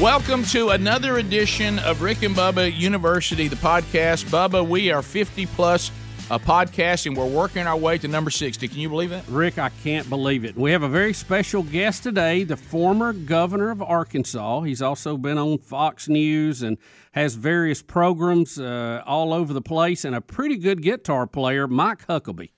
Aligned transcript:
Welcome 0.00 0.44
to 0.44 0.68
another 0.68 1.16
edition 1.16 1.78
of 1.78 2.02
Rick 2.02 2.22
and 2.22 2.36
Bubba 2.36 2.70
University, 2.76 3.48
the 3.48 3.56
podcast. 3.56 4.26
Bubba, 4.26 4.68
we 4.68 4.90
are 4.90 5.00
50 5.00 5.46
plus 5.46 5.90
a 6.30 6.38
podcast 6.38 7.06
and 7.06 7.16
we're 7.16 7.24
working 7.24 7.66
our 7.66 7.78
way 7.78 7.96
to 7.96 8.06
number 8.06 8.30
60. 8.30 8.68
Can 8.68 8.78
you 8.78 8.90
believe 8.90 9.08
that? 9.08 9.26
Rick, 9.26 9.56
I 9.56 9.70
can't 9.82 10.06
believe 10.10 10.44
it. 10.44 10.54
We 10.54 10.72
have 10.72 10.82
a 10.82 10.88
very 10.88 11.14
special 11.14 11.62
guest 11.62 12.02
today, 12.02 12.44
the 12.44 12.58
former 12.58 13.14
governor 13.14 13.70
of 13.70 13.80
Arkansas. 13.80 14.60
He's 14.62 14.82
also 14.82 15.16
been 15.16 15.38
on 15.38 15.56
Fox 15.56 16.10
News 16.10 16.60
and 16.60 16.76
has 17.12 17.34
various 17.36 17.80
programs 17.80 18.60
uh, 18.60 19.02
all 19.06 19.32
over 19.32 19.54
the 19.54 19.62
place 19.62 20.04
and 20.04 20.14
a 20.14 20.20
pretty 20.20 20.58
good 20.58 20.82
guitar 20.82 21.26
player, 21.26 21.66
Mike 21.66 22.06
Huckabee. 22.06 22.50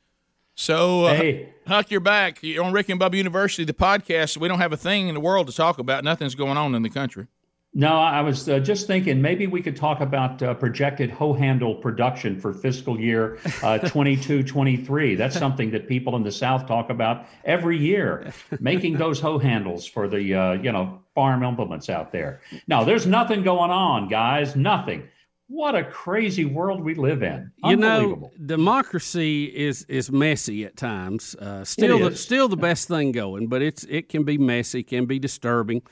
So, 0.59 1.05
uh, 1.05 1.15
Hey. 1.15 1.49
Huck, 1.69 1.89
you're 1.89 2.01
back. 2.01 2.39
You're 2.43 2.65
on 2.65 2.73
Rick 2.73 2.89
and 2.89 3.01
Bubba 3.01 3.15
University, 3.15 3.65
the 3.65 3.73
podcast. 3.73 4.37
We 4.39 4.49
don't 4.49 4.59
have 4.59 4.73
a 4.73 4.77
thing 4.77 5.07
in 5.07 5.15
the 5.15 5.21
world 5.21 5.47
to 5.47 5.53
talk 5.53 5.79
about. 5.79 6.03
Nothing's 6.03 6.35
going 6.35 6.57
on 6.57 6.75
in 6.75 6.83
the 6.83 6.91
country. 6.91 7.29
No, 7.75 7.93
I 8.01 8.23
was 8.23 8.49
uh, 8.49 8.59
just 8.59 8.89
thinking 8.89 9.23
maybe 9.23 9.47
we 9.47 9.63
could 9.63 9.77
talk 9.77 10.01
about 10.01 10.43
uh, 10.43 10.55
projected 10.55 11.11
hoe 11.11 11.33
handle 11.33 11.77
production 11.77 12.41
for 12.41 12.53
fiscal 12.53 12.99
year 12.99 13.39
uh, 13.63 13.79
22 13.89 14.43
23. 14.43 15.15
That's 15.15 15.39
something 15.45 15.71
that 15.71 15.87
people 15.87 16.17
in 16.17 16.25
the 16.25 16.33
South 16.33 16.67
talk 16.67 16.91
about 16.91 17.27
every 17.45 17.79
year, 17.79 18.33
making 18.59 18.99
those 18.99 19.21
hoe 19.21 19.39
handles 19.39 19.87
for 19.87 20.09
the 20.09 20.35
uh, 20.35 20.53
you 20.55 20.73
know 20.73 20.99
farm 21.15 21.45
implements 21.45 21.89
out 21.89 22.11
there. 22.11 22.41
Now, 22.67 22.83
there's 22.83 23.07
nothing 23.07 23.45
going 23.45 23.71
on, 23.71 24.09
guys. 24.09 24.57
Nothing. 24.57 25.05
What 25.51 25.75
a 25.75 25.83
crazy 25.85 26.45
world 26.45 26.85
we 26.85 26.95
live 26.95 27.23
in. 27.23 27.51
You 27.65 27.77
know, 27.77 27.89
Unbelievable. 27.97 28.33
democracy 28.45 29.45
is 29.45 29.85
is 29.89 30.13
messy 30.13 30.65
at 30.65 30.77
times. 30.77 31.35
Uh, 31.37 31.65
still, 31.65 31.99
the, 32.11 32.17
still 32.17 32.49
the 32.49 32.57
best 32.57 32.87
thing 32.87 33.13
going, 33.13 33.47
but 33.49 33.63
it's 33.63 33.85
it 33.85 34.09
can 34.11 34.25
be 34.25 34.37
messy, 34.37 34.83
can 34.83 35.07
be 35.07 35.19
disturbing. 35.19 35.83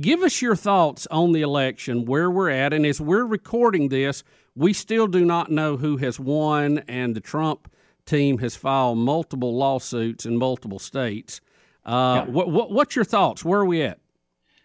Give 0.00 0.22
us 0.22 0.40
your 0.40 0.56
thoughts 0.56 1.06
on 1.10 1.32
the 1.32 1.42
election, 1.42 2.06
where 2.06 2.30
we're 2.30 2.48
at, 2.48 2.72
and 2.72 2.86
as 2.86 3.02
we're 3.02 3.26
recording 3.26 3.90
this, 3.90 4.24
we 4.56 4.72
still 4.72 5.06
do 5.06 5.24
not 5.26 5.50
know 5.50 5.76
who 5.76 5.98
has 5.98 6.18
won, 6.18 6.78
and 6.88 7.14
the 7.14 7.20
Trump 7.20 7.70
team 8.06 8.38
has 8.38 8.56
filed 8.56 8.96
multiple 8.96 9.54
lawsuits 9.54 10.24
in 10.24 10.38
multiple 10.38 10.78
states. 10.78 11.42
Uh, 11.84 12.24
Yeah. 12.24 12.32
what, 12.32 12.50
what, 12.50 12.70
what's 12.72 12.96
your 12.96 13.04
thoughts? 13.04 13.44
Where 13.44 13.60
are 13.60 13.66
we 13.66 13.82
at? 13.82 13.98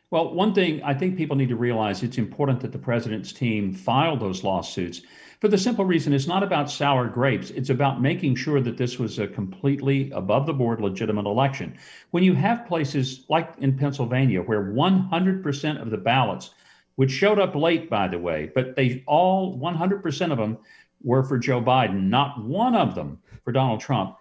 Well, 0.09 0.33
one 0.33 0.53
thing 0.53 0.81
I 0.83 0.93
think 0.93 1.17
people 1.17 1.35
need 1.35 1.49
to 1.49 1.57
realize 1.57 2.01
it's 2.01 2.17
important 2.17 2.61
that 2.61 2.71
the 2.71 2.79
president's 2.79 3.33
team 3.33 3.73
filed 3.73 4.21
those 4.21 4.41
lawsuits 4.41 5.01
for 5.41 5.49
the 5.49 5.57
simple 5.57 5.83
reason 5.85 6.13
it's 6.13 6.27
not 6.27 6.43
about 6.43 6.71
sour 6.71 7.07
grapes. 7.07 7.51
It's 7.51 7.69
about 7.69 8.01
making 8.01 8.35
sure 8.35 8.61
that 8.61 8.77
this 8.77 8.97
was 8.97 9.19
a 9.19 9.27
completely 9.27 10.09
above 10.11 10.45
the 10.45 10.53
board 10.53 10.79
legitimate 10.79 11.25
election. 11.25 11.77
When 12.11 12.23
you 12.23 12.33
have 12.33 12.65
places 12.65 13.25
like 13.27 13.53
in 13.59 13.77
Pennsylvania 13.77 14.41
where 14.41 14.63
100% 14.63 15.81
of 15.81 15.91
the 15.91 15.97
ballots, 15.97 16.51
which 16.95 17.11
showed 17.11 17.37
up 17.37 17.53
late, 17.53 17.89
by 17.89 18.07
the 18.07 18.17
way, 18.17 18.49
but 18.55 18.75
they 18.75 19.03
all 19.07 19.59
100% 19.59 20.31
of 20.31 20.37
them 20.37 20.57
were 21.03 21.23
for 21.23 21.37
Joe 21.37 21.61
Biden, 21.61 22.03
not 22.03 22.43
one 22.43 22.75
of 22.75 22.95
them 22.95 23.19
for 23.43 23.51
Donald 23.51 23.81
Trump, 23.81 24.15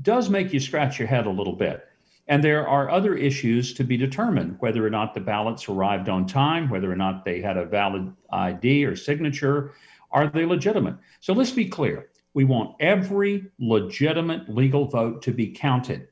does 0.00 0.30
make 0.30 0.52
you 0.52 0.60
scratch 0.60 0.98
your 0.98 1.08
head 1.08 1.26
a 1.26 1.30
little 1.30 1.56
bit. 1.56 1.86
And 2.28 2.42
there 2.42 2.66
are 2.66 2.90
other 2.90 3.14
issues 3.14 3.74
to 3.74 3.84
be 3.84 3.96
determined 3.96 4.56
whether 4.60 4.86
or 4.86 4.90
not 4.90 5.12
the 5.12 5.20
ballots 5.20 5.68
arrived 5.68 6.08
on 6.08 6.26
time, 6.26 6.70
whether 6.70 6.90
or 6.90 6.96
not 6.96 7.24
they 7.24 7.40
had 7.40 7.56
a 7.56 7.64
valid 7.64 8.12
ID 8.30 8.84
or 8.84 8.94
signature. 8.94 9.72
Are 10.12 10.28
they 10.28 10.46
legitimate? 10.46 10.96
So 11.20 11.32
let's 11.32 11.50
be 11.50 11.68
clear. 11.68 12.10
We 12.34 12.44
want 12.44 12.76
every 12.80 13.50
legitimate 13.58 14.48
legal 14.48 14.86
vote 14.86 15.22
to 15.22 15.32
be 15.32 15.48
counted. 15.48 16.08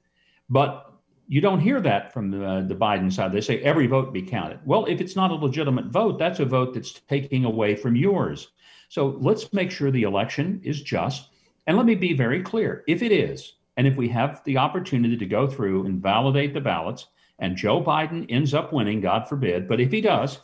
But 0.48 0.90
you 1.28 1.40
don't 1.40 1.60
hear 1.60 1.80
that 1.80 2.12
from 2.12 2.30
the, 2.32 2.64
the 2.66 2.74
Biden 2.74 3.12
side. 3.12 3.30
They 3.32 3.40
say 3.40 3.60
every 3.60 3.86
vote 3.86 4.12
be 4.12 4.22
counted. 4.22 4.58
Well, 4.64 4.86
if 4.86 5.00
it's 5.00 5.14
not 5.14 5.30
a 5.30 5.34
legitimate 5.34 5.86
vote, 5.86 6.18
that's 6.18 6.40
a 6.40 6.44
vote 6.44 6.74
that's 6.74 6.92
taking 7.08 7.44
away 7.44 7.76
from 7.76 7.94
yours. 7.94 8.48
So 8.88 9.16
let's 9.20 9.52
make 9.52 9.70
sure 9.70 9.92
the 9.92 10.02
election 10.02 10.60
is 10.64 10.82
just. 10.82 11.28
And 11.68 11.76
let 11.76 11.86
me 11.86 11.94
be 11.94 12.14
very 12.14 12.42
clear 12.42 12.82
if 12.88 13.00
it 13.00 13.12
is, 13.12 13.52
and 13.80 13.86
if 13.86 13.96
we 13.96 14.10
have 14.10 14.44
the 14.44 14.58
opportunity 14.58 15.16
to 15.16 15.24
go 15.24 15.46
through 15.46 15.86
and 15.86 16.02
validate 16.02 16.52
the 16.52 16.60
ballots, 16.60 17.06
and 17.38 17.56
Joe 17.56 17.82
Biden 17.82 18.26
ends 18.28 18.52
up 18.52 18.74
winning, 18.74 19.00
God 19.00 19.26
forbid, 19.26 19.66
but 19.66 19.80
if 19.80 19.90
he 19.90 20.02
does, 20.02 20.38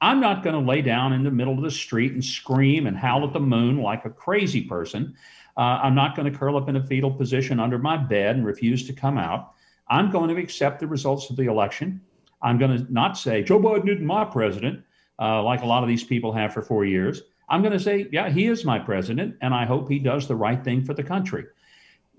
I'm 0.00 0.20
not 0.20 0.42
going 0.42 0.54
to 0.54 0.66
lay 0.66 0.80
down 0.80 1.12
in 1.12 1.22
the 1.22 1.30
middle 1.30 1.52
of 1.52 1.62
the 1.62 1.70
street 1.70 2.12
and 2.12 2.24
scream 2.24 2.86
and 2.86 2.96
howl 2.96 3.26
at 3.26 3.34
the 3.34 3.40
moon 3.40 3.82
like 3.82 4.06
a 4.06 4.10
crazy 4.10 4.62
person. 4.62 5.14
Uh, 5.54 5.80
I'm 5.82 5.94
not 5.94 6.16
going 6.16 6.32
to 6.32 6.38
curl 6.38 6.56
up 6.56 6.70
in 6.70 6.76
a 6.76 6.82
fetal 6.82 7.10
position 7.10 7.60
under 7.60 7.76
my 7.76 7.98
bed 7.98 8.36
and 8.36 8.46
refuse 8.46 8.86
to 8.86 8.94
come 8.94 9.18
out. 9.18 9.52
I'm 9.88 10.10
going 10.10 10.34
to 10.34 10.40
accept 10.40 10.80
the 10.80 10.86
results 10.86 11.28
of 11.28 11.36
the 11.36 11.44
election. 11.44 12.00
I'm 12.40 12.56
going 12.56 12.74
to 12.74 12.90
not 12.90 13.18
say 13.18 13.42
Joe 13.42 13.60
Biden 13.60 13.90
isn't 13.90 14.02
my 14.02 14.24
president, 14.24 14.82
uh, 15.20 15.42
like 15.42 15.60
a 15.60 15.66
lot 15.66 15.82
of 15.82 15.90
these 15.90 16.04
people 16.04 16.32
have 16.32 16.54
for 16.54 16.62
four 16.62 16.86
years. 16.86 17.20
I'm 17.50 17.60
going 17.60 17.74
to 17.74 17.80
say, 17.80 18.08
yeah, 18.12 18.30
he 18.30 18.46
is 18.46 18.64
my 18.64 18.78
president, 18.78 19.36
and 19.42 19.52
I 19.52 19.66
hope 19.66 19.90
he 19.90 19.98
does 19.98 20.26
the 20.26 20.36
right 20.36 20.64
thing 20.64 20.86
for 20.86 20.94
the 20.94 21.04
country. 21.04 21.44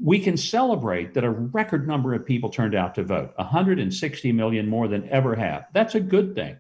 We 0.02 0.20
can 0.20 0.38
celebrate 0.38 1.14
that 1.14 1.24
a 1.24 1.30
record 1.30 1.88
number 1.88 2.14
of 2.14 2.26
people 2.26 2.50
turned 2.50 2.76
out 2.76 2.96
to 2.96 3.04
vote, 3.04 3.34
160 3.36 4.32
million 4.32 4.68
more 4.68 4.88
than 4.88 5.08
ever 5.10 5.36
have. 5.36 5.68
That's 5.74 5.96
a 5.96 6.00
good 6.00 6.36
thing. 6.36 6.58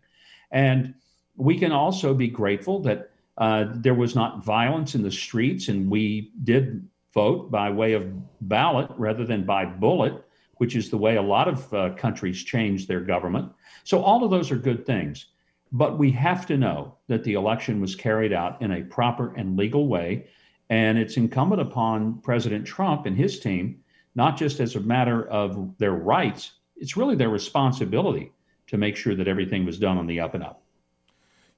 And 0.51 0.93
we 1.37 1.57
can 1.57 1.71
also 1.71 2.13
be 2.13 2.27
grateful 2.27 2.79
that 2.81 3.11
uh, 3.37 3.65
there 3.75 3.93
was 3.93 4.15
not 4.15 4.43
violence 4.43 4.95
in 4.95 5.01
the 5.01 5.11
streets, 5.11 5.69
and 5.69 5.89
we 5.89 6.31
did 6.43 6.87
vote 7.13 7.49
by 7.49 7.69
way 7.71 7.93
of 7.93 8.11
ballot 8.41 8.91
rather 8.97 9.25
than 9.25 9.45
by 9.45 9.65
bullet, 9.65 10.13
which 10.57 10.75
is 10.75 10.89
the 10.89 10.97
way 10.97 11.15
a 11.15 11.21
lot 11.21 11.47
of 11.47 11.73
uh, 11.73 11.93
countries 11.95 12.43
change 12.43 12.85
their 12.85 12.99
government. 12.99 13.49
So, 13.85 14.01
all 14.01 14.23
of 14.23 14.31
those 14.31 14.51
are 14.51 14.57
good 14.57 14.85
things. 14.85 15.27
But 15.71 15.97
we 15.97 16.11
have 16.11 16.45
to 16.47 16.57
know 16.57 16.95
that 17.07 17.23
the 17.23 17.33
election 17.33 17.79
was 17.79 17.95
carried 17.95 18.33
out 18.33 18.61
in 18.61 18.71
a 18.71 18.81
proper 18.83 19.33
and 19.35 19.55
legal 19.55 19.87
way. 19.87 20.27
And 20.69 20.97
it's 20.97 21.17
incumbent 21.17 21.61
upon 21.61 22.19
President 22.21 22.65
Trump 22.65 23.05
and 23.05 23.17
his 23.17 23.39
team, 23.39 23.79
not 24.15 24.37
just 24.37 24.59
as 24.59 24.75
a 24.75 24.79
matter 24.79 25.27
of 25.29 25.77
their 25.77 25.93
rights, 25.93 26.51
it's 26.77 26.95
really 26.95 27.15
their 27.15 27.29
responsibility 27.29 28.31
to 28.67 28.77
make 28.77 28.95
sure 28.95 29.15
that 29.15 29.27
everything 29.27 29.65
was 29.65 29.79
done 29.79 29.97
on 29.97 30.05
the 30.05 30.19
up 30.19 30.35
and 30.35 30.43
up. 30.43 30.61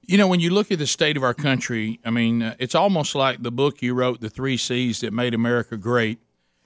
You 0.04 0.18
know, 0.18 0.28
when 0.28 0.40
you 0.40 0.50
look 0.50 0.72
at 0.72 0.80
the 0.80 0.88
state 0.88 1.16
of 1.16 1.24
our 1.24 1.34
country, 1.34 2.00
I 2.04 2.10
mean, 2.10 2.42
uh, 2.42 2.56
it's 2.58 2.74
almost 2.74 3.14
like 3.14 3.44
the 3.44 3.52
book 3.52 3.82
you 3.82 3.94
wrote, 3.94 4.22
The 4.22 4.30
Three 4.30 4.58
C's 4.58 5.02
That 5.02 5.14
Made 5.14 5.34
America 5.34 5.78
Great. 5.78 6.20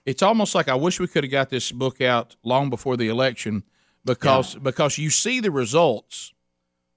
It's 0.06 0.22
almost 0.22 0.56
like 0.56 0.69
I 0.69 0.75
wish 0.75 1.00
we 1.00 1.07
could 1.07 1.23
have 1.23 1.31
got 1.31 1.50
this 1.50 1.72
book 1.72 2.00
out 2.00 2.35
long 2.44 2.69
before 2.69 2.95
the 2.95 3.07
election 3.07 3.63
because 4.06 4.56
because 4.56 5.00
you 5.00 5.09
see 5.09 5.39
the 5.39 5.50
results 5.50 6.33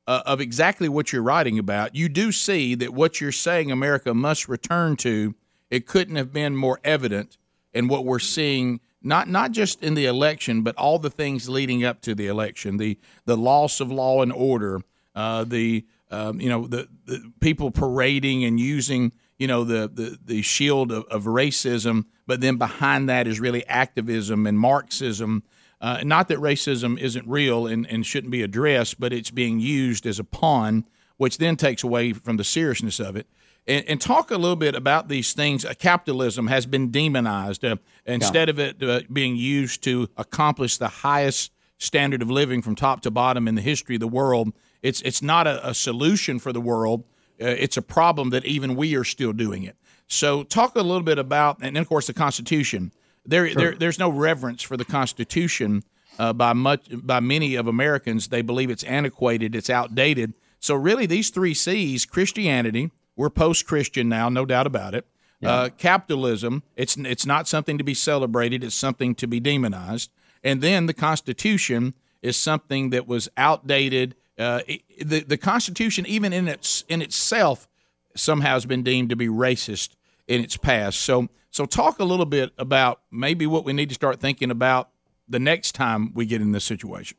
uh, 0.06 0.22
of 0.26 0.40
exactly 0.40 0.88
what 0.88 1.12
you're 1.12 1.22
writing 1.22 1.58
about. 1.58 1.94
You 1.94 2.08
do 2.08 2.32
see 2.32 2.74
that 2.76 2.94
what 2.94 3.20
you're 3.20 3.32
saying 3.32 3.70
America 3.70 4.14
must 4.14 4.48
return 4.48 4.96
to, 4.96 5.34
it 5.70 5.86
couldn't 5.86 6.16
have 6.16 6.32
been 6.32 6.56
more 6.56 6.80
evident 6.84 7.36
in 7.72 7.88
what 7.88 8.04
we're 8.04 8.18
seeing 8.18 8.80
not 9.02 9.28
not 9.28 9.52
just 9.52 9.82
in 9.82 9.94
the 9.94 10.06
election, 10.06 10.62
but 10.62 10.76
all 10.76 10.98
the 10.98 11.10
things 11.10 11.48
leading 11.48 11.84
up 11.84 12.00
to 12.02 12.14
the 12.14 12.26
election, 12.26 12.76
the 12.78 12.98
the 13.24 13.36
loss 13.36 13.80
of 13.80 13.92
law 13.92 14.22
and 14.22 14.32
order, 14.32 14.80
uh, 15.14 15.44
the 15.44 15.84
um, 16.10 16.40
you 16.40 16.48
know 16.48 16.66
the, 16.66 16.88
the 17.06 17.32
people 17.40 17.70
parading 17.70 18.44
and 18.44 18.58
using 18.58 19.12
you 19.38 19.46
know 19.46 19.64
the 19.64 19.88
the, 19.88 20.18
the 20.24 20.42
shield 20.42 20.90
of, 20.90 21.04
of 21.04 21.24
racism, 21.24 22.06
but 22.26 22.40
then 22.40 22.56
behind 22.56 23.08
that 23.08 23.26
is 23.26 23.40
really 23.40 23.66
activism 23.66 24.46
and 24.46 24.58
Marxism. 24.58 25.42
Uh, 25.80 26.00
not 26.02 26.26
that 26.26 26.38
racism 26.38 26.98
isn't 26.98 27.24
real 27.28 27.64
and, 27.64 27.86
and 27.86 28.04
shouldn't 28.04 28.32
be 28.32 28.42
addressed, 28.42 28.98
but 28.98 29.12
it's 29.12 29.30
being 29.30 29.60
used 29.60 30.06
as 30.06 30.18
a 30.18 30.24
pawn, 30.24 30.84
which 31.18 31.38
then 31.38 31.54
takes 31.54 31.84
away 31.84 32.12
from 32.12 32.36
the 32.36 32.42
seriousness 32.42 32.98
of 32.98 33.14
it. 33.14 33.28
And, 33.68 33.84
and 33.86 34.00
talk 34.00 34.30
a 34.30 34.38
little 34.38 34.56
bit 34.56 34.74
about 34.74 35.08
these 35.08 35.34
things. 35.34 35.64
Uh, 35.64 35.74
capitalism 35.78 36.46
has 36.46 36.64
been 36.64 36.90
demonized 36.90 37.64
uh, 37.64 37.76
instead 38.06 38.48
of 38.48 38.58
it 38.58 38.82
uh, 38.82 39.00
being 39.12 39.36
used 39.36 39.84
to 39.84 40.08
accomplish 40.16 40.78
the 40.78 40.88
highest 40.88 41.52
standard 41.76 42.22
of 42.22 42.30
living 42.30 42.62
from 42.62 42.74
top 42.74 43.02
to 43.02 43.10
bottom 43.10 43.46
in 43.46 43.54
the 43.54 43.60
history 43.62 43.96
of 43.96 44.00
the 44.00 44.08
world. 44.08 44.52
It's 44.82 45.02
it's 45.02 45.22
not 45.22 45.46
a, 45.46 45.68
a 45.68 45.74
solution 45.74 46.38
for 46.38 46.52
the 46.52 46.60
world. 46.60 47.04
Uh, 47.40 47.46
it's 47.46 47.76
a 47.76 47.82
problem 47.82 48.30
that 48.30 48.44
even 48.46 48.74
we 48.74 48.96
are 48.96 49.04
still 49.04 49.32
doing 49.32 49.62
it. 49.64 49.76
So 50.06 50.42
talk 50.42 50.74
a 50.74 50.80
little 50.80 51.02
bit 51.02 51.18
about, 51.18 51.58
and 51.60 51.76
then 51.76 51.82
of 51.82 51.88
course 51.88 52.06
the 52.06 52.14
Constitution. 52.14 52.92
There, 53.26 53.52
there 53.54 53.74
there's 53.74 53.98
no 53.98 54.08
reverence 54.08 54.62
for 54.62 54.78
the 54.78 54.84
Constitution 54.84 55.82
uh, 56.18 56.32
by 56.32 56.54
much 56.54 56.86
by 56.90 57.20
many 57.20 57.54
of 57.54 57.66
Americans. 57.66 58.28
They 58.28 58.40
believe 58.40 58.70
it's 58.70 58.84
antiquated, 58.84 59.54
it's 59.54 59.68
outdated. 59.68 60.34
So 60.58 60.74
really, 60.74 61.04
these 61.06 61.28
three 61.30 61.54
C's: 61.54 62.06
Christianity. 62.06 62.90
We're 63.18 63.30
post-Christian 63.30 64.08
now, 64.08 64.28
no 64.28 64.46
doubt 64.46 64.68
about 64.68 64.94
it. 64.94 65.04
Uh, 65.42 65.68
capitalism. 65.76 66.62
It's 66.76 66.96
it's 66.96 67.26
not 67.26 67.46
something 67.46 67.78
to 67.78 67.84
be 67.84 67.94
celebrated. 67.94 68.64
It's 68.64 68.74
something 68.74 69.14
to 69.16 69.26
be 69.28 69.38
demonized. 69.38 70.10
And 70.42 70.60
then 70.62 70.86
the 70.86 70.94
Constitution 70.94 71.94
is 72.22 72.36
something 72.36 72.90
that 72.90 73.06
was 73.06 73.28
outdated. 73.36 74.16
Uh, 74.36 74.62
it- 74.66 74.82
the 75.08 75.20
the 75.20 75.36
Constitution, 75.36 76.06
even 76.06 76.32
in 76.32 76.48
its 76.48 76.84
in 76.88 77.02
itself, 77.02 77.68
somehow 78.16 78.54
has 78.54 78.66
been 78.66 78.82
deemed 78.82 79.10
to 79.10 79.16
be 79.16 79.28
racist 79.28 79.90
in 80.26 80.40
its 80.42 80.56
past. 80.56 81.00
So 81.00 81.28
so 81.50 81.66
talk 81.66 82.00
a 82.00 82.04
little 82.04 82.26
bit 82.26 82.50
about 82.58 83.00
maybe 83.10 83.46
what 83.46 83.64
we 83.64 83.72
need 83.72 83.90
to 83.90 83.94
start 83.94 84.18
thinking 84.20 84.50
about 84.50 84.90
the 85.28 85.38
next 85.38 85.72
time 85.72 86.12
we 86.14 86.26
get 86.26 86.40
in 86.40 86.50
this 86.52 86.64
situation. 86.64 87.16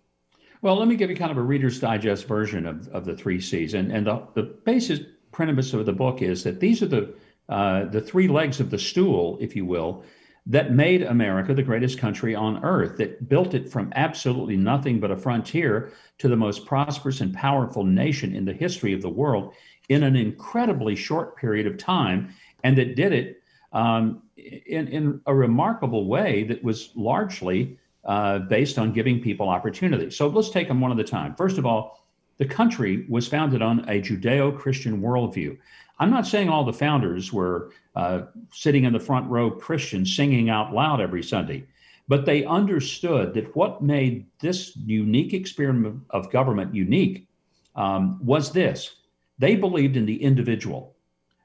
Well, 0.61 0.75
let 0.75 0.89
me 0.89 0.97
give 0.97 1.09
you 1.09 1.15
kind 1.15 1.31
of 1.31 1.37
a 1.37 1.41
Reader's 1.41 1.79
Digest 1.79 2.27
version 2.27 2.65
of, 2.65 2.87
of 2.89 3.05
the 3.05 3.15
three 3.15 3.39
C's. 3.39 3.73
And, 3.75 3.93
and 3.93 4.05
the, 4.05 4.21
the 4.33 4.43
basis 4.43 4.99
premise 5.39 5.73
of 5.73 5.85
the 5.85 5.93
book 5.93 6.21
is 6.21 6.43
that 6.43 6.59
these 6.59 6.83
are 6.83 6.87
the, 6.87 7.13
uh, 7.47 7.85
the 7.85 8.01
three 8.01 8.27
legs 8.27 8.59
of 8.59 8.69
the 8.69 8.77
stool, 8.77 9.37
if 9.39 9.55
you 9.55 9.65
will, 9.65 10.03
that 10.45 10.73
made 10.73 11.01
America 11.01 11.53
the 11.53 11.63
greatest 11.63 11.97
country 11.97 12.35
on 12.35 12.61
earth, 12.61 12.97
that 12.97 13.29
built 13.29 13.53
it 13.53 13.71
from 13.71 13.89
absolutely 13.95 14.57
nothing 14.57 14.99
but 14.99 15.11
a 15.11 15.15
frontier 15.15 15.93
to 16.17 16.27
the 16.27 16.35
most 16.35 16.65
prosperous 16.65 17.21
and 17.21 17.33
powerful 17.33 17.85
nation 17.85 18.35
in 18.35 18.43
the 18.43 18.51
history 18.51 18.91
of 18.91 19.01
the 19.01 19.07
world 19.09 19.53
in 19.87 20.03
an 20.03 20.17
incredibly 20.17 20.93
short 20.93 21.37
period 21.37 21.65
of 21.65 21.77
time, 21.77 22.33
and 22.65 22.77
that 22.77 22.97
did 22.97 23.13
it 23.13 23.41
um, 23.71 24.21
in, 24.35 24.89
in 24.89 25.21
a 25.25 25.33
remarkable 25.33 26.05
way 26.05 26.43
that 26.43 26.61
was 26.61 26.91
largely 26.95 27.77
uh, 28.03 28.39
based 28.39 28.77
on 28.77 28.91
giving 28.91 29.21
people 29.21 29.47
opportunity. 29.47 30.11
So 30.11 30.27
let's 30.27 30.49
take 30.49 30.67
them 30.67 30.81
one 30.81 30.91
at 30.91 30.99
a 30.99 31.03
time. 31.05 31.33
First 31.35 31.57
of 31.57 31.65
all, 31.65 31.98
the 32.39 32.45
country 32.45 33.05
was 33.07 33.27
founded 33.27 33.61
on 33.61 33.81
a 33.81 34.01
Judeo 34.01 34.57
Christian 34.57 35.01
worldview. 35.01 35.57
I'm 35.99 36.09
not 36.09 36.25
saying 36.25 36.49
all 36.49 36.63
the 36.63 36.73
founders 36.73 37.31
were 37.31 37.71
uh, 37.95 38.21
sitting 38.51 38.85
in 38.85 38.93
the 38.93 38.99
front 38.99 39.29
row 39.29 39.51
Christians 39.51 40.15
singing 40.15 40.49
out 40.49 40.73
loud 40.73 41.01
every 41.01 41.21
Sunday, 41.21 41.65
but 42.07 42.25
they 42.25 42.45
understood 42.45 43.33
that 43.33 43.55
what 43.55 43.83
made 43.83 44.25
this 44.39 44.75
unique 44.77 45.33
experiment 45.33 46.01
of 46.09 46.31
government 46.31 46.73
unique 46.73 47.27
um, 47.75 48.17
was 48.25 48.51
this 48.51 48.95
they 49.37 49.55
believed 49.55 49.95
in 49.95 50.05
the 50.05 50.21
individual. 50.23 50.95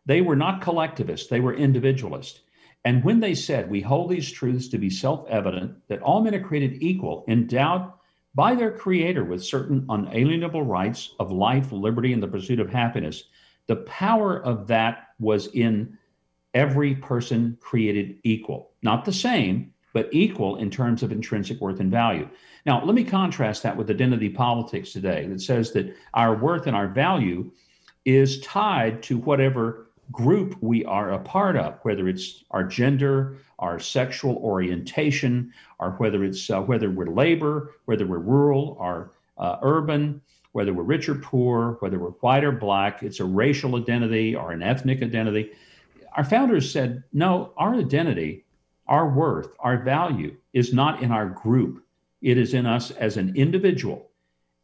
They 0.07 0.21
were 0.21 0.37
not 0.37 0.61
collectivists, 0.61 1.29
they 1.29 1.41
were 1.41 1.55
individualists. 1.55 2.41
And 2.85 3.03
when 3.03 3.19
they 3.19 3.35
said, 3.35 3.69
We 3.69 3.81
hold 3.81 4.11
these 4.11 4.31
truths 4.31 4.69
to 4.69 4.79
be 4.79 4.91
self 4.91 5.27
evident, 5.29 5.77
that 5.89 6.03
all 6.03 6.23
men 6.23 6.35
are 6.35 6.41
created 6.41 6.83
equal, 6.83 7.25
endowed 7.27 7.91
by 8.35 8.55
their 8.55 8.73
Creator 8.73 9.25
with 9.25 9.45
certain 9.45 9.87
unalienable 9.89 10.63
rights 10.63 11.15
of 11.21 11.31
life, 11.31 11.71
liberty, 11.73 12.13
and 12.13 12.23
the 12.23 12.29
pursuit 12.29 12.61
of 12.61 12.71
happiness, 12.71 13.25
the 13.67 13.77
power 13.77 14.43
of 14.43 14.67
that 14.67 15.09
was 15.19 15.47
in 15.49 15.97
every 16.53 16.95
person 16.95 17.57
created 17.61 18.19
equal, 18.25 18.73
not 18.83 19.05
the 19.05 19.13
same, 19.13 19.73
but 19.93 20.09
equal 20.13 20.57
in 20.57 20.71
terms 20.71 21.03
of 21.03 21.13
intrinsic 21.13 21.61
worth 21.61 21.81
and 21.81 21.91
value. 21.91 22.29
Now, 22.67 22.85
let 22.85 22.95
me 22.95 23.05
contrast 23.05 23.63
that 23.63 23.77
with 23.77 23.91
identity 23.91 24.29
politics 24.29 24.93
today 24.93 25.27
that 25.29 25.41
says 25.41 25.73
that 25.73 25.95
our 26.15 26.35
worth 26.35 26.67
and 26.67 26.77
our 26.77 26.89
value 26.89 27.51
is 28.05 28.41
tied 28.41 29.03
to 29.05 29.19
whatever 29.19 29.91
group 30.13 30.57
we 30.61 30.85
are 30.85 31.13
a 31.13 31.19
part 31.19 31.57
of, 31.57 31.79
whether 31.83 32.09
it's 32.09 32.45
our 32.51 32.65
gender, 32.65 33.39
our 33.59 33.79
sexual 33.79 34.37
orientation, 34.37 35.53
or 35.79 35.93
whether 35.93 36.25
it's 36.25 36.51
uh, 36.51 36.61
whether 36.61 36.91
we're 36.91 37.07
labor, 37.07 37.73
whether 37.87 38.07
we're 38.07 38.19
rural 38.19 38.77
or 38.79 39.13
uh, 39.39 39.57
urban, 39.63 40.21
whether 40.53 40.73
we're 40.73 40.83
rich 40.83 41.09
or 41.09 41.17
poor, 41.17 41.77
whether 41.81 41.99
we're 41.99 42.11
white 42.11 42.45
or 42.45 42.53
black. 42.53 43.03
It's 43.03 43.21
a 43.21 43.25
racial 43.25 43.77
identity 43.77 44.37
or 44.37 44.53
an 44.53 44.63
ethnic 44.63 45.03
identity. 45.03 45.53
Our 46.17 46.25
founders 46.25 46.71
said, 46.71 47.03
no, 47.13 47.53
our 47.57 47.75
identity, 47.75 48.45
our 48.87 49.09
worth, 49.09 49.57
our 49.59 49.83
value 49.83 50.37
is 50.53 50.73
not 50.73 51.03
in 51.03 51.11
our 51.11 51.27
group. 51.27 51.85
It 52.23 52.39
is 52.39 52.55
in 52.55 52.67
us 52.67 52.93
as 52.93 53.17
an 53.17 53.35
individual. 53.37 54.11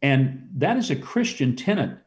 And 0.01 0.49
that 0.55 0.77
is 0.77 0.89
a 0.89 0.95
Christian 0.95 1.55
tenet 1.55 1.97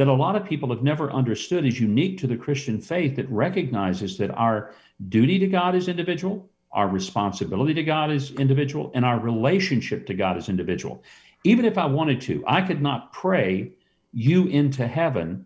that 0.00 0.08
a 0.08 0.14
lot 0.14 0.34
of 0.34 0.46
people 0.46 0.70
have 0.70 0.82
never 0.82 1.12
understood 1.12 1.66
is 1.66 1.78
unique 1.78 2.16
to 2.16 2.26
the 2.26 2.34
Christian 2.34 2.80
faith 2.80 3.16
that 3.16 3.28
recognizes 3.28 4.16
that 4.16 4.30
our 4.30 4.72
duty 5.10 5.38
to 5.38 5.46
God 5.46 5.74
is 5.74 5.88
individual, 5.88 6.48
our 6.72 6.88
responsibility 6.88 7.74
to 7.74 7.82
God 7.82 8.10
is 8.10 8.30
individual, 8.30 8.90
and 8.94 9.04
our 9.04 9.20
relationship 9.20 10.06
to 10.06 10.14
God 10.14 10.38
is 10.38 10.48
individual. 10.48 11.02
Even 11.44 11.66
if 11.66 11.76
I 11.76 11.84
wanted 11.84 12.18
to, 12.22 12.42
I 12.46 12.62
could 12.62 12.80
not 12.80 13.12
pray 13.12 13.72
you 14.14 14.46
into 14.46 14.86
heaven 14.86 15.44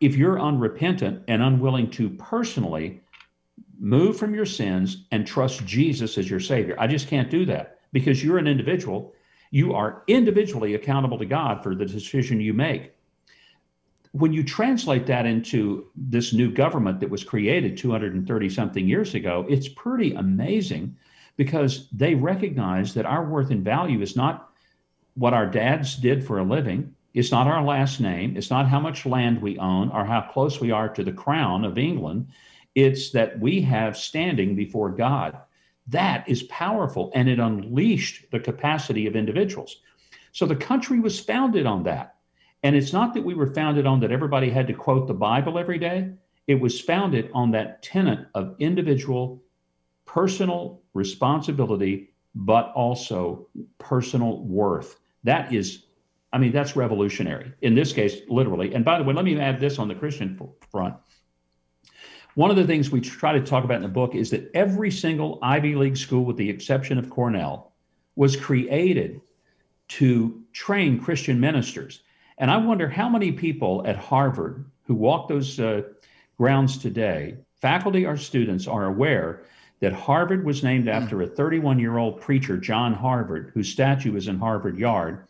if 0.00 0.16
you're 0.16 0.40
unrepentant 0.40 1.22
and 1.28 1.40
unwilling 1.40 1.92
to 1.92 2.10
personally 2.10 3.00
move 3.78 4.16
from 4.16 4.34
your 4.34 4.46
sins 4.46 5.04
and 5.12 5.24
trust 5.24 5.64
Jesus 5.64 6.18
as 6.18 6.28
your 6.28 6.40
Savior. 6.40 6.74
I 6.76 6.88
just 6.88 7.06
can't 7.06 7.30
do 7.30 7.44
that 7.44 7.78
because 7.92 8.24
you're 8.24 8.38
an 8.38 8.48
individual. 8.48 9.14
You 9.52 9.74
are 9.74 10.02
individually 10.08 10.74
accountable 10.74 11.18
to 11.18 11.24
God 11.24 11.62
for 11.62 11.76
the 11.76 11.86
decision 11.86 12.40
you 12.40 12.52
make 12.52 12.94
when 14.12 14.32
you 14.32 14.42
translate 14.42 15.06
that 15.06 15.26
into 15.26 15.86
this 15.94 16.32
new 16.32 16.50
government 16.50 17.00
that 17.00 17.10
was 17.10 17.22
created 17.22 17.76
230 17.76 18.48
something 18.48 18.88
years 18.88 19.14
ago, 19.14 19.46
it's 19.48 19.68
pretty 19.68 20.14
amazing 20.14 20.96
because 21.36 21.88
they 21.92 22.14
recognize 22.14 22.92
that 22.94 23.06
our 23.06 23.24
worth 23.24 23.50
and 23.50 23.64
value 23.64 24.00
is 24.00 24.16
not 24.16 24.50
what 25.14 25.32
our 25.32 25.46
dads 25.46 25.96
did 25.96 26.26
for 26.26 26.38
a 26.38 26.44
living. 26.44 26.94
It's 27.14 27.30
not 27.30 27.46
our 27.46 27.62
last 27.62 28.00
name. 28.00 28.36
It's 28.36 28.50
not 28.50 28.68
how 28.68 28.80
much 28.80 29.06
land 29.06 29.40
we 29.40 29.58
own 29.58 29.90
or 29.90 30.04
how 30.04 30.22
close 30.22 30.60
we 30.60 30.70
are 30.70 30.88
to 30.88 31.04
the 31.04 31.12
crown 31.12 31.64
of 31.64 31.78
England. 31.78 32.28
It's 32.74 33.10
that 33.10 33.38
we 33.38 33.60
have 33.62 33.96
standing 33.96 34.56
before 34.56 34.90
God. 34.90 35.38
That 35.88 36.28
is 36.28 36.44
powerful 36.44 37.10
and 37.14 37.28
it 37.28 37.38
unleashed 37.38 38.30
the 38.30 38.40
capacity 38.40 39.06
of 39.06 39.16
individuals. 39.16 39.80
So 40.32 40.46
the 40.46 40.56
country 40.56 41.00
was 41.00 41.18
founded 41.18 41.66
on 41.66 41.84
that. 41.84 42.16
And 42.62 42.76
it's 42.76 42.92
not 42.92 43.14
that 43.14 43.24
we 43.24 43.34
were 43.34 43.46
founded 43.46 43.86
on 43.86 44.00
that 44.00 44.12
everybody 44.12 44.50
had 44.50 44.66
to 44.66 44.74
quote 44.74 45.06
the 45.06 45.14
Bible 45.14 45.58
every 45.58 45.78
day. 45.78 46.10
It 46.46 46.60
was 46.60 46.80
founded 46.80 47.30
on 47.32 47.50
that 47.52 47.82
tenet 47.82 48.26
of 48.34 48.56
individual 48.58 49.42
personal 50.04 50.82
responsibility, 50.92 52.10
but 52.34 52.72
also 52.74 53.46
personal 53.78 54.42
worth. 54.44 54.98
That 55.24 55.52
is, 55.52 55.84
I 56.32 56.38
mean, 56.38 56.52
that's 56.52 56.76
revolutionary. 56.76 57.52
In 57.62 57.74
this 57.74 57.92
case, 57.92 58.16
literally. 58.28 58.74
And 58.74 58.84
by 58.84 58.98
the 58.98 59.04
way, 59.04 59.14
let 59.14 59.24
me 59.24 59.38
add 59.38 59.60
this 59.60 59.78
on 59.78 59.88
the 59.88 59.94
Christian 59.94 60.38
front. 60.70 60.96
One 62.34 62.50
of 62.50 62.56
the 62.56 62.66
things 62.66 62.90
we 62.90 63.00
try 63.00 63.32
to 63.32 63.40
talk 63.40 63.64
about 63.64 63.76
in 63.76 63.82
the 63.82 63.88
book 63.88 64.14
is 64.14 64.30
that 64.30 64.50
every 64.54 64.90
single 64.90 65.38
Ivy 65.42 65.74
League 65.74 65.96
school, 65.96 66.24
with 66.24 66.36
the 66.36 66.48
exception 66.48 66.98
of 66.98 67.10
Cornell, 67.10 67.72
was 68.16 68.36
created 68.36 69.20
to 69.88 70.42
train 70.52 71.00
Christian 71.00 71.40
ministers. 71.40 72.02
And 72.40 72.50
I 72.50 72.56
wonder 72.56 72.88
how 72.88 73.10
many 73.10 73.32
people 73.32 73.82
at 73.86 73.96
Harvard 73.96 74.64
who 74.84 74.94
walk 74.94 75.28
those 75.28 75.60
uh, 75.60 75.82
grounds 76.38 76.78
today, 76.78 77.36
faculty 77.60 78.06
or 78.06 78.16
students, 78.16 78.66
are 78.66 78.86
aware 78.86 79.42
that 79.80 79.92
Harvard 79.92 80.46
was 80.46 80.64
named 80.64 80.84
hmm. 80.84 80.90
after 80.90 81.20
a 81.20 81.26
31 81.26 81.78
year 81.78 81.98
old 81.98 82.18
preacher, 82.18 82.56
John 82.56 82.94
Harvard, 82.94 83.50
whose 83.52 83.68
statue 83.68 84.16
is 84.16 84.26
in 84.26 84.38
Harvard 84.38 84.78
Yard. 84.78 85.28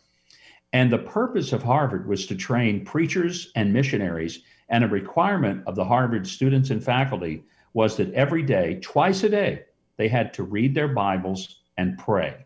And 0.71 0.89
the 0.89 0.99
purpose 0.99 1.51
of 1.51 1.61
Harvard 1.61 2.07
was 2.07 2.25
to 2.27 2.35
train 2.35 2.85
preachers 2.85 3.51
and 3.57 3.73
missionaries. 3.73 4.39
And 4.69 4.85
a 4.85 4.87
requirement 4.87 5.67
of 5.67 5.75
the 5.75 5.83
Harvard 5.83 6.25
students 6.25 6.69
and 6.69 6.81
faculty 6.81 7.43
was 7.73 7.97
that 7.97 8.13
every 8.13 8.41
day, 8.41 8.79
twice 8.81 9.23
a 9.23 9.29
day, 9.29 9.63
they 9.97 10.07
had 10.07 10.33
to 10.35 10.43
read 10.43 10.73
their 10.73 10.87
Bibles 10.87 11.59
and 11.77 11.97
pray. 11.97 12.45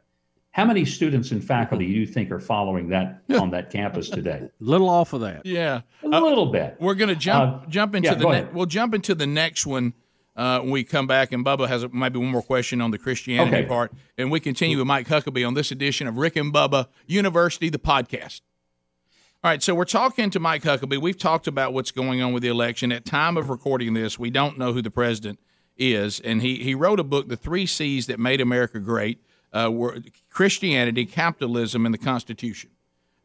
How 0.55 0.63
many 0.63 0.85
students 0.85 1.31
and 1.31 1.43
faculty 1.43 1.85
do 1.87 1.91
you 1.91 2.07
think 2.07 2.31
are 2.31 2.39
following 2.39 2.87
that 2.87 3.23
on 3.37 3.51
that 3.51 3.69
campus 3.69 4.09
today? 4.09 4.39
A 4.43 4.51
little 4.63 4.87
off 4.87 5.11
of 5.11 5.19
that. 5.19 5.45
Yeah, 5.45 5.81
a 6.01 6.07
uh, 6.07 6.21
little 6.21 6.45
bit. 6.45 6.77
We're 6.79 6.95
going 6.95 7.09
to 7.09 7.15
jump 7.15 7.63
uh, 7.63 7.65
jump 7.67 7.93
into 7.93 8.07
yeah, 8.07 8.15
the 8.15 8.29
ne- 8.29 8.47
we'll 8.53 8.65
jump 8.65 8.93
into 8.93 9.13
the 9.13 9.27
next 9.27 9.65
one 9.65 9.93
uh, 10.37 10.59
when 10.59 10.71
we 10.71 10.85
come 10.85 11.07
back. 11.07 11.33
And 11.33 11.45
Bubba 11.45 11.67
has 11.67 11.83
a, 11.83 11.89
maybe 11.89 12.19
one 12.19 12.29
more 12.29 12.41
question 12.41 12.79
on 12.79 12.91
the 12.91 12.97
Christianity 12.97 13.57
okay. 13.57 13.65
part, 13.65 13.91
and 14.17 14.31
we 14.31 14.39
continue 14.39 14.77
with 14.77 14.87
Mike 14.87 15.09
Huckabee 15.09 15.45
on 15.45 15.55
this 15.55 15.71
edition 15.71 16.07
of 16.07 16.15
Rick 16.15 16.37
and 16.37 16.53
Bubba 16.53 16.87
University, 17.05 17.67
the 17.67 17.77
podcast. 17.77 18.39
All 19.43 19.51
right, 19.51 19.61
so 19.61 19.75
we're 19.75 19.83
talking 19.83 20.29
to 20.29 20.39
Mike 20.39 20.63
Huckabee. 20.63 21.01
We've 21.01 21.17
talked 21.17 21.47
about 21.47 21.73
what's 21.73 21.91
going 21.91 22.21
on 22.21 22.31
with 22.31 22.43
the 22.43 22.49
election. 22.49 22.93
At 22.93 23.03
time 23.03 23.35
of 23.35 23.49
recording 23.49 23.93
this, 23.93 24.17
we 24.17 24.29
don't 24.29 24.57
know 24.57 24.71
who 24.71 24.81
the 24.81 24.89
president 24.89 25.37
is, 25.75 26.21
and 26.21 26.41
he 26.41 26.63
he 26.63 26.73
wrote 26.73 27.01
a 27.01 27.03
book, 27.03 27.27
The 27.27 27.35
Three 27.35 27.65
C's 27.65 28.07
That 28.07 28.21
Made 28.21 28.39
America 28.39 28.79
Great 28.79 29.19
uh, 29.55 29.71
were 29.71 29.97
Christianity, 30.29 31.05
capitalism, 31.05 31.85
and 31.85 31.93
the 31.93 31.99
Constitution. 31.99 32.71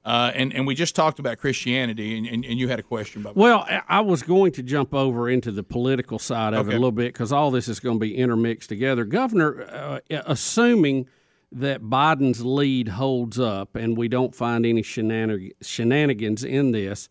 Uh, 0.03 0.31
and, 0.35 0.55
and 0.55 0.67
we 0.67 0.75
just 0.75 0.97
talked 0.97 1.19
about 1.19 1.37
Christianity, 1.37 2.17
and, 2.17 2.27
and, 2.27 2.45
and, 2.45 2.59
you 2.59 2.69
had 2.69 2.79
a 2.79 2.83
question 2.83 3.21
about. 3.21 3.37
Well, 3.37 3.67
I 3.87 4.01
was 4.01 4.23
going 4.23 4.53
to 4.53 4.63
jump 4.63 4.95
over 4.95 5.29
into 5.29 5.53
the 5.53 5.63
political 5.63 6.19
side 6.19 6.55
of 6.55 6.61
okay. 6.67 6.75
it 6.75 6.79
a 6.79 6.79
little 6.79 6.91
bit 6.91 7.13
because 7.13 7.33
all 7.33 7.51
this 7.51 7.69
is 7.69 7.81
going 7.81 7.97
to 7.97 8.01
be 8.01 8.17
intermixed 8.17 8.71
together. 8.71 9.05
Governor, 9.05 9.63
uh, 9.65 10.01
assuming 10.25 11.07
that 11.53 11.83
Biden's 11.83 12.43
lead 12.43 12.89
holds 12.89 13.39
up 13.39 13.77
and 13.77 13.95
we 13.95 14.09
don't 14.09 14.35
find 14.35 14.65
any 14.65 14.83
shenanigans 14.83 16.45
in 16.45 16.73
this, 16.73 17.11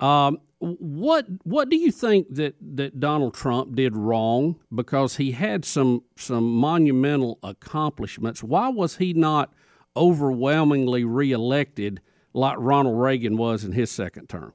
um, 0.00 0.38
what 0.58 1.26
what 1.44 1.68
do 1.68 1.76
you 1.76 1.90
think 1.90 2.34
that, 2.34 2.54
that 2.60 2.98
Donald 2.98 3.34
Trump 3.34 3.74
did 3.74 3.94
wrong? 3.94 4.56
Because 4.74 5.16
he 5.16 5.32
had 5.32 5.64
some 5.64 6.02
some 6.16 6.50
monumental 6.50 7.38
accomplishments. 7.42 8.42
Why 8.42 8.68
was 8.68 8.96
he 8.96 9.12
not 9.12 9.52
overwhelmingly 9.96 11.04
reelected 11.04 12.00
like 12.32 12.56
Ronald 12.58 12.98
Reagan 12.98 13.36
was 13.36 13.64
in 13.64 13.72
his 13.72 13.90
second 13.90 14.28
term? 14.28 14.54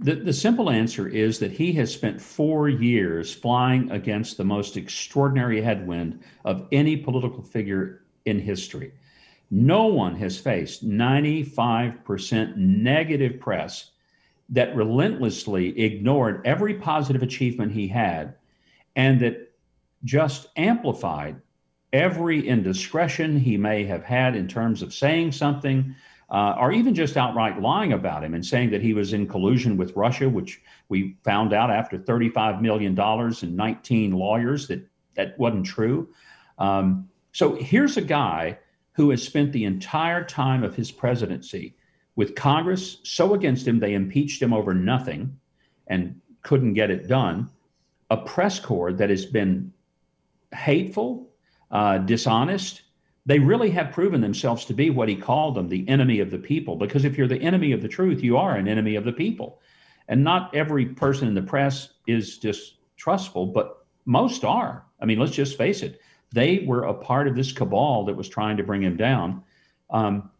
The, 0.00 0.16
the 0.16 0.32
simple 0.32 0.70
answer 0.70 1.08
is 1.08 1.38
that 1.38 1.52
he 1.52 1.72
has 1.72 1.92
spent 1.92 2.20
four 2.20 2.68
years 2.68 3.34
flying 3.34 3.90
against 3.90 4.36
the 4.36 4.44
most 4.44 4.76
extraordinary 4.76 5.60
headwind 5.60 6.22
of 6.44 6.68
any 6.72 6.96
political 6.96 7.42
figure 7.42 8.02
in 8.26 8.38
history. 8.38 8.92
No 9.50 9.86
one 9.86 10.14
has 10.16 10.38
faced 10.38 10.86
95% 10.86 12.56
negative 12.56 13.40
press 13.40 13.92
that 14.48 14.74
relentlessly 14.74 15.78
ignored 15.78 16.40
every 16.44 16.74
positive 16.74 17.22
achievement 17.22 17.72
he 17.72 17.88
had 17.88 18.34
and 18.96 19.20
that 19.20 19.54
just 20.04 20.48
amplified 20.56 21.40
every 21.92 22.46
indiscretion 22.46 23.38
he 23.38 23.56
may 23.56 23.84
have 23.84 24.04
had 24.04 24.36
in 24.36 24.46
terms 24.48 24.82
of 24.82 24.92
saying 24.92 25.32
something 25.32 25.94
uh, 26.30 26.54
or 26.58 26.72
even 26.72 26.94
just 26.94 27.16
outright 27.16 27.60
lying 27.60 27.92
about 27.92 28.22
him 28.22 28.34
and 28.34 28.44
saying 28.44 28.70
that 28.70 28.82
he 28.82 28.92
was 28.92 29.14
in 29.14 29.26
collusion 29.26 29.76
with 29.76 29.96
Russia, 29.96 30.28
which 30.28 30.60
we 30.88 31.16
found 31.24 31.54
out 31.54 31.70
after 31.70 31.98
$35 31.98 32.60
million 32.60 32.98
and 32.98 33.56
19 33.56 34.12
lawyers 34.12 34.68
that 34.68 34.86
that 35.14 35.38
wasn't 35.38 35.66
true. 35.66 36.08
Um, 36.58 37.08
so 37.32 37.54
here's 37.56 37.96
a 37.96 38.02
guy 38.02 38.58
who 38.92 39.10
has 39.10 39.22
spent 39.22 39.52
the 39.52 39.64
entire 39.64 40.22
time 40.22 40.62
of 40.62 40.74
his 40.74 40.90
presidency 40.90 41.76
with 42.18 42.34
Congress 42.34 42.98
so 43.04 43.32
against 43.32 43.64
him 43.64 43.78
they 43.78 43.94
impeached 43.94 44.42
him 44.42 44.52
over 44.52 44.74
nothing 44.74 45.38
and 45.86 46.20
couldn't 46.42 46.74
get 46.74 46.90
it 46.90 47.06
done. 47.06 47.48
A 48.10 48.16
press 48.16 48.58
corps 48.58 48.92
that 48.92 49.08
has 49.08 49.24
been 49.24 49.72
hateful, 50.52 51.30
uh, 51.70 51.98
dishonest, 51.98 52.82
they 53.24 53.38
really 53.38 53.70
have 53.70 53.92
proven 53.92 54.20
themselves 54.20 54.64
to 54.64 54.74
be 54.74 54.90
what 54.90 55.08
he 55.08 55.14
called 55.14 55.54
them 55.54 55.68
the 55.68 55.88
enemy 55.88 56.18
of 56.18 56.32
the 56.32 56.38
people. 56.38 56.74
Because 56.74 57.04
if 57.04 57.16
you're 57.16 57.28
the 57.28 57.40
enemy 57.40 57.70
of 57.70 57.82
the 57.82 57.88
truth, 57.88 58.20
you 58.20 58.36
are 58.36 58.56
an 58.56 58.66
enemy 58.66 58.96
of 58.96 59.04
the 59.04 59.12
people. 59.12 59.60
And 60.08 60.24
not 60.24 60.52
every 60.52 60.86
person 60.86 61.28
in 61.28 61.34
the 61.34 61.42
press 61.42 61.90
is 62.08 62.38
distrustful, 62.38 63.46
but 63.46 63.86
most 64.06 64.44
are. 64.44 64.84
I 65.00 65.04
mean, 65.04 65.20
let's 65.20 65.36
just 65.36 65.56
face 65.56 65.84
it. 65.84 66.00
They 66.32 66.64
were 66.66 66.82
a 66.82 66.94
part 66.94 67.28
of 67.28 67.36
this 67.36 67.52
cabal 67.52 68.06
that 68.06 68.16
was 68.16 68.28
trying 68.28 68.56
to 68.56 68.64
bring 68.64 68.82
him 68.82 68.96
down. 68.96 69.44
Um, 69.90 70.30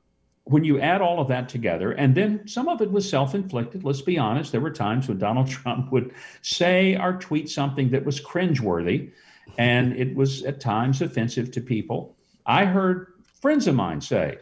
when 0.48 0.64
you 0.64 0.80
add 0.80 1.02
all 1.02 1.20
of 1.20 1.28
that 1.28 1.48
together, 1.48 1.92
and 1.92 2.14
then 2.14 2.46
some 2.48 2.68
of 2.68 2.80
it 2.80 2.90
was 2.90 3.08
self 3.08 3.34
inflicted, 3.34 3.84
let's 3.84 4.00
be 4.00 4.18
honest. 4.18 4.50
There 4.50 4.60
were 4.60 4.70
times 4.70 5.08
when 5.08 5.18
Donald 5.18 5.48
Trump 5.50 5.92
would 5.92 6.12
say 6.42 6.96
or 6.96 7.14
tweet 7.14 7.50
something 7.50 7.90
that 7.90 8.04
was 8.04 8.20
cringeworthy, 8.20 9.10
and 9.58 9.92
it 9.94 10.14
was 10.14 10.42
at 10.44 10.60
times 10.60 11.02
offensive 11.02 11.50
to 11.52 11.60
people. 11.60 12.16
I 12.46 12.64
heard 12.64 13.12
friends 13.40 13.66
of 13.66 13.74
mine 13.74 14.00
say, 14.00 14.38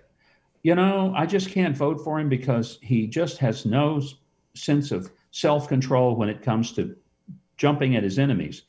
you 0.62 0.74
know, 0.74 1.12
I 1.16 1.26
just 1.26 1.50
can't 1.50 1.76
vote 1.76 2.02
for 2.02 2.20
him 2.20 2.28
because 2.28 2.78
he 2.82 3.08
just 3.08 3.38
has 3.38 3.66
no 3.66 4.00
sense 4.54 4.92
of 4.92 5.10
self 5.32 5.68
control 5.68 6.14
when 6.14 6.28
it 6.28 6.42
comes 6.42 6.72
to 6.74 6.96
jumping 7.56 7.96
at 7.96 8.04
his 8.04 8.18
enemies. 8.18 8.62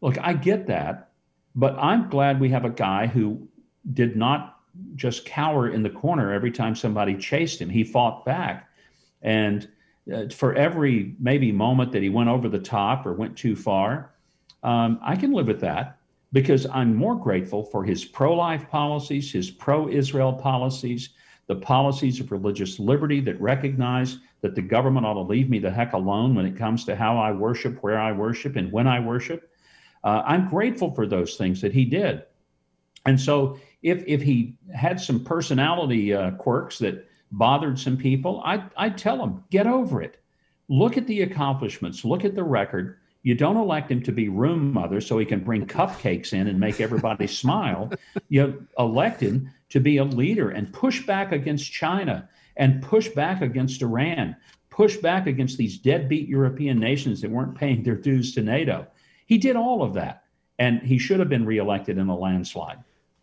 Look, 0.00 0.16
I 0.18 0.32
get 0.32 0.68
that, 0.68 1.10
but 1.56 1.76
I'm 1.76 2.08
glad 2.08 2.38
we 2.38 2.50
have 2.50 2.64
a 2.64 2.70
guy 2.70 3.08
who 3.08 3.48
did 3.92 4.16
not 4.16 4.57
just 4.94 5.24
cower 5.24 5.68
in 5.68 5.82
the 5.82 5.90
corner 5.90 6.32
every 6.32 6.50
time 6.50 6.74
somebody 6.74 7.16
chased 7.16 7.60
him. 7.60 7.68
He 7.68 7.84
fought 7.84 8.24
back. 8.24 8.68
And 9.22 9.68
uh, 10.12 10.28
for 10.28 10.54
every 10.54 11.14
maybe 11.18 11.52
moment 11.52 11.92
that 11.92 12.02
he 12.02 12.08
went 12.08 12.28
over 12.28 12.48
the 12.48 12.58
top 12.58 13.06
or 13.06 13.12
went 13.12 13.36
too 13.36 13.56
far, 13.56 14.14
um, 14.62 14.98
I 15.02 15.16
can 15.16 15.32
live 15.32 15.46
with 15.46 15.60
that 15.60 15.98
because 16.32 16.66
I'm 16.66 16.94
more 16.94 17.16
grateful 17.16 17.64
for 17.64 17.84
his 17.84 18.04
pro 18.04 18.34
life 18.34 18.68
policies, 18.68 19.32
his 19.32 19.50
pro 19.50 19.88
Israel 19.88 20.32
policies, 20.32 21.10
the 21.46 21.56
policies 21.56 22.20
of 22.20 22.30
religious 22.30 22.78
liberty 22.78 23.20
that 23.20 23.40
recognize 23.40 24.18
that 24.42 24.54
the 24.54 24.62
government 24.62 25.06
ought 25.06 25.14
to 25.14 25.20
leave 25.20 25.48
me 25.48 25.58
the 25.58 25.70
heck 25.70 25.94
alone 25.94 26.34
when 26.34 26.46
it 26.46 26.56
comes 26.56 26.84
to 26.84 26.94
how 26.94 27.18
I 27.18 27.32
worship, 27.32 27.82
where 27.82 27.98
I 27.98 28.12
worship, 28.12 28.56
and 28.56 28.70
when 28.70 28.86
I 28.86 29.00
worship. 29.00 29.50
Uh, 30.04 30.22
I'm 30.24 30.48
grateful 30.48 30.94
for 30.94 31.06
those 31.06 31.36
things 31.36 31.60
that 31.60 31.72
he 31.72 31.84
did. 31.84 32.22
And 33.06 33.20
so 33.20 33.58
if, 33.82 34.02
if 34.06 34.22
he 34.22 34.56
had 34.74 35.00
some 35.00 35.24
personality 35.24 36.12
uh, 36.12 36.32
quirks 36.32 36.78
that 36.78 37.06
bothered 37.32 37.78
some 37.78 37.96
people, 37.96 38.42
I'd, 38.44 38.70
I'd 38.76 38.98
tell 38.98 39.22
him, 39.22 39.44
get 39.50 39.66
over 39.66 40.02
it. 40.02 40.20
Look 40.68 40.96
at 40.96 41.06
the 41.06 41.22
accomplishments, 41.22 42.04
look 42.04 42.24
at 42.24 42.34
the 42.34 42.44
record 42.44 42.98
you 43.22 43.34
don't 43.34 43.56
elect 43.56 43.90
him 43.90 44.02
to 44.04 44.12
be 44.12 44.28
room 44.28 44.72
mother 44.72 45.00
so 45.00 45.18
he 45.18 45.26
can 45.26 45.40
bring 45.40 45.66
cupcakes 45.66 46.32
in 46.32 46.46
and 46.46 46.58
make 46.58 46.80
everybody 46.80 47.26
smile. 47.42 47.90
You 48.28 48.66
elect 48.78 49.20
him 49.20 49.50
to 49.70 49.80
be 49.80 49.98
a 49.98 50.04
leader 50.04 50.50
and 50.50 50.72
push 50.72 51.04
back 51.04 51.32
against 51.32 51.70
China 51.70 52.28
and 52.56 52.82
push 52.82 53.08
back 53.08 53.42
against 53.42 53.82
Iran, 53.82 54.36
push 54.70 54.96
back 54.96 55.26
against 55.26 55.58
these 55.58 55.78
deadbeat 55.78 56.28
European 56.28 56.78
nations 56.78 57.20
that 57.20 57.30
weren't 57.30 57.54
paying 57.54 57.82
their 57.82 57.96
dues 57.96 58.34
to 58.34 58.42
NATO. 58.42 58.86
He 59.26 59.36
did 59.36 59.56
all 59.56 59.82
of 59.82 59.94
that, 59.94 60.24
and 60.58 60.80
he 60.80 60.98
should 60.98 61.20
have 61.20 61.28
been 61.28 61.44
reelected 61.44 61.98
in 61.98 62.08
a 62.08 62.16
landslide. 62.16 62.78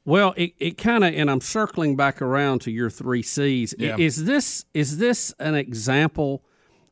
Well, 0.05 0.35
it, 0.37 0.53
it 0.59 0.77
kind 0.77 1.03
of, 1.03 1.13
and 1.13 1.29
I'm 1.31 1.41
circling 1.41 1.95
back 1.95 2.21
around 2.21 2.59
to 2.61 2.71
your 2.71 2.91
three 2.91 3.23
C's. 3.23 3.73
Yeah. 3.77 3.97
Is 3.97 4.25
this 4.25 4.65
is 4.73 4.99
this 4.99 5.33
an 5.39 5.55
example 5.55 6.43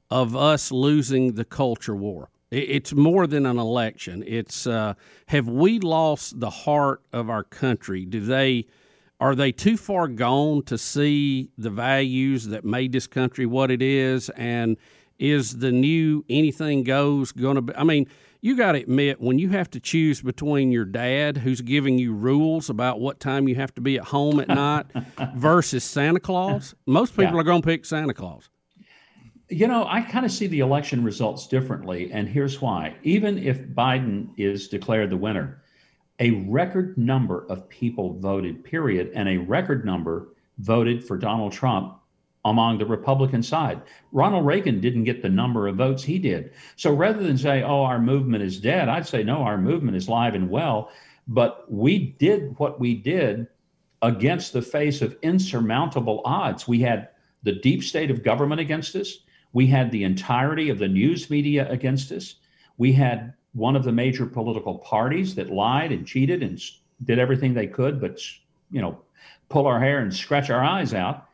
of 0.10 0.36
us 0.36 0.72
losing 0.72 1.34
the 1.34 1.46
culture 1.46 1.96
war? 1.96 2.30
It's 2.50 2.94
more 2.94 3.26
than 3.26 3.46
an 3.46 3.58
election. 3.58 4.24
It's 4.26 4.68
uh, 4.68 4.96
have 5.28 5.48
we 5.48 5.80
lost 5.80 6.40
the 6.40 6.50
heart 6.50 7.02
of 7.12 7.30
our 7.30 7.44
country? 7.44 8.06
Do 8.06 8.20
they 8.20 8.66
are 9.20 9.36
they 9.36 9.52
too 9.52 9.78
far 9.78 10.08
gone 10.08 10.64
to 10.64 10.78
see 10.78 11.50
the 11.58 11.70
values 11.70 12.48
that 12.48 12.66
made 12.66 12.92
this 12.92 13.08
country 13.08 13.46
what 13.46 13.72
it 13.72 13.82
is? 13.82 14.30
And 14.32 14.78
is 15.18 15.60
the 15.60 15.72
new 15.72 16.26
anything 16.30 16.84
goes 16.84 17.32
going 17.32 17.56
to 17.56 17.62
be? 17.62 17.76
I 17.76 17.84
mean, 17.84 18.08
you 18.44 18.58
got 18.58 18.74
to 18.74 18.80
admit 18.80 19.22
when 19.22 19.40
you 19.40 19.50
have 19.52 19.72
to 19.72 19.80
choose 19.80 20.22
between 20.22 20.70
your 20.70 20.84
dad, 20.84 21.38
who's 21.38 21.62
giving 21.62 21.98
you 21.98 22.14
rules 22.14 22.70
about 22.70 23.00
what 23.00 23.22
time 23.22 23.48
you 23.48 23.56
have 23.56 23.74
to 23.76 23.80
be 23.80 23.96
at 23.98 24.04
home 24.04 24.42
at 24.42 24.50
night, 24.50 24.86
versus 25.36 25.82
Santa 25.86 26.20
Claus. 26.20 26.76
Most 26.86 27.12
people 27.12 27.36
yeah. 27.36 27.40
are 27.40 27.44
going 27.44 27.62
to 27.62 27.66
pick 27.66 27.86
Santa 27.86 28.14
Claus. 28.14 28.50
You 29.48 29.66
know, 29.68 29.86
I 29.88 30.02
kind 30.02 30.26
of 30.26 30.32
see 30.32 30.48
the 30.48 30.60
election 30.60 31.06
results 31.06 31.48
differently, 31.48 32.12
and 32.12 32.28
here's 32.28 32.60
why. 32.60 32.96
Even 33.04 33.38
if 33.38 33.62
Biden 33.62 34.28
is 34.36 34.68
declared 34.68 35.10
the 35.10 35.18
winner, 35.18 35.64
a 36.20 36.32
record 36.50 36.98
number 36.98 37.46
of 37.48 37.70
people 37.70 38.20
voted, 38.20 38.62
period, 38.62 39.12
and 39.16 39.30
a 39.30 39.38
record 39.38 39.86
number 39.86 40.34
voted 40.58 41.02
for 41.02 41.18
Donald 41.18 41.54
Trump 41.54 41.98
among 42.46 42.78
the 42.78 42.86
Republican 42.86 43.42
side. 43.42 43.82
Ronald 44.12 44.46
Reagan 44.46 44.82
didn't 44.82 45.06
get 45.06 45.22
the 45.22 45.30
number 45.30 45.68
of 45.68 45.78
votes 45.78 46.04
he 46.04 46.20
did. 46.20 46.52
So 46.76 46.94
rather 46.94 47.24
than 47.24 47.38
say, 47.38 47.64
oh, 47.64 47.84
our 47.84 48.00
movement 48.00 48.44
is 48.44 48.60
dead, 48.60 48.90
I'd 48.90 49.08
say, 49.08 49.24
no, 49.24 49.44
our 49.44 49.58
movement 49.58 49.96
is 49.96 50.10
live 50.10 50.36
and 50.36 50.50
well. 50.50 50.92
But 51.28 51.72
we 51.72 52.00
did 52.20 52.58
what 52.58 52.80
we 52.80 52.96
did 52.96 53.48
against 54.02 54.52
the 54.52 54.62
face 54.62 55.02
of 55.02 55.18
insurmountable 55.22 56.22
odds. 56.26 56.68
We 56.68 56.82
had 56.82 57.10
the 57.44 57.54
deep 57.54 57.84
state 57.84 58.12
of 58.12 58.24
government 58.24 58.60
against 58.60 58.96
us. 58.96 59.20
We 59.54 59.68
had 59.68 59.92
the 59.92 60.04
entirety 60.04 60.70
of 60.70 60.80
the 60.80 60.88
news 60.88 61.30
media 61.30 61.70
against 61.70 62.12
us. 62.12 62.36
We 62.78 62.92
had 62.92 63.34
one 63.54 63.76
of 63.76 63.84
the 63.84 63.92
major 63.92 64.26
political 64.26 64.80
parties 64.80 65.36
that 65.36 65.52
lied 65.52 65.92
and 65.92 66.06
cheated 66.06 66.44
and 66.44 66.62
did 67.06 67.20
everything 67.20 67.54
they 67.54 67.68
could, 67.68 68.02
but 68.02 68.20
you 68.72 68.82
know, 68.82 69.00
pull 69.50 69.68
our 69.68 69.80
hair 69.80 70.00
and 70.00 70.14
scratch 70.14 70.50
our 70.50 70.64
eyes 70.64 70.94
out. 70.94 71.28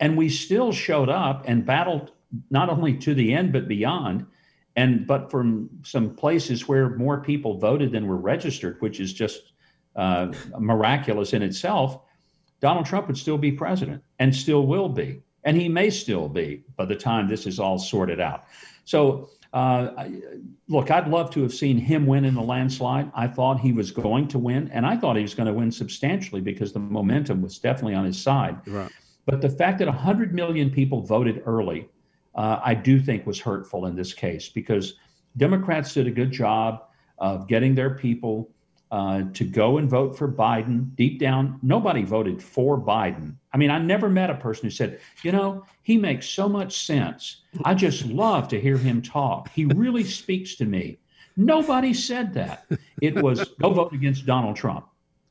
And 0.00 0.16
we 0.16 0.28
still 0.28 0.72
showed 0.72 1.08
up 1.08 1.44
and 1.46 1.66
battled 1.66 2.12
not 2.50 2.68
only 2.68 2.94
to 2.98 3.14
the 3.14 3.32
end 3.32 3.52
but 3.52 3.68
beyond, 3.68 4.26
and 4.76 5.06
but 5.06 5.30
from 5.30 5.70
some 5.82 6.14
places 6.14 6.68
where 6.68 6.90
more 6.90 7.20
people 7.20 7.58
voted 7.58 7.92
than 7.92 8.06
were 8.06 8.16
registered, 8.16 8.80
which 8.80 9.00
is 9.00 9.12
just 9.12 9.52
uh, 9.96 10.32
miraculous 10.58 11.32
in 11.32 11.42
itself. 11.42 12.00
Donald 12.60 12.86
Trump 12.86 13.06
would 13.06 13.16
still 13.16 13.38
be 13.38 13.52
president 13.52 14.02
and 14.18 14.34
still 14.34 14.66
will 14.66 14.88
be 14.88 15.22
and 15.44 15.56
he 15.56 15.68
may 15.68 15.90
still 15.90 16.28
be 16.28 16.62
by 16.76 16.84
the 16.84 16.94
time 16.94 17.28
this 17.28 17.46
is 17.46 17.58
all 17.58 17.78
sorted 17.78 18.20
out. 18.20 18.44
So, 18.84 19.30
uh, 19.54 20.08
look, 20.68 20.90
I'd 20.90 21.08
love 21.08 21.30
to 21.30 21.42
have 21.42 21.54
seen 21.54 21.78
him 21.78 22.06
win 22.06 22.26
in 22.26 22.34
the 22.34 22.42
landslide. 22.42 23.10
I 23.14 23.28
thought 23.28 23.58
he 23.58 23.72
was 23.72 23.90
going 23.90 24.28
to 24.28 24.38
win, 24.38 24.70
and 24.72 24.84
I 24.84 24.96
thought 24.96 25.16
he 25.16 25.22
was 25.22 25.34
going 25.34 25.46
to 25.46 25.54
win 25.54 25.72
substantially 25.72 26.42
because 26.42 26.72
the 26.72 26.80
momentum 26.80 27.40
was 27.40 27.58
definitely 27.58 27.94
on 27.94 28.04
his 28.04 28.20
side. 28.20 28.58
Right. 28.66 28.90
But 29.28 29.42
the 29.42 29.50
fact 29.50 29.78
that 29.80 29.88
100 29.88 30.32
million 30.32 30.70
people 30.70 31.02
voted 31.02 31.42
early, 31.44 31.86
uh, 32.34 32.60
I 32.64 32.72
do 32.72 32.98
think 32.98 33.26
was 33.26 33.38
hurtful 33.38 33.84
in 33.84 33.94
this 33.94 34.14
case 34.14 34.48
because 34.48 34.94
Democrats 35.36 35.92
did 35.92 36.06
a 36.06 36.10
good 36.10 36.32
job 36.32 36.84
of 37.18 37.46
getting 37.46 37.74
their 37.74 37.90
people 37.90 38.50
uh, 38.90 39.24
to 39.34 39.44
go 39.44 39.76
and 39.76 39.90
vote 39.90 40.16
for 40.16 40.32
Biden. 40.32 40.96
Deep 40.96 41.18
down, 41.18 41.58
nobody 41.62 42.04
voted 42.04 42.42
for 42.42 42.80
Biden. 42.80 43.34
I 43.52 43.58
mean, 43.58 43.70
I 43.70 43.78
never 43.78 44.08
met 44.08 44.30
a 44.30 44.34
person 44.34 44.64
who 44.64 44.70
said, 44.70 44.98
you 45.22 45.30
know, 45.30 45.62
he 45.82 45.98
makes 45.98 46.26
so 46.26 46.48
much 46.48 46.86
sense. 46.86 47.42
I 47.66 47.74
just 47.74 48.06
love 48.06 48.48
to 48.48 48.58
hear 48.58 48.78
him 48.78 49.02
talk. 49.02 49.50
He 49.50 49.66
really 49.66 50.04
speaks 50.04 50.54
to 50.54 50.64
me. 50.64 51.00
Nobody 51.36 51.92
said 51.92 52.32
that. 52.32 52.66
It 53.02 53.22
was 53.22 53.46
go 53.60 53.74
vote 53.74 53.92
against 53.92 54.24
Donald 54.24 54.56
Trump. 54.56 54.88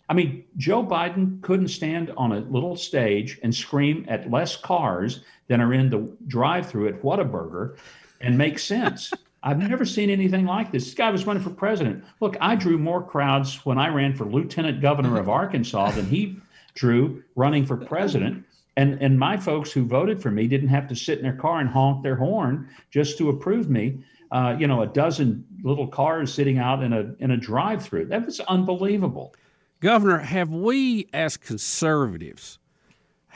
I 0.10 0.14
mean, 0.14 0.46
Joe 0.56 0.84
Biden 0.84 1.42
couldn't 1.42 1.68
stand 1.68 2.12
on 2.16 2.32
a 2.32 2.40
little 2.40 2.76
stage 2.76 3.40
and 3.44 3.54
scream 3.54 4.06
at 4.08 4.32
less 4.32 4.56
cars 4.56 5.22
than 5.48 5.60
are 5.60 5.74
in 5.74 5.90
the 5.90 6.10
drive 6.28 6.70
through 6.70 6.88
at 6.88 7.02
Whataburger 7.02 7.78
and 8.22 8.38
make 8.38 8.60
sense. 8.60 9.12
I've 9.44 9.60
never 9.60 9.86
seen 9.86 10.10
anything 10.10 10.46
like 10.46 10.72
this. 10.72 10.86
This 10.86 10.94
guy 10.94 11.12
was 11.12 11.26
running 11.26 11.44
for 11.44 11.52
president. 11.52 12.04
Look, 12.20 12.36
I 12.42 12.56
drew 12.56 12.78
more 12.78 13.04
crowds 13.04 13.66
when 13.66 13.78
I 13.78 13.90
ran 13.90 14.14
for 14.16 14.26
lieutenant 14.26 14.82
governor 14.82 15.20
of 15.20 15.30
Arkansas 15.30 15.92
than 15.92 16.06
he 16.06 16.38
Drew, 16.78 17.24
running 17.36 17.66
for 17.66 17.76
president. 17.76 18.46
And, 18.76 19.02
and 19.02 19.18
my 19.18 19.38
folks 19.38 19.72
who 19.72 19.84
voted 19.84 20.22
for 20.22 20.30
me 20.30 20.48
didn't 20.48 20.70
have 20.70 20.88
to 20.90 20.96
sit 20.96 21.18
in 21.18 21.24
their 21.24 21.36
car 21.36 21.60
and 21.60 21.68
honk 21.68 22.04
their 22.04 22.16
horn 22.16 22.70
just 22.92 23.18
to 23.18 23.30
approve 23.30 23.70
me. 23.70 24.04
Uh, 24.32 24.56
you 24.60 24.68
know, 24.68 24.84
a 24.84 24.88
dozen 24.88 25.44
little 25.64 25.88
cars 25.88 26.32
sitting 26.32 26.60
out 26.60 26.84
in 26.84 26.94
a 26.94 27.16
in 27.20 27.32
a 27.32 27.38
drive-through. 27.38 28.06
That 28.06 28.26
was 28.26 28.40
unbelievable. 28.42 29.34
Governor, 29.80 30.20
have 30.20 30.50
we 30.50 31.08
as 31.14 31.38
conservatives 31.38 32.60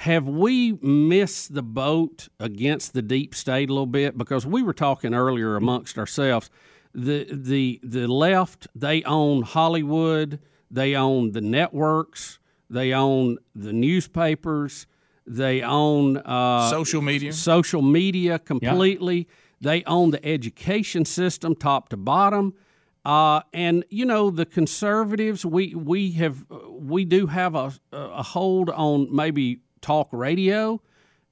have 0.01 0.27
we 0.27 0.71
missed 0.81 1.53
the 1.53 1.61
boat 1.61 2.27
against 2.39 2.93
the 2.93 3.03
deep 3.03 3.35
state 3.35 3.69
a 3.69 3.71
little 3.71 3.85
bit? 3.85 4.17
Because 4.17 4.47
we 4.47 4.63
were 4.63 4.73
talking 4.73 5.13
earlier 5.13 5.55
amongst 5.55 5.99
ourselves. 5.99 6.49
The 6.95 7.27
the 7.31 7.79
the 7.83 8.07
left 8.07 8.67
they 8.73 9.03
own 9.03 9.43
Hollywood, 9.43 10.39
they 10.71 10.95
own 10.95 11.33
the 11.33 11.41
networks, 11.41 12.39
they 12.67 12.93
own 12.93 13.37
the 13.53 13.71
newspapers, 13.71 14.87
they 15.27 15.61
own 15.61 16.17
uh, 16.17 16.67
social 16.71 17.03
media, 17.03 17.31
social 17.31 17.83
media 17.83 18.39
completely. 18.39 19.17
Yeah. 19.17 19.35
They 19.61 19.83
own 19.83 20.09
the 20.09 20.25
education 20.25 21.05
system 21.05 21.53
top 21.53 21.89
to 21.89 21.97
bottom. 21.97 22.55
Uh, 23.03 23.41
and 23.51 23.83
you 23.89 24.05
know 24.05 24.29
the 24.29 24.45
conservatives, 24.45 25.43
we 25.45 25.73
we 25.73 26.11
have 26.13 26.45
we 26.69 27.03
do 27.03 27.27
have 27.27 27.55
a, 27.55 27.73
a 27.91 28.21
hold 28.21 28.69
on 28.69 29.13
maybe 29.13 29.59
talk 29.81 30.07
radio, 30.11 30.79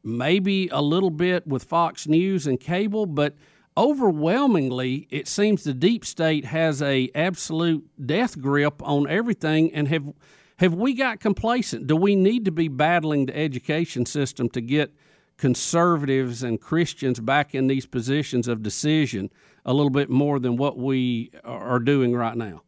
maybe 0.03 0.67
a 0.69 0.81
little 0.81 1.11
bit 1.11 1.45
with 1.45 1.63
Fox 1.63 2.07
News 2.07 2.47
and 2.47 2.59
cable, 2.59 3.05
but 3.05 3.35
overwhelmingly 3.77 5.07
it 5.11 5.27
seems 5.27 5.63
the 5.63 5.73
deep 5.73 6.03
state 6.03 6.45
has 6.45 6.81
a 6.81 7.09
absolute 7.13 7.87
death 8.03 8.39
grip 8.41 8.81
on 8.83 9.07
everything 9.07 9.73
and 9.73 9.87
have 9.87 10.11
have 10.57 10.73
we 10.73 10.93
got 10.93 11.21
complacent? 11.21 11.87
Do 11.87 11.95
we 11.95 12.15
need 12.15 12.43
to 12.45 12.51
be 12.51 12.67
battling 12.67 13.27
the 13.27 13.37
education 13.37 14.05
system 14.05 14.49
to 14.49 14.59
get 14.59 14.93
conservatives 15.37 16.43
and 16.43 16.59
Christians 16.59 17.21
back 17.21 17.55
in 17.55 17.67
these 17.67 17.85
positions 17.85 18.47
of 18.47 18.61
decision 18.61 19.29
a 19.65 19.73
little 19.73 19.89
bit 19.89 20.09
more 20.09 20.39
than 20.39 20.57
what 20.57 20.77
we 20.77 21.31
are 21.43 21.79
doing 21.79 22.15
right 22.15 22.35
now? 22.35 22.61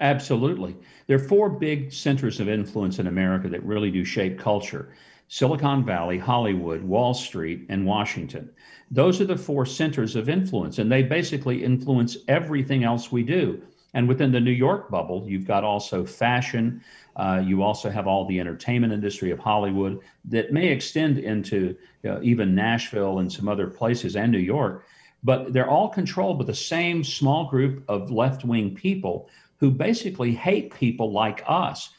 Absolutely. 0.00 0.76
There 1.06 1.16
are 1.16 1.28
four 1.28 1.48
big 1.48 1.92
centers 1.92 2.40
of 2.40 2.48
influence 2.48 2.98
in 2.98 3.06
America 3.06 3.48
that 3.48 3.64
really 3.64 3.90
do 3.90 4.04
shape 4.04 4.38
culture. 4.38 4.92
Silicon 5.28 5.84
Valley, 5.84 6.18
Hollywood, 6.18 6.82
Wall 6.82 7.14
Street, 7.14 7.66
and 7.68 7.86
Washington. 7.86 8.50
Those 8.90 9.20
are 9.20 9.24
the 9.24 9.36
four 9.36 9.64
centers 9.64 10.16
of 10.16 10.28
influence, 10.28 10.78
and 10.78 10.90
they 10.90 11.02
basically 11.02 11.64
influence 11.64 12.18
everything 12.28 12.84
else 12.84 13.10
we 13.10 13.22
do. 13.22 13.62
And 13.94 14.08
within 14.08 14.32
the 14.32 14.40
New 14.40 14.50
York 14.50 14.90
bubble, 14.90 15.24
you've 15.26 15.46
got 15.46 15.62
also 15.62 16.04
fashion. 16.04 16.82
Uh, 17.16 17.40
you 17.44 17.62
also 17.62 17.88
have 17.88 18.08
all 18.08 18.26
the 18.26 18.40
entertainment 18.40 18.92
industry 18.92 19.30
of 19.30 19.38
Hollywood 19.38 20.00
that 20.24 20.52
may 20.52 20.68
extend 20.68 21.18
into 21.18 21.76
uh, 22.04 22.20
even 22.20 22.54
Nashville 22.54 23.20
and 23.20 23.32
some 23.32 23.48
other 23.48 23.68
places 23.68 24.16
and 24.16 24.32
New 24.32 24.38
York. 24.38 24.84
But 25.24 25.52
they're 25.52 25.68
all 25.68 25.88
controlled 25.88 26.38
by 26.38 26.44
the 26.44 26.54
same 26.54 27.02
small 27.02 27.48
group 27.48 27.82
of 27.88 28.10
left 28.10 28.44
wing 28.44 28.74
people 28.74 29.28
who 29.58 29.70
basically 29.70 30.32
hate 30.32 30.74
people 30.74 31.10
like 31.10 31.42
us. 31.46 31.90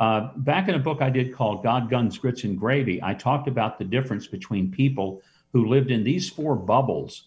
Uh, 0.00 0.30
back 0.36 0.68
in 0.68 0.74
a 0.74 0.78
book 0.78 1.02
I 1.02 1.10
did 1.10 1.34
called 1.34 1.62
God, 1.62 1.90
Guns, 1.90 2.16
Grits, 2.16 2.44
and 2.44 2.58
Gravy, 2.58 3.02
I 3.02 3.12
talked 3.12 3.48
about 3.48 3.78
the 3.78 3.84
difference 3.84 4.26
between 4.26 4.70
people 4.70 5.20
who 5.52 5.66
lived 5.66 5.90
in 5.90 6.04
these 6.04 6.30
four 6.30 6.56
bubbles 6.56 7.24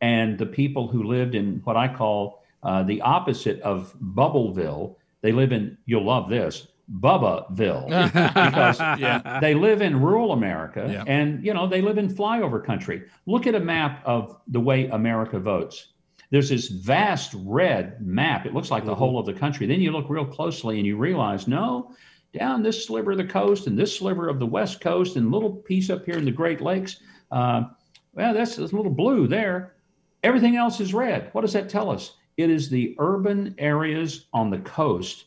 and 0.00 0.38
the 0.38 0.46
people 0.46 0.88
who 0.88 1.02
lived 1.02 1.34
in 1.34 1.60
what 1.64 1.76
I 1.76 1.92
call 1.92 2.42
uh, 2.62 2.82
the 2.82 3.02
opposite 3.02 3.60
of 3.60 3.94
Bubbleville. 4.00 4.94
They 5.20 5.32
live 5.32 5.52
in, 5.52 5.76
you'll 5.84 6.06
love 6.06 6.30
this, 6.30 6.68
Bubbaville, 6.90 7.86
because 8.12 8.80
yeah. 8.98 9.40
they 9.40 9.54
live 9.54 9.82
in 9.82 10.00
rural 10.00 10.32
America 10.32 10.88
yeah. 10.90 11.04
and, 11.06 11.44
you 11.44 11.52
know, 11.52 11.66
they 11.66 11.82
live 11.82 11.98
in 11.98 12.08
flyover 12.08 12.64
country. 12.64 13.04
Look 13.26 13.46
at 13.46 13.54
a 13.54 13.60
map 13.60 14.02
of 14.06 14.40
the 14.48 14.60
way 14.60 14.86
America 14.88 15.38
votes. 15.38 15.92
There's 16.30 16.48
this 16.48 16.68
vast 16.68 17.34
red 17.38 18.04
map. 18.04 18.46
It 18.46 18.54
looks 18.54 18.70
like 18.70 18.84
the 18.84 18.92
mm-hmm. 18.92 18.98
whole 18.98 19.18
of 19.18 19.26
the 19.26 19.32
country. 19.34 19.66
Then 19.66 19.80
you 19.80 19.92
look 19.92 20.08
real 20.08 20.24
closely 20.24 20.78
and 20.78 20.86
you 20.86 20.96
realize, 20.96 21.46
no, 21.46 21.94
down 22.32 22.62
this 22.62 22.86
sliver 22.86 23.12
of 23.12 23.18
the 23.18 23.24
coast 23.24 23.66
and 23.66 23.78
this 23.78 23.96
sliver 23.96 24.28
of 24.28 24.38
the 24.38 24.46
west 24.46 24.80
coast 24.80 25.16
and 25.16 25.30
little 25.30 25.50
piece 25.50 25.90
up 25.90 26.04
here 26.04 26.18
in 26.18 26.24
the 26.24 26.30
Great 26.30 26.60
Lakes, 26.60 27.00
uh, 27.30 27.64
well, 28.12 28.34
that's 28.34 28.58
a 28.58 28.62
little 28.62 28.90
blue 28.90 29.26
there. 29.26 29.74
Everything 30.22 30.56
else 30.56 30.80
is 30.80 30.92
red. 30.92 31.28
What 31.32 31.42
does 31.42 31.52
that 31.52 31.68
tell 31.68 31.90
us? 31.90 32.16
It 32.36 32.50
is 32.50 32.68
the 32.68 32.94
urban 32.98 33.54
areas 33.58 34.26
on 34.32 34.50
the 34.50 34.58
coast 34.58 35.26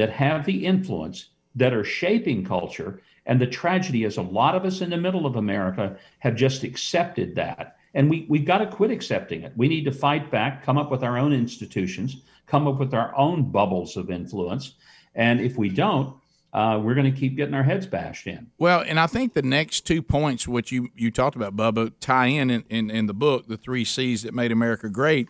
that 0.00 0.08
have 0.08 0.46
the 0.46 0.64
influence 0.64 1.26
that 1.54 1.74
are 1.74 1.84
shaping 1.84 2.42
culture. 2.42 3.02
And 3.26 3.38
the 3.38 3.46
tragedy 3.46 4.04
is 4.04 4.16
a 4.16 4.22
lot 4.22 4.54
of 4.54 4.64
us 4.64 4.80
in 4.80 4.88
the 4.88 4.96
middle 4.96 5.26
of 5.26 5.36
America 5.36 5.98
have 6.20 6.36
just 6.36 6.64
accepted 6.64 7.34
that. 7.34 7.76
And 7.92 8.08
we, 8.08 8.24
we've 8.26 8.46
got 8.46 8.58
to 8.58 8.66
quit 8.66 8.90
accepting 8.90 9.42
it. 9.42 9.52
We 9.56 9.68
need 9.68 9.84
to 9.84 9.92
fight 9.92 10.30
back, 10.30 10.64
come 10.64 10.78
up 10.78 10.90
with 10.90 11.04
our 11.04 11.18
own 11.18 11.34
institutions, 11.34 12.22
come 12.46 12.66
up 12.66 12.78
with 12.78 12.94
our 12.94 13.14
own 13.14 13.50
bubbles 13.50 13.98
of 13.98 14.10
influence. 14.10 14.72
And 15.14 15.38
if 15.38 15.58
we 15.58 15.68
don't, 15.68 16.16
uh, 16.54 16.80
we're 16.82 16.94
going 16.94 17.12
to 17.12 17.20
keep 17.20 17.36
getting 17.36 17.54
our 17.54 17.62
heads 17.62 17.86
bashed 17.86 18.26
in. 18.26 18.46
Well, 18.56 18.80
and 18.80 18.98
I 18.98 19.06
think 19.06 19.34
the 19.34 19.42
next 19.42 19.82
two 19.82 20.00
points, 20.00 20.48
which 20.48 20.72
you, 20.72 20.88
you 20.96 21.10
talked 21.10 21.36
about, 21.36 21.54
Bubba, 21.54 21.92
tie 22.00 22.28
in, 22.28 22.48
in 22.48 22.64
in, 22.70 22.90
in 22.90 23.06
the 23.06 23.12
book, 23.12 23.48
the 23.48 23.58
three 23.58 23.84
C's 23.84 24.22
that 24.22 24.32
made 24.32 24.50
America 24.50 24.88
great. 24.88 25.28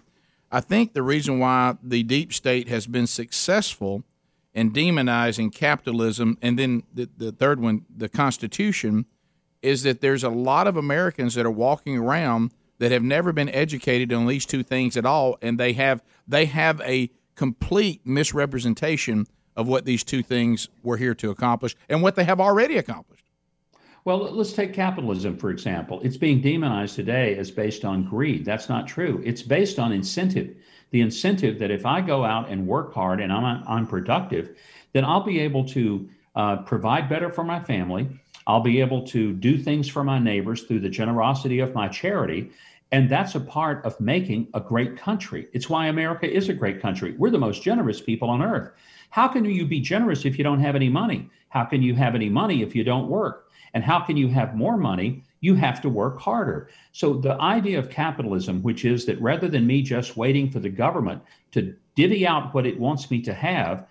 I 0.53 0.61
think 0.61 0.93
the 0.93 1.03
reason 1.03 1.41
why 1.41 1.77
the 1.83 2.05
deep 2.05 2.33
state 2.33 2.69
has 2.69 2.87
been 2.87 3.09
successful 3.09 4.05
in 4.55 4.73
demonizing 4.73 5.55
capitalism, 5.55 6.37
and 6.43 6.59
then 6.59 6.83
the, 6.93 7.09
the 7.17 7.33
third 7.33 7.61
one, 7.61 7.85
the 7.95 8.09
Constitution, 8.09 9.07
is 9.63 9.83
that 9.83 10.01
there's 10.01 10.25
a 10.25 10.31
lot 10.31 10.67
of 10.67 10.77
Americans 10.77 11.35
that 11.35 11.47
are 11.47 11.51
walking 11.51 11.97
around 11.97 12.53
that 12.79 12.91
have 12.91 13.03
never 13.03 13.33
been 13.33 13.49
educated 13.51 14.13
on 14.13 14.27
these 14.27 14.47
two 14.47 14.63
things 14.63 14.97
at 14.97 15.05
all, 15.05 15.37
and 15.43 15.61
they 15.61 15.75
have 15.75 16.03
they 16.27 16.47
have 16.47 16.81
a 16.81 17.11
complete 17.35 18.01
misrepresentation 18.05 19.27
of 19.57 19.69
what 19.69 19.85
these 19.85 20.03
two 20.03 20.23
things 20.23 20.69
were 20.83 20.97
here 20.97 21.15
to 21.15 21.31
accomplish 21.31 21.77
and 21.89 22.03
what 22.03 22.15
they 22.15 22.25
have 22.25 22.41
already 22.41 22.77
accomplished. 22.77 23.25
Well, 24.05 24.19
let's 24.19 24.55
take 24.55 24.73
capitalism, 24.73 25.37
for 25.37 25.51
example. 25.51 26.01
It's 26.03 26.17
being 26.17 26.41
demonized 26.41 26.97
today 26.97 27.37
as 27.37 27.51
based 27.51 27.85
on 27.85 28.05
greed. 28.05 28.47
That's 28.47 28.69
not 28.69 28.87
true. 28.87 29.21
It's 29.25 29.43
based 29.43 29.79
on 29.79 29.93
incentive. 29.93 30.57
The 30.91 31.01
incentive 31.01 31.59
that 31.59 31.71
if 31.71 31.87
I 31.87 32.01
go 32.01 32.25
out 32.25 32.49
and 32.49 32.67
work 32.67 32.93
hard 32.93 33.21
and 33.21 33.33
I'm, 33.33 33.87
productive, 33.87 34.57
then 34.93 35.05
I'll 35.05 35.23
be 35.23 35.41
able 35.41 35.65
to 35.67 36.09
uh, 36.35 36.57
provide 36.59 37.09
better 37.09 37.31
for 37.31 37.45
my 37.45 37.61
family. 37.61 38.09
I'll 38.47 38.61
be 38.61 38.81
able 38.81 39.07
to 39.09 39.33
do 39.35 39.57
things 39.57 39.89
for 39.89 40.03
my 40.03 40.19
neighbors 40.19 40.63
through 40.65 40.81
the 40.81 40.89
generosity 40.89 41.61
of 41.61 41.75
my 41.75 41.89
charity. 41.89 42.51
And 42.93 43.09
that's 43.09 43.37
a 43.37 43.41
part 43.41 43.85
of 43.85 44.01
making 44.01 44.49
a 44.55 44.61
great 44.61 44.97
country. 44.97 45.47
It's 45.53 45.69
why 45.69 45.87
America 45.87 46.29
is 46.29 46.49
a 46.49 46.55
great 46.55 46.83
country. 46.83 47.15
We're 47.17 47.31
the 47.31 47.39
most 47.39 47.63
generous 47.63 48.01
people 48.01 48.29
on 48.29 48.43
earth. 48.43 48.73
How 49.11 49.29
can 49.29 49.45
you 49.45 49.67
be 49.67 49.81
generous 49.81 50.25
if 50.25 50.39
you 50.39 50.45
don't 50.45 50.61
have 50.61 50.75
any 50.75 50.89
money? 50.89 51.31
How 51.51 51.65
can 51.65 51.83
you 51.83 51.95
have 51.95 52.15
any 52.15 52.29
money 52.29 52.63
if 52.63 52.75
you 52.75 52.83
don't 52.83 53.09
work? 53.09 53.51
And 53.75 53.85
how 53.85 54.01
can 54.01 54.17
you 54.17 54.29
have 54.29 54.57
more 54.57 54.77
money? 54.77 55.23
You 55.41 55.55
have 55.55 55.81
to 55.83 55.89
work 55.89 56.21
harder. 56.21 56.69
So, 56.93 57.15
the 57.15 57.41
idea 57.41 57.79
of 57.79 57.91
capitalism, 57.91 58.63
which 58.63 58.85
is 58.85 59.07
that 59.07 59.21
rather 59.21 59.49
than 59.49 59.67
me 59.67 59.83
just 59.83 60.17
waiting 60.17 60.51
for 60.51 60.61
the 60.61 60.69
government 60.69 61.23
to 61.53 61.75
divvy 61.95 62.27
out 62.27 62.55
what 62.55 62.67
it 62.67 62.79
wants 62.79 63.11
me 63.11 63.23
to 63.23 63.33
have, 63.33 63.87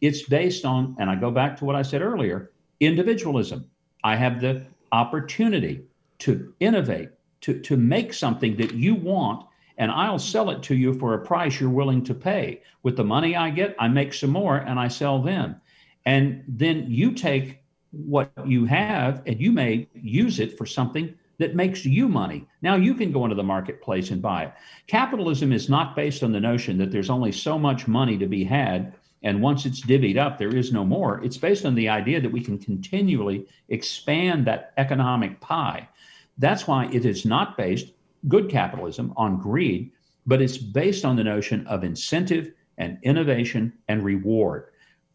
it's 0.00 0.22
based 0.22 0.64
on, 0.64 0.96
and 0.98 1.10
I 1.10 1.14
go 1.14 1.30
back 1.30 1.56
to 1.58 1.64
what 1.64 1.76
I 1.76 1.82
said 1.82 2.02
earlier 2.02 2.50
individualism. 2.80 3.70
I 4.02 4.16
have 4.16 4.40
the 4.40 4.66
opportunity 4.92 5.84
to 6.18 6.52
innovate, 6.60 7.10
to, 7.42 7.60
to 7.60 7.76
make 7.76 8.12
something 8.12 8.56
that 8.56 8.74
you 8.74 8.94
want 8.94 9.46
and 9.76 9.90
I'll 9.90 10.18
sell 10.18 10.50
it 10.50 10.62
to 10.64 10.74
you 10.74 10.94
for 10.94 11.14
a 11.14 11.24
price 11.24 11.60
you're 11.60 11.70
willing 11.70 12.04
to 12.04 12.14
pay. 12.14 12.62
With 12.82 12.96
the 12.96 13.04
money 13.04 13.34
I 13.34 13.50
get, 13.50 13.74
I 13.78 13.88
make 13.88 14.14
some 14.14 14.30
more 14.30 14.56
and 14.56 14.78
I 14.78 14.88
sell 14.88 15.20
them. 15.20 15.60
And 16.06 16.44
then 16.46 16.86
you 16.88 17.12
take 17.12 17.60
what 18.04 18.32
you 18.46 18.64
have 18.64 19.22
and 19.26 19.40
you 19.40 19.52
may 19.52 19.88
use 19.94 20.40
it 20.40 20.56
for 20.56 20.66
something 20.66 21.14
that 21.38 21.54
makes 21.54 21.84
you 21.84 22.08
money. 22.08 22.46
Now 22.62 22.76
you 22.76 22.94
can 22.94 23.12
go 23.12 23.24
into 23.24 23.36
the 23.36 23.42
marketplace 23.42 24.10
and 24.10 24.22
buy 24.22 24.44
it. 24.44 24.52
Capitalism 24.86 25.52
is 25.52 25.68
not 25.68 25.96
based 25.96 26.22
on 26.22 26.32
the 26.32 26.40
notion 26.40 26.78
that 26.78 26.92
there's 26.92 27.10
only 27.10 27.32
so 27.32 27.58
much 27.58 27.88
money 27.88 28.16
to 28.18 28.26
be 28.26 28.44
had. 28.44 28.94
And 29.22 29.40
once 29.40 29.64
it's 29.64 29.84
divvied 29.84 30.18
up, 30.18 30.38
there 30.38 30.54
is 30.54 30.72
no 30.72 30.84
more. 30.84 31.22
It's 31.24 31.38
based 31.38 31.64
on 31.64 31.74
the 31.74 31.88
idea 31.88 32.20
that 32.20 32.30
we 32.30 32.40
can 32.40 32.58
continually 32.58 33.46
expand 33.68 34.46
that 34.46 34.74
economic 34.76 35.40
pie. 35.40 35.88
That's 36.38 36.66
why 36.66 36.88
it 36.92 37.04
is 37.04 37.24
not 37.24 37.56
based 37.56 37.92
good 38.28 38.48
capitalism 38.48 39.12
on 39.16 39.38
greed, 39.38 39.92
but 40.26 40.42
it's 40.42 40.58
based 40.58 41.04
on 41.04 41.16
the 41.16 41.24
notion 41.24 41.66
of 41.66 41.84
incentive 41.84 42.52
and 42.78 42.98
innovation 43.02 43.72
and 43.88 44.04
reward. 44.04 44.66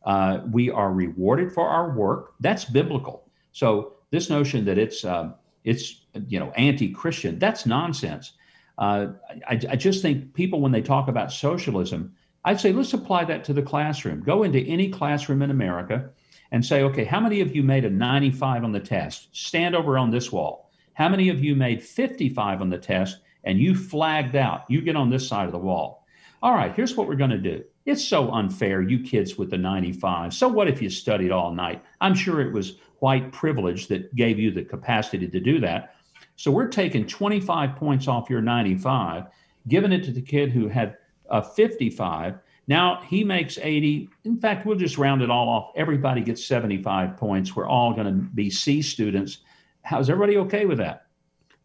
Uh, 0.03 0.39
we 0.51 0.69
are 0.69 0.91
rewarded 0.91 1.51
for 1.51 1.67
our 1.67 1.91
work. 1.91 2.33
That's 2.39 2.65
biblical. 2.65 3.29
So 3.51 3.93
this 4.12 4.29
notion 4.29 4.65
that 4.65 4.77
it's 4.77 5.03
uh, 5.03 5.31
it's 5.63 6.05
you 6.27 6.39
know 6.39 6.51
anti-Christian, 6.51 7.39
that's 7.39 7.65
nonsense. 7.65 8.33
Uh, 8.77 9.07
I, 9.47 9.59
I 9.69 9.75
just 9.75 10.01
think 10.01 10.33
people 10.33 10.62
when 10.62 10.71
they 10.71 10.81
talk 10.81 11.09
about 11.09 11.31
socialism, 11.31 12.13
I'd 12.45 12.59
say 12.59 12.71
let's 12.71 12.93
apply 12.93 13.25
that 13.25 13.43
to 13.45 13.53
the 13.53 13.62
classroom. 13.62 14.21
Go 14.21 14.43
into 14.43 14.59
any 14.62 14.89
classroom 14.89 15.41
in 15.41 15.51
America 15.51 16.09
and 16.51 16.65
say, 16.65 16.81
okay, 16.83 17.03
how 17.03 17.19
many 17.19 17.41
of 17.41 17.55
you 17.55 17.62
made 17.62 17.85
a 17.85 17.89
95 17.89 18.63
on 18.63 18.71
the 18.71 18.79
test? 18.79 19.27
Stand 19.35 19.75
over 19.75 19.97
on 19.97 20.09
this 20.09 20.31
wall. 20.31 20.71
How 20.93 21.09
many 21.09 21.29
of 21.29 21.43
you 21.43 21.55
made 21.55 21.83
55 21.83 22.62
on 22.62 22.69
the 22.69 22.77
test 22.77 23.19
and 23.43 23.59
you 23.59 23.75
flagged 23.75 24.35
out? 24.35 24.63
You 24.69 24.81
get 24.81 24.95
on 24.95 25.09
this 25.09 25.27
side 25.27 25.45
of 25.45 25.51
the 25.51 25.59
wall. 25.59 26.05
All 26.41 26.53
right, 26.53 26.73
here's 26.73 26.95
what 26.95 27.07
we're 27.07 27.15
going 27.15 27.29
to 27.31 27.38
do. 27.38 27.63
It's 27.86 28.06
so 28.06 28.32
unfair, 28.32 28.82
you 28.82 29.00
kids 29.04 29.38
with 29.38 29.50
the 29.50 29.58
95. 29.58 30.34
So 30.34 30.48
what 30.48 30.68
if 30.68 30.82
you 30.82 30.89
studied 30.89 31.32
all 31.32 31.52
night? 31.52 31.84
I'm 32.02 32.13
sure 32.13 32.42
it 32.42 32.54
was 32.54 32.78
white 33.00 33.32
privilege 33.32 33.88
that 33.88 34.13
gave 34.15 34.38
you 34.38 34.52
the 34.52 34.63
capacity 34.63 35.28
to 35.28 35.39
do 35.39 35.60
that. 35.62 35.96
So 36.36 36.52
we're 36.52 36.68
taking 36.68 37.06
25 37.06 37.76
points 37.76 38.08
off 38.08 38.30
your 38.30 38.42
95, 38.42 39.26
giving 39.68 39.92
it 39.92 40.04
to 40.06 40.12
the 40.12 40.22
kid 40.22 40.52
who 40.52 40.68
had 40.68 40.98
a 41.30 41.44
55. 41.44 42.36
Now 42.68 43.02
he 43.02 43.24
makes 43.24 43.58
80. 43.58 44.10
In 44.26 44.39
fact, 44.39 44.65
we'll 44.65 44.78
just 44.78 44.98
round 44.98 45.22
it 45.22 45.30
all 45.30 45.50
off. 45.50 45.72
Everybody 45.76 46.22
gets 46.22 46.46
75 46.46 47.18
points. 47.18 47.56
We're 47.56 47.68
all 47.68 47.94
going 47.94 48.08
to 48.08 48.13
be 48.13 48.50
C 48.50 48.82
students. 48.82 49.39
How's 49.82 50.10
everybody 50.10 50.38
okay 50.38 50.65
with 50.65 50.78
that? 50.78 51.08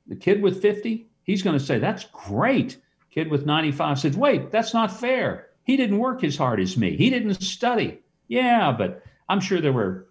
The 0.07 0.17
kid 0.17 0.43
with 0.43 0.63
50, 0.63 1.09
he's 1.23 1.43
going 1.43 1.59
to 1.59 1.65
say, 1.65 1.79
That's 1.79 2.05
great. 2.07 2.79
Kid 3.11 3.31
with 3.31 3.47
95 3.47 4.01
says, 4.01 4.17
Wait, 4.17 4.51
that's 4.51 4.75
not 4.75 4.99
fair. 4.99 5.51
He 5.65 5.77
didn't 5.77 5.99
work 5.99 6.23
as 6.23 6.37
hard 6.37 6.61
as 6.61 6.77
me. 6.77 6.97
He 6.97 7.11
didn't 7.11 7.43
study. 7.43 8.01
Yeah, 8.29 8.73
but 8.77 9.03
I'm 9.29 9.41
sure 9.41 9.61
there 9.61 9.73
were 9.73 10.09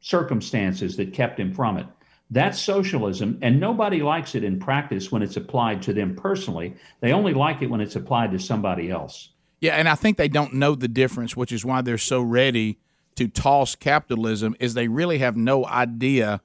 circumstances 0.00 0.96
that 0.96 1.12
kept 1.12 1.38
him 1.38 1.52
from 1.52 1.76
it. 1.78 1.86
That's 2.30 2.60
socialism, 2.60 3.38
and 3.42 3.60
nobody 3.60 4.02
likes 4.02 4.34
it 4.34 4.44
in 4.44 4.58
practice 4.58 5.12
when 5.12 5.22
it's 5.22 5.36
applied 5.36 5.82
to 5.82 5.92
them 5.92 6.16
personally. 6.16 6.74
They 7.00 7.12
only 7.12 7.34
like 7.34 7.60
it 7.62 7.68
when 7.68 7.80
it's 7.80 7.96
applied 7.96 8.32
to 8.32 8.38
somebody 8.38 8.90
else. 8.90 9.30
Yeah, 9.60 9.74
and 9.74 9.88
I 9.88 9.94
think 9.94 10.16
they 10.16 10.28
don't 10.28 10.54
know 10.54 10.74
the 10.74 10.88
difference, 10.88 11.36
which 11.36 11.52
is 11.52 11.64
why 11.64 11.80
they're 11.82 11.98
so 11.98 12.20
ready 12.22 12.78
to 13.16 13.28
toss 13.28 13.76
capitalism. 13.76 14.56
Is 14.58 14.74
they 14.74 14.88
really 14.88 15.18
have 15.18 15.36
no 15.36 15.66
idea 15.66 16.40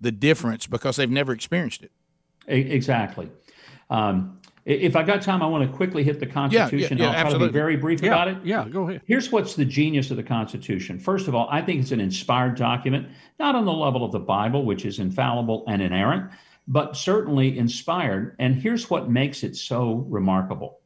the 0.00 0.12
difference 0.12 0.66
because 0.66 0.96
they've 0.96 1.10
never 1.10 1.32
experienced 1.32 1.82
it. 1.82 1.92
Exactly. 2.46 3.30
Um, 3.88 4.38
if 4.64 4.94
I 4.94 5.02
got 5.02 5.22
time, 5.22 5.42
I 5.42 5.46
want 5.46 5.68
to 5.68 5.76
quickly 5.76 6.04
hit 6.04 6.20
the 6.20 6.26
Constitution. 6.26 6.98
Yeah, 6.98 7.04
yeah, 7.04 7.10
yeah, 7.10 7.16
I'll 7.18 7.22
try 7.22 7.22
absolutely. 7.22 7.48
to 7.48 7.52
be 7.52 7.58
very 7.58 7.76
brief 7.76 8.02
about 8.02 8.28
it. 8.28 8.38
yeah, 8.44 8.68
go 8.68 8.88
ahead. 8.88 9.02
Here's 9.06 9.32
what's 9.32 9.54
the 9.54 9.64
genius 9.64 10.10
of 10.10 10.16
the 10.16 10.22
Constitution. 10.22 10.98
First 10.98 11.26
of 11.26 11.34
all, 11.34 11.48
I 11.50 11.62
think 11.62 11.80
it's 11.80 11.90
an 11.90 12.00
inspired 12.00 12.56
document, 12.56 13.08
not 13.40 13.56
on 13.56 13.64
the 13.64 13.72
level 13.72 14.04
of 14.04 14.12
the 14.12 14.20
Bible, 14.20 14.64
which 14.64 14.84
is 14.84 15.00
infallible 15.00 15.64
and 15.66 15.82
inerrant, 15.82 16.30
but 16.68 16.96
certainly 16.96 17.58
inspired. 17.58 18.36
And 18.38 18.54
here's 18.54 18.88
what 18.88 19.10
makes 19.10 19.42
it 19.42 19.56
so 19.56 20.06
remarkable 20.08 20.80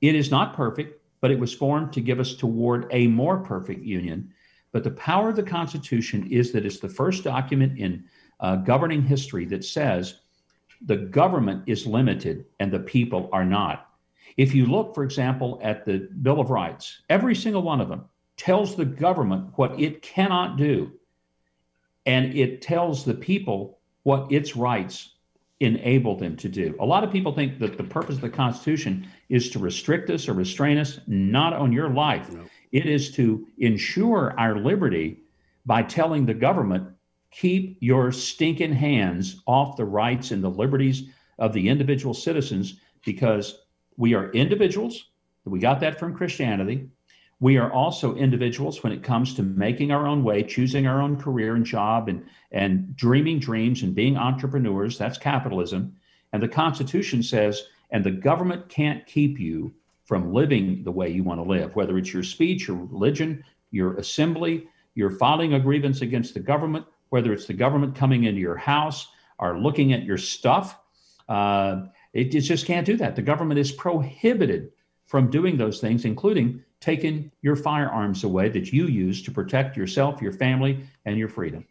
it 0.00 0.14
is 0.14 0.30
not 0.30 0.54
perfect, 0.54 1.00
but 1.20 1.30
it 1.30 1.38
was 1.38 1.52
formed 1.52 1.92
to 1.92 2.00
give 2.00 2.18
us 2.18 2.34
toward 2.34 2.86
a 2.90 3.06
more 3.08 3.38
perfect 3.38 3.84
union. 3.84 4.32
But 4.72 4.84
the 4.84 4.90
power 4.92 5.28
of 5.28 5.36
the 5.36 5.42
Constitution 5.42 6.26
is 6.30 6.50
that 6.52 6.64
it's 6.64 6.80
the 6.80 6.88
first 6.88 7.24
document 7.24 7.78
in 7.78 8.04
uh, 8.40 8.56
governing 8.56 9.02
history 9.02 9.44
that 9.46 9.64
says 9.64 10.21
the 10.84 10.96
government 10.96 11.64
is 11.66 11.86
limited 11.86 12.46
and 12.60 12.72
the 12.72 12.80
people 12.80 13.28
are 13.32 13.44
not. 13.44 13.88
If 14.36 14.54
you 14.54 14.66
look, 14.66 14.94
for 14.94 15.04
example, 15.04 15.60
at 15.62 15.84
the 15.84 16.08
Bill 16.22 16.40
of 16.40 16.50
Rights, 16.50 17.02
every 17.08 17.34
single 17.34 17.62
one 17.62 17.80
of 17.80 17.88
them 17.88 18.04
tells 18.36 18.74
the 18.74 18.84
government 18.84 19.52
what 19.56 19.78
it 19.78 20.02
cannot 20.02 20.56
do, 20.56 20.92
and 22.06 22.34
it 22.34 22.62
tells 22.62 23.04
the 23.04 23.14
people 23.14 23.78
what 24.02 24.32
its 24.32 24.56
rights 24.56 25.10
enable 25.60 26.16
them 26.16 26.36
to 26.36 26.48
do. 26.48 26.74
A 26.80 26.86
lot 26.86 27.04
of 27.04 27.12
people 27.12 27.32
think 27.32 27.60
that 27.60 27.76
the 27.76 27.84
purpose 27.84 28.16
of 28.16 28.22
the 28.22 28.30
Constitution 28.30 29.06
is 29.28 29.50
to 29.50 29.60
restrict 29.60 30.10
us 30.10 30.28
or 30.28 30.32
restrain 30.32 30.78
us, 30.78 30.98
not 31.06 31.52
on 31.52 31.72
your 31.72 31.88
life. 31.90 32.28
It 32.72 32.86
is 32.86 33.12
to 33.12 33.46
ensure 33.58 34.34
our 34.38 34.58
liberty 34.58 35.18
by 35.64 35.82
telling 35.82 36.26
the 36.26 36.34
government 36.34 36.88
keep 37.32 37.78
your 37.80 38.12
stinking 38.12 38.72
hands 38.72 39.42
off 39.46 39.76
the 39.76 39.84
rights 39.84 40.30
and 40.30 40.44
the 40.44 40.50
liberties 40.50 41.04
of 41.38 41.52
the 41.52 41.68
individual 41.68 42.14
citizens 42.14 42.80
because 43.04 43.62
we 43.96 44.14
are 44.14 44.30
individuals. 44.32 45.10
We 45.44 45.58
got 45.58 45.80
that 45.80 45.98
from 45.98 46.14
Christianity. 46.14 46.88
We 47.40 47.56
are 47.56 47.72
also 47.72 48.14
individuals 48.14 48.84
when 48.84 48.92
it 48.92 49.02
comes 49.02 49.34
to 49.34 49.42
making 49.42 49.90
our 49.90 50.06
own 50.06 50.22
way, 50.22 50.44
choosing 50.44 50.86
our 50.86 51.02
own 51.02 51.16
career 51.16 51.56
and 51.56 51.66
job, 51.66 52.08
and, 52.08 52.24
and 52.52 52.94
dreaming 52.94 53.40
dreams 53.40 53.82
and 53.82 53.94
being 53.94 54.16
entrepreneurs. 54.16 54.96
That's 54.96 55.18
capitalism. 55.18 55.96
And 56.32 56.40
the 56.40 56.48
Constitution 56.48 57.22
says, 57.22 57.64
and 57.90 58.04
the 58.04 58.12
government 58.12 58.68
can't 58.68 59.04
keep 59.06 59.40
you 59.40 59.74
from 60.04 60.32
living 60.32 60.84
the 60.84 60.92
way 60.92 61.10
you 61.10 61.24
want 61.24 61.40
to 61.40 61.48
live, 61.48 61.74
whether 61.74 61.98
it's 61.98 62.12
your 62.12 62.22
speech, 62.22 62.68
your 62.68 62.76
religion, 62.76 63.42
your 63.70 63.96
assembly, 63.96 64.68
you're 64.94 65.10
filing 65.10 65.54
a 65.54 65.60
grievance 65.60 66.00
against 66.02 66.34
the 66.34 66.40
government, 66.40 66.86
whether 67.12 67.30
it's 67.34 67.44
the 67.44 67.52
government 67.52 67.94
coming 67.94 68.24
into 68.24 68.40
your 68.40 68.56
house 68.56 69.08
or 69.38 69.58
looking 69.58 69.92
at 69.92 70.02
your 70.02 70.16
stuff. 70.16 70.78
Uh, 71.28 71.82
it, 72.14 72.34
it 72.34 72.40
just 72.40 72.64
can't 72.64 72.86
do 72.86 72.96
that. 72.96 73.14
The 73.16 73.22
government 73.22 73.60
is 73.60 73.70
prohibited 73.70 74.72
from 75.04 75.30
doing 75.30 75.58
those 75.58 75.78
things, 75.78 76.06
including 76.06 76.64
taking 76.80 77.30
your 77.42 77.54
firearms 77.54 78.24
away 78.24 78.48
that 78.48 78.72
you 78.72 78.86
use 78.86 79.22
to 79.24 79.30
protect 79.30 79.76
yourself, 79.76 80.22
your 80.22 80.32
family, 80.32 80.86
and 81.04 81.18
your 81.18 81.28
freedom. 81.28 81.66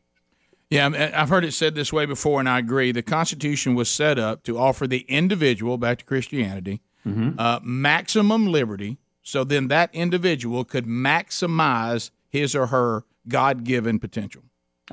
Yeah, 0.69 1.11
I've 1.15 1.29
heard 1.29 1.43
it 1.43 1.53
said 1.53 1.73
this 1.73 1.91
way 1.91 2.05
before, 2.05 2.39
and 2.39 2.47
I 2.47 2.59
agree. 2.59 2.91
The 2.91 3.01
Constitution 3.01 3.73
was 3.73 3.89
set 3.89 4.19
up 4.19 4.43
to 4.43 4.59
offer 4.59 4.85
the 4.85 5.05
individual, 5.07 5.79
back 5.79 5.97
to 5.99 6.05
Christianity, 6.05 6.81
Mm-hmm. 7.03 7.31
uh, 7.39 7.59
maximum 7.63 8.45
liberty, 8.45 8.99
so 9.23 9.43
then 9.43 9.69
that 9.69 9.89
individual 9.91 10.63
could 10.63 10.85
maximize 10.85 12.11
his 12.29 12.55
or 12.55 12.67
her 12.67 13.05
God 13.27 13.63
given 13.63 13.97
potential. 13.97 14.43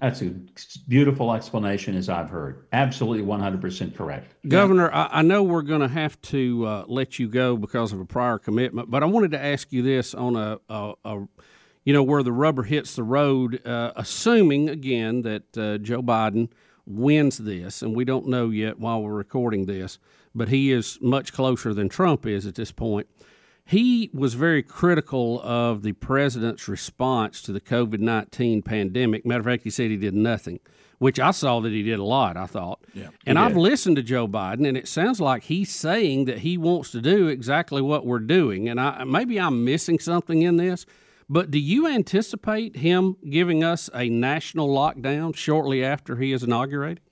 That's 0.01 0.23
a 0.23 0.31
beautiful 0.87 1.33
explanation, 1.33 1.97
as 1.97 2.09
I've 2.09 2.31
heard. 2.31 2.67
Absolutely 2.73 3.25
100% 3.25 3.97
correct. 3.97 4.35
Governor, 4.47 4.93
I, 4.93 5.09
I 5.13 5.23
know 5.23 5.43
we're 5.43 5.63
going 5.63 5.81
to 5.81 5.89
have 5.89 6.21
to 6.23 6.67
uh, 6.67 6.85
let 6.87 7.19
you 7.19 7.29
go 7.29 7.57
because 7.57 7.93
of 7.93 8.01
a 8.01 8.05
prior 8.05 8.39
commitment, 8.39 8.91
but 8.91 9.03
I 9.03 9.07
wanted 9.07 9.33
to 9.33 9.43
ask 9.43 9.73
you 9.73 9.83
this 9.83 10.15
on 10.15 10.37
a, 10.37 10.59
a, 10.69 10.93
a 11.05 11.29
you 11.85 11.93
know, 11.93 12.03
where 12.03 12.23
the 12.23 12.33
rubber 12.33 12.65
hits 12.65 12.95
the 12.97 13.03
road, 13.03 13.67
uh, 13.67 13.93
assuming 13.97 14.69
again 14.69 15.23
that 15.23 15.57
uh, 15.57 15.79
Joe 15.79 16.03
Biden 16.03 16.51
wins 16.87 17.39
this, 17.39 17.83
and 17.83 17.97
we 17.97 18.05
don't 18.05 18.27
know 18.29 18.51
yet 18.51 18.79
while 18.79 19.03
we're 19.03 19.13
recording 19.13 19.67
this, 19.67 19.99
but 20.35 20.49
he 20.49 20.71
is 20.71 20.99
much 21.01 21.33
closer 21.33 21.75
than 21.75 21.89
Trump 21.89 22.27
is 22.27 22.47
at 22.47 22.55
this 22.55 22.73
point. 22.73 23.07
He 23.69 24.09
was 24.15 24.33
very 24.33 24.63
critical 24.63 25.43
of 25.43 25.83
the 25.83 25.93
president's 25.93 26.69
response 26.69 27.43
to 27.43 27.53
the 27.53 27.61
COVID 27.61 27.99
19 27.99 28.63
pandemic. 28.63 29.27
Matter 29.27 29.41
of 29.41 29.45
fact, 29.45 29.65
he 29.65 29.69
said 29.69 29.91
he 29.91 29.99
did 29.99 30.15
nothing, 30.15 30.61
which 30.97 31.21
I 31.21 31.33
saw 31.33 31.61
that 31.61 31.71
he 31.71 31.83
did 31.83 31.99
a 31.99 32.05
lot, 32.05 32.39
I 32.39 32.47
thought. 32.47 32.81
Yeah, 32.95 33.09
and 33.27 33.39
I've 33.39 33.59
listened 33.59 33.97
to 33.97 34.03
Joe 34.03 34.27
Biden, 34.27 34.67
and 34.67 34.75
it 34.75 34.89
sounds 34.89 35.21
like 35.21 35.43
he's 35.43 35.71
saying 35.71 36.25
that 36.25 36.39
he 36.39 36.57
wants 36.57 36.93
to 36.93 37.03
do 37.03 37.29
exactly 37.29 37.83
what 37.83 38.07
we're 38.07 38.21
doing. 38.21 38.71
And 38.71 38.81
I, 38.81 39.05
maybe 39.05 39.39
I'm 39.39 39.67
missing 39.67 39.99
something 39.99 40.41
in 40.41 40.57
this, 40.57 40.87
but 41.29 41.51
do 41.51 41.59
you 41.59 41.87
anticipate 41.87 42.77
him 42.77 43.19
giving 43.29 43.63
us 43.63 43.91
a 43.93 44.09
national 44.09 44.75
lockdown 44.75 45.37
shortly 45.37 45.85
after 45.85 46.17
he 46.17 46.33
is 46.33 46.43
inaugurated? 46.43 47.03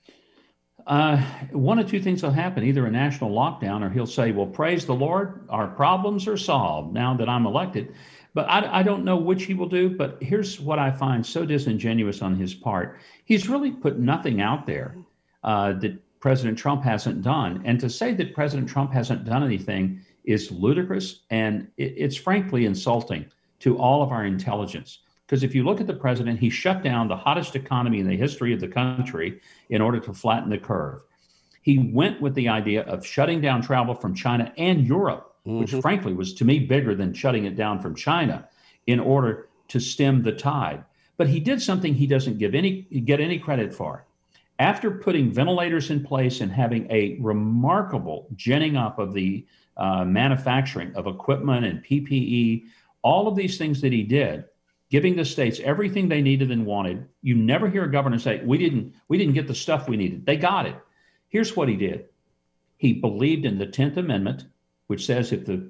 Uh, 0.87 1.17
one 1.51 1.79
of 1.79 1.89
two 1.89 2.01
things 2.01 2.23
will 2.23 2.31
happen 2.31 2.63
either 2.63 2.85
a 2.85 2.91
national 2.91 3.31
lockdown, 3.31 3.83
or 3.83 3.89
he'll 3.89 4.07
say, 4.07 4.31
Well, 4.31 4.45
praise 4.45 4.85
the 4.85 4.95
Lord, 4.95 5.45
our 5.49 5.67
problems 5.67 6.27
are 6.29 6.37
solved 6.37 6.93
now 6.93 7.13
that 7.17 7.27
I'm 7.27 7.45
elected. 7.45 7.93
But 8.33 8.49
I, 8.49 8.79
I, 8.79 8.83
don't 8.83 9.03
know 9.03 9.17
which 9.17 9.43
he 9.43 9.53
will 9.53 9.67
do. 9.67 9.89
But 9.89 10.21
here's 10.21 10.61
what 10.61 10.79
I 10.79 10.91
find 10.91 11.25
so 11.25 11.45
disingenuous 11.45 12.21
on 12.21 12.35
his 12.35 12.53
part 12.53 12.99
he's 13.25 13.49
really 13.49 13.71
put 13.71 13.99
nothing 13.99 14.41
out 14.41 14.65
there 14.65 14.95
uh, 15.43 15.73
that 15.73 15.99
President 16.21 16.57
Trump 16.57 16.83
hasn't 16.83 17.21
done. 17.21 17.61
And 17.65 17.79
to 17.81 17.89
say 17.89 18.13
that 18.13 18.33
President 18.33 18.69
Trump 18.69 18.93
hasn't 18.93 19.25
done 19.25 19.43
anything 19.43 20.01
is 20.23 20.51
ludicrous 20.51 21.21
and 21.29 21.67
it, 21.77 21.93
it's 21.97 22.15
frankly 22.15 22.65
insulting 22.65 23.25
to 23.59 23.77
all 23.77 24.03
of 24.03 24.11
our 24.11 24.25
intelligence. 24.25 24.99
Because 25.27 25.43
if 25.43 25.53
you 25.53 25.65
look 25.65 25.81
at 25.81 25.87
the 25.87 25.93
president, 25.93 26.39
he 26.39 26.49
shut 26.49 26.83
down 26.83 27.09
the 27.09 27.17
hottest 27.17 27.55
economy 27.55 27.99
in 27.99 28.07
the 28.07 28.15
history 28.15 28.53
of 28.53 28.61
the 28.61 28.67
country 28.67 29.41
in 29.69 29.81
order 29.81 29.99
to 29.99 30.13
flatten 30.13 30.49
the 30.49 30.57
curve. 30.57 31.01
He 31.61 31.79
went 31.79 32.21
with 32.21 32.33
the 32.33 32.47
idea 32.47 32.83
of 32.83 33.05
shutting 33.05 33.41
down 33.41 33.61
travel 33.61 33.93
from 33.93 34.15
China 34.15 34.53
and 34.57 34.87
Europe, 34.87 35.35
mm-hmm. 35.45 35.59
which 35.59 35.75
frankly 35.81 36.13
was 36.13 36.33
to 36.35 36.45
me 36.45 36.59
bigger 36.59 36.95
than 36.95 37.13
shutting 37.13 37.43
it 37.43 37.57
down 37.57 37.81
from 37.81 37.93
China 37.93 38.47
in 38.87 39.01
order 39.01 39.49
to 39.67 39.81
stem 39.81 40.23
the 40.23 40.31
tide. 40.31 40.85
But 41.17 41.27
he 41.27 41.41
did 41.41 41.61
something 41.61 41.93
he 41.93 42.07
doesn't 42.07 42.37
give 42.37 42.55
any 42.55 42.83
get 42.83 43.19
any 43.19 43.37
credit 43.37 43.73
for. 43.73 44.05
After 44.59 44.91
putting 44.91 45.29
ventilators 45.29 45.91
in 45.91 46.05
place 46.05 46.39
and 46.39 46.51
having 46.51 46.89
a 46.89 47.17
remarkable 47.19 48.27
ginning 48.35 48.77
up 48.77 48.97
of 48.97 49.13
the 49.13 49.45
uh, 49.75 50.05
manufacturing 50.05 50.95
of 50.95 51.05
equipment 51.05 51.65
and 51.65 51.83
PPE, 51.83 52.63
all 53.01 53.27
of 53.27 53.35
these 53.35 53.57
things 53.57 53.81
that 53.81 53.91
he 53.91 54.03
did, 54.03 54.45
giving 54.89 55.15
the 55.15 55.25
states 55.25 55.59
everything 55.59 56.07
they 56.07 56.21
needed 56.21 56.51
and 56.51 56.65
wanted. 56.65 57.05
You 57.21 57.35
never 57.35 57.69
hear 57.69 57.83
a 57.83 57.91
governor 57.91 58.19
say, 58.19 58.41
"We 58.43 58.57
didn't 58.57 58.93
we 59.07 59.17
didn't 59.17 59.33
get 59.33 59.47
the 59.47 59.55
stuff 59.55 59.87
we 59.87 59.97
needed." 59.97 60.25
They 60.25 60.37
got 60.37 60.65
it. 60.65 60.75
Here's 61.29 61.55
what 61.55 61.69
he 61.69 61.75
did. 61.75 62.05
He 62.77 62.93
believed 62.93 63.45
in 63.45 63.57
the 63.57 63.67
10th 63.67 63.97
Amendment, 63.97 64.45
which 64.87 65.05
says 65.05 65.31
if 65.31 65.45
the 65.45 65.69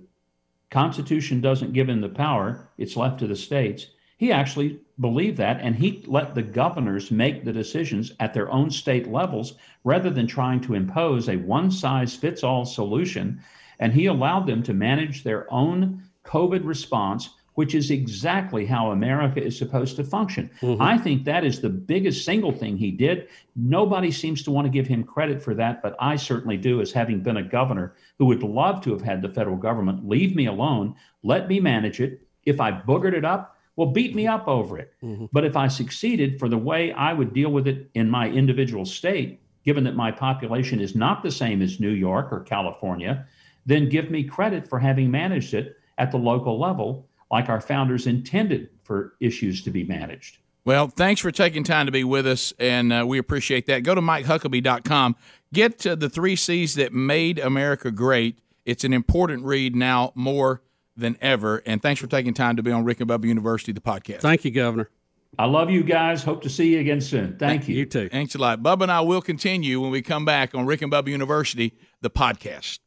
Constitution 0.69 1.41
doesn't 1.41 1.73
give 1.73 1.88
him 1.88 2.01
the 2.01 2.10
power, 2.10 2.69
it's 2.77 2.97
left 2.97 3.19
to 3.19 3.27
the 3.27 3.36
states. 3.36 3.88
He 4.17 4.32
actually 4.32 4.80
believed 4.99 5.38
that, 5.38 5.62
and 5.62 5.75
he 5.75 6.03
let 6.08 6.36
the 6.36 6.41
governors 6.41 7.12
make 7.12 7.45
the 7.45 7.53
decisions 7.53 8.12
at 8.19 8.34
their 8.34 8.51
own 8.51 8.69
state 8.71 9.08
levels 9.08 9.53
rather 9.84 10.10
than 10.10 10.27
trying 10.27 10.60
to 10.62 10.73
impose 10.73 11.30
a 11.30 11.38
one 11.38 11.71
size 11.71 12.15
fits 12.15 12.43
all 12.43 12.65
solution. 12.65 13.39
And 13.80 13.93
he 13.93 14.08
allowed 14.08 14.47
them 14.47 14.63
to 14.63 14.73
manage 14.73 15.23
their 15.23 15.51
own 15.53 16.03
COVID 16.25 16.65
response, 16.65 17.30
which 17.58 17.74
is 17.74 17.89
exactly 17.89 18.67
how 18.67 18.91
America 18.91 19.43
is 19.43 19.58
supposed 19.58 19.96
to 19.96 20.04
function. 20.04 20.48
Mm-hmm. 20.62 20.80
I 20.80 20.96
think 20.96 21.24
that 21.24 21.43
is 21.43 21.60
the 21.60 21.72
biggest 21.72 22.24
single 22.24 22.52
thing 22.52 22.78
he 22.78 22.91
did. 22.91 23.30
Nobody 23.56 24.12
seems 24.12 24.43
to 24.43 24.52
want 24.52 24.65
to 24.65 24.70
give 24.72 24.86
him 24.86 25.04
credit 25.04 25.41
for 25.41 25.56
that, 25.56 25.82
but 25.82 25.96
I 26.00 26.17
certainly 26.17 26.58
do, 26.58 26.82
as 26.82 26.91
having 26.91 27.22
been 27.22 27.38
a 27.38 27.41
governor 27.41 27.96
who 28.20 28.26
would 28.26 28.43
love 28.43 28.82
to 28.82 28.91
have 28.91 29.02
had 29.02 29.24
the 29.24 29.30
federal 29.30 29.56
government 29.56 30.08
leave 30.08 30.36
me 30.36 30.46
alone, 30.46 30.93
let 31.24 31.48
me 31.48 31.60
manage 31.60 32.00
it. 32.00 32.22
If 32.46 32.62
I 32.62 32.72
boogered 32.72 33.15
it 33.15 33.26
up, 33.26 33.58
well, 33.76 33.89
beat 33.89 34.13
me 34.13 34.28
up 34.28 34.48
over 34.48 34.78
it. 34.78 34.93
Mm-hmm. 35.02 35.26
But 35.32 35.43
if 35.43 35.58
I 35.58 35.67
succeeded 35.67 36.38
for 36.38 36.50
the 36.50 36.60
way 36.60 36.91
I 36.91 37.12
would 37.12 37.34
deal 37.34 37.50
with 37.50 37.67
it 37.67 37.89
in 37.96 38.08
my 38.08 38.30
individual 38.30 38.86
state, 38.86 39.41
given 39.65 39.84
that 39.86 39.96
my 39.96 40.12
population 40.12 40.80
is 40.80 40.93
not 40.93 41.24
the 41.24 41.32
same 41.32 41.63
as 41.63 41.80
New 41.80 41.89
York 41.89 42.32
or 42.32 42.41
California, 42.41 43.26
then 43.65 43.89
give 43.89 44.12
me 44.12 44.24
credit 44.24 44.70
for 44.70 44.78
having 44.78 45.10
managed 45.10 45.56
it 45.56 45.78
at 45.98 46.12
the 46.12 46.17
local 46.17 46.60
level 46.60 47.07
like 47.31 47.49
our 47.49 47.61
founders 47.61 48.07
intended 48.07 48.69
for 48.83 49.13
issues 49.19 49.63
to 49.63 49.71
be 49.71 49.83
managed. 49.83 50.37
Well, 50.65 50.87
thanks 50.89 51.21
for 51.21 51.31
taking 51.31 51.63
time 51.63 51.85
to 51.85 51.91
be 51.91 52.03
with 52.03 52.27
us, 52.27 52.53
and 52.59 52.91
uh, 52.91 53.05
we 53.07 53.17
appreciate 53.17 53.67
that. 53.67 53.83
Go 53.83 53.95
to 53.95 54.01
MikeHuckabee.com. 54.01 55.15
Get 55.53 55.79
to 55.79 55.95
the 55.95 56.09
three 56.09 56.35
C's 56.35 56.75
that 56.75 56.91
made 56.91 57.39
America 57.39 57.89
great. 57.89 58.39
It's 58.65 58.83
an 58.83 58.91
important 58.91 59.45
read 59.45 59.75
now 59.75 60.11
more 60.13 60.61
than 60.97 61.17
ever. 61.21 61.63
And 61.65 61.81
thanks 61.81 62.01
for 62.01 62.07
taking 62.07 62.33
time 62.33 62.57
to 62.57 62.63
be 62.63 62.71
on 62.71 62.83
Rick 62.83 62.99
and 62.99 63.09
Bubba 63.09 63.25
University, 63.25 63.71
the 63.71 63.79
podcast. 63.79 64.19
Thank 64.19 64.43
you, 64.43 64.51
Governor. 64.51 64.89
I 65.39 65.45
love 65.45 65.69
you 65.69 65.83
guys. 65.83 66.23
Hope 66.23 66.41
to 66.41 66.49
see 66.49 66.73
you 66.73 66.79
again 66.79 66.99
soon. 66.99 67.37
Thank 67.37 67.67
you. 67.67 67.75
You 67.75 67.85
too. 67.85 68.09
Thanks 68.09 68.35
a 68.35 68.39
lot. 68.39 68.61
Bubba 68.61 68.83
and 68.83 68.91
I 68.91 69.01
will 69.01 69.21
continue 69.21 69.79
when 69.79 69.91
we 69.91 70.01
come 70.01 70.25
back 70.25 70.55
on 70.55 70.65
Rick 70.65 70.81
and 70.81 70.91
Bubba 70.91 71.09
University, 71.09 71.73
the 72.01 72.09
podcast. 72.09 72.79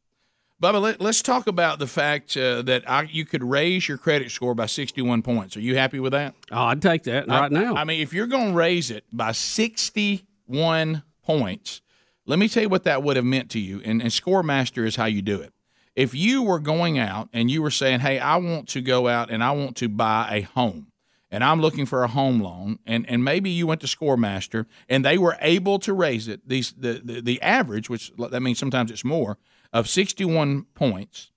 Bubba, 0.60 0.80
let, 0.82 1.00
us 1.00 1.22
talk 1.22 1.46
about 1.46 1.78
the 1.78 1.86
fact 1.86 2.36
uh, 2.36 2.60
that 2.62 2.88
I, 2.88 3.02
you 3.02 3.24
could 3.24 3.42
raise 3.42 3.88
your 3.88 3.96
credit 3.96 4.30
score 4.30 4.54
by 4.54 4.66
61 4.66 5.22
points. 5.22 5.56
Are 5.56 5.60
you 5.60 5.74
happy 5.74 6.00
with 6.00 6.12
that? 6.12 6.34
Oh, 6.52 6.64
I'd 6.64 6.82
take 6.82 7.04
that 7.04 7.30
I, 7.30 7.40
right 7.40 7.52
now. 7.52 7.74
I 7.74 7.84
mean, 7.84 8.00
if 8.00 8.12
you're 8.12 8.26
going 8.26 8.50
to 8.50 8.56
raise 8.56 8.90
it 8.90 9.04
by 9.10 9.32
61 9.32 11.02
points, 11.22 11.80
let 12.26 12.38
me 12.38 12.46
tell 12.46 12.62
you 12.62 12.68
what 12.68 12.84
that 12.84 13.02
would 13.02 13.16
have 13.16 13.24
meant 13.24 13.50
to 13.52 13.58
you. 13.58 13.80
And, 13.86 14.02
and 14.02 14.10
ScoreMaster 14.10 14.86
is 14.86 14.96
how 14.96 15.06
you 15.06 15.22
do 15.22 15.40
it 15.40 15.54
if 15.96 16.14
you 16.14 16.42
were 16.42 16.60
going 16.60 16.98
out 16.98 17.28
and 17.32 17.50
you 17.50 17.62
were 17.62 17.70
saying, 17.70 18.00
"Hey, 18.00 18.18
I 18.18 18.36
want 18.36 18.68
to 18.68 18.80
go 18.80 19.08
out 19.08 19.30
and 19.30 19.42
I 19.42 19.50
want 19.52 19.76
to 19.76 19.88
buy 19.88 20.28
a 20.30 20.42
home." 20.42 20.86
And 21.32 21.44
I'm 21.44 21.60
looking 21.60 21.86
for 21.86 22.02
a 22.02 22.08
home 22.08 22.40
loan, 22.40 22.80
and, 22.86 23.08
and 23.08 23.22
maybe 23.22 23.50
you 23.50 23.66
went 23.66 23.80
to 23.82 23.86
ScoreMaster 23.86 24.66
and 24.88 25.04
they 25.04 25.16
were 25.16 25.36
able 25.40 25.78
to 25.80 25.92
raise 25.92 26.26
it. 26.26 26.48
These 26.48 26.72
the, 26.72 27.00
the, 27.04 27.20
the 27.20 27.42
average, 27.42 27.88
which 27.88 28.12
that 28.16 28.40
means 28.40 28.58
sometimes 28.58 28.90
it's 28.90 29.04
more, 29.04 29.38
of 29.72 29.88
61 29.88 30.66
points 30.74 31.30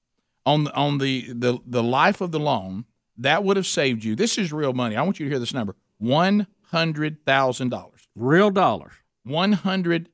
on 0.45 0.65
the, 0.65 0.73
on 0.73 0.97
the, 0.97 1.31
the 1.33 1.59
the 1.65 1.83
life 1.83 2.21
of 2.21 2.31
the 2.31 2.39
loan. 2.39 2.85
That 3.17 3.43
would 3.43 3.57
have 3.57 3.67
saved 3.67 4.03
you. 4.03 4.15
This 4.15 4.37
is 4.37 4.51
real 4.51 4.73
money. 4.73 4.95
I 4.95 5.03
want 5.03 5.19
you 5.19 5.25
to 5.25 5.29
hear 5.29 5.39
this 5.39 5.53
number: 5.53 5.75
one 5.99 6.47
hundred 6.71 7.23
thousand 7.25 7.69
dollars. 7.69 8.07
Real 8.15 8.49
dollars. 8.49 8.93
One 9.23 9.53
hundred 9.53 10.09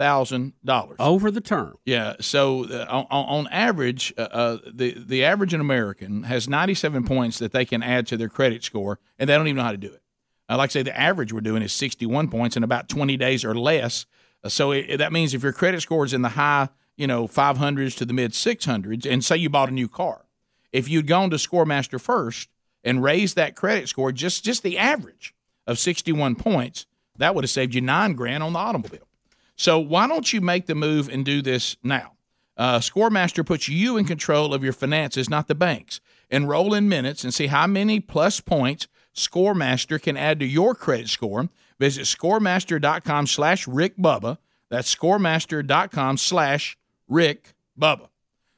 thousand 0.00 0.54
dollars 0.64 0.96
over 0.98 1.30
the 1.30 1.40
term. 1.40 1.76
Yeah. 1.84 2.14
So 2.20 2.64
uh, 2.64 2.86
on, 2.88 3.06
on, 3.10 3.46
average, 3.48 4.12
uh, 4.18 4.22
uh, 4.22 4.58
the 4.72 4.96
the 4.98 5.24
average 5.24 5.54
American 5.54 6.24
has 6.24 6.48
ninety 6.48 6.74
seven 6.74 7.04
points 7.04 7.38
that 7.38 7.52
they 7.52 7.64
can 7.64 7.82
add 7.82 8.06
to 8.08 8.16
their 8.16 8.28
credit 8.28 8.64
score, 8.64 8.98
and 9.18 9.28
they 9.28 9.36
don't 9.36 9.46
even 9.46 9.58
know 9.58 9.62
how 9.62 9.72
to 9.72 9.78
do 9.78 9.92
it. 9.92 10.02
Uh, 10.48 10.56
like 10.56 10.70
I 10.70 10.72
say, 10.72 10.82
the 10.82 10.98
average 10.98 11.32
we're 11.32 11.40
doing 11.40 11.62
is 11.62 11.72
sixty 11.72 12.06
one 12.06 12.28
points 12.28 12.56
in 12.56 12.64
about 12.64 12.88
twenty 12.88 13.16
days 13.16 13.44
or 13.44 13.54
less. 13.54 14.06
Uh, 14.42 14.48
so 14.48 14.72
it, 14.72 14.96
that 14.96 15.12
means 15.12 15.34
if 15.34 15.42
your 15.42 15.52
credit 15.52 15.80
score 15.82 16.04
is 16.04 16.12
in 16.12 16.22
the 16.22 16.30
high, 16.30 16.68
you 17.00 17.06
know, 17.06 17.26
five 17.26 17.56
hundreds 17.56 17.94
to 17.96 18.04
the 18.04 18.12
mid 18.12 18.34
six 18.34 18.66
hundreds, 18.66 19.06
and 19.06 19.24
say 19.24 19.36
you 19.36 19.48
bought 19.48 19.70
a 19.70 19.72
new 19.72 19.88
car, 19.88 20.26
if 20.72 20.88
you'd 20.88 21.06
gone 21.06 21.30
to 21.30 21.36
ScoreMaster 21.36 22.00
first 22.00 22.48
and 22.84 23.02
raised 23.02 23.36
that 23.36 23.56
credit 23.56 23.88
score 23.88 24.12
just 24.12 24.44
just 24.44 24.62
the 24.62 24.76
average 24.76 25.34
of 25.66 25.78
sixty 25.78 26.12
one 26.12 26.34
points, 26.34 26.86
that 27.16 27.34
would 27.34 27.44
have 27.44 27.50
saved 27.50 27.74
you 27.74 27.80
nine 27.80 28.12
grand 28.12 28.42
on 28.42 28.52
the 28.52 28.58
automobile. 28.58 29.08
So 29.56 29.78
why 29.78 30.06
don't 30.06 30.32
you 30.32 30.40
make 30.40 30.66
the 30.66 30.74
move 30.74 31.08
and 31.08 31.24
do 31.24 31.42
this 31.42 31.76
now? 31.82 32.12
Uh, 32.56 32.78
ScoreMaster 32.78 33.44
puts 33.44 33.68
you 33.68 33.96
in 33.96 34.04
control 34.04 34.52
of 34.52 34.62
your 34.62 34.72
finances, 34.74 35.30
not 35.30 35.48
the 35.48 35.54
banks. 35.54 36.00
Enroll 36.30 36.74
in 36.74 36.88
minutes 36.88 37.24
and 37.24 37.32
see 37.32 37.46
how 37.46 37.66
many 37.66 38.00
plus 38.00 38.40
points 38.40 38.86
ScoreMaster 39.14 40.00
can 40.00 40.16
add 40.16 40.38
to 40.40 40.46
your 40.46 40.74
credit 40.74 41.08
score. 41.08 41.48
Visit 41.78 42.02
scoremaster.com 42.02 43.26
slash 43.26 43.66
Rick 43.66 43.96
Bubba. 43.96 44.38
That's 44.68 44.94
scoremaster.com 44.94 46.18
slash 46.18 46.76
Rick 47.10 47.52
Bubba. 47.78 48.08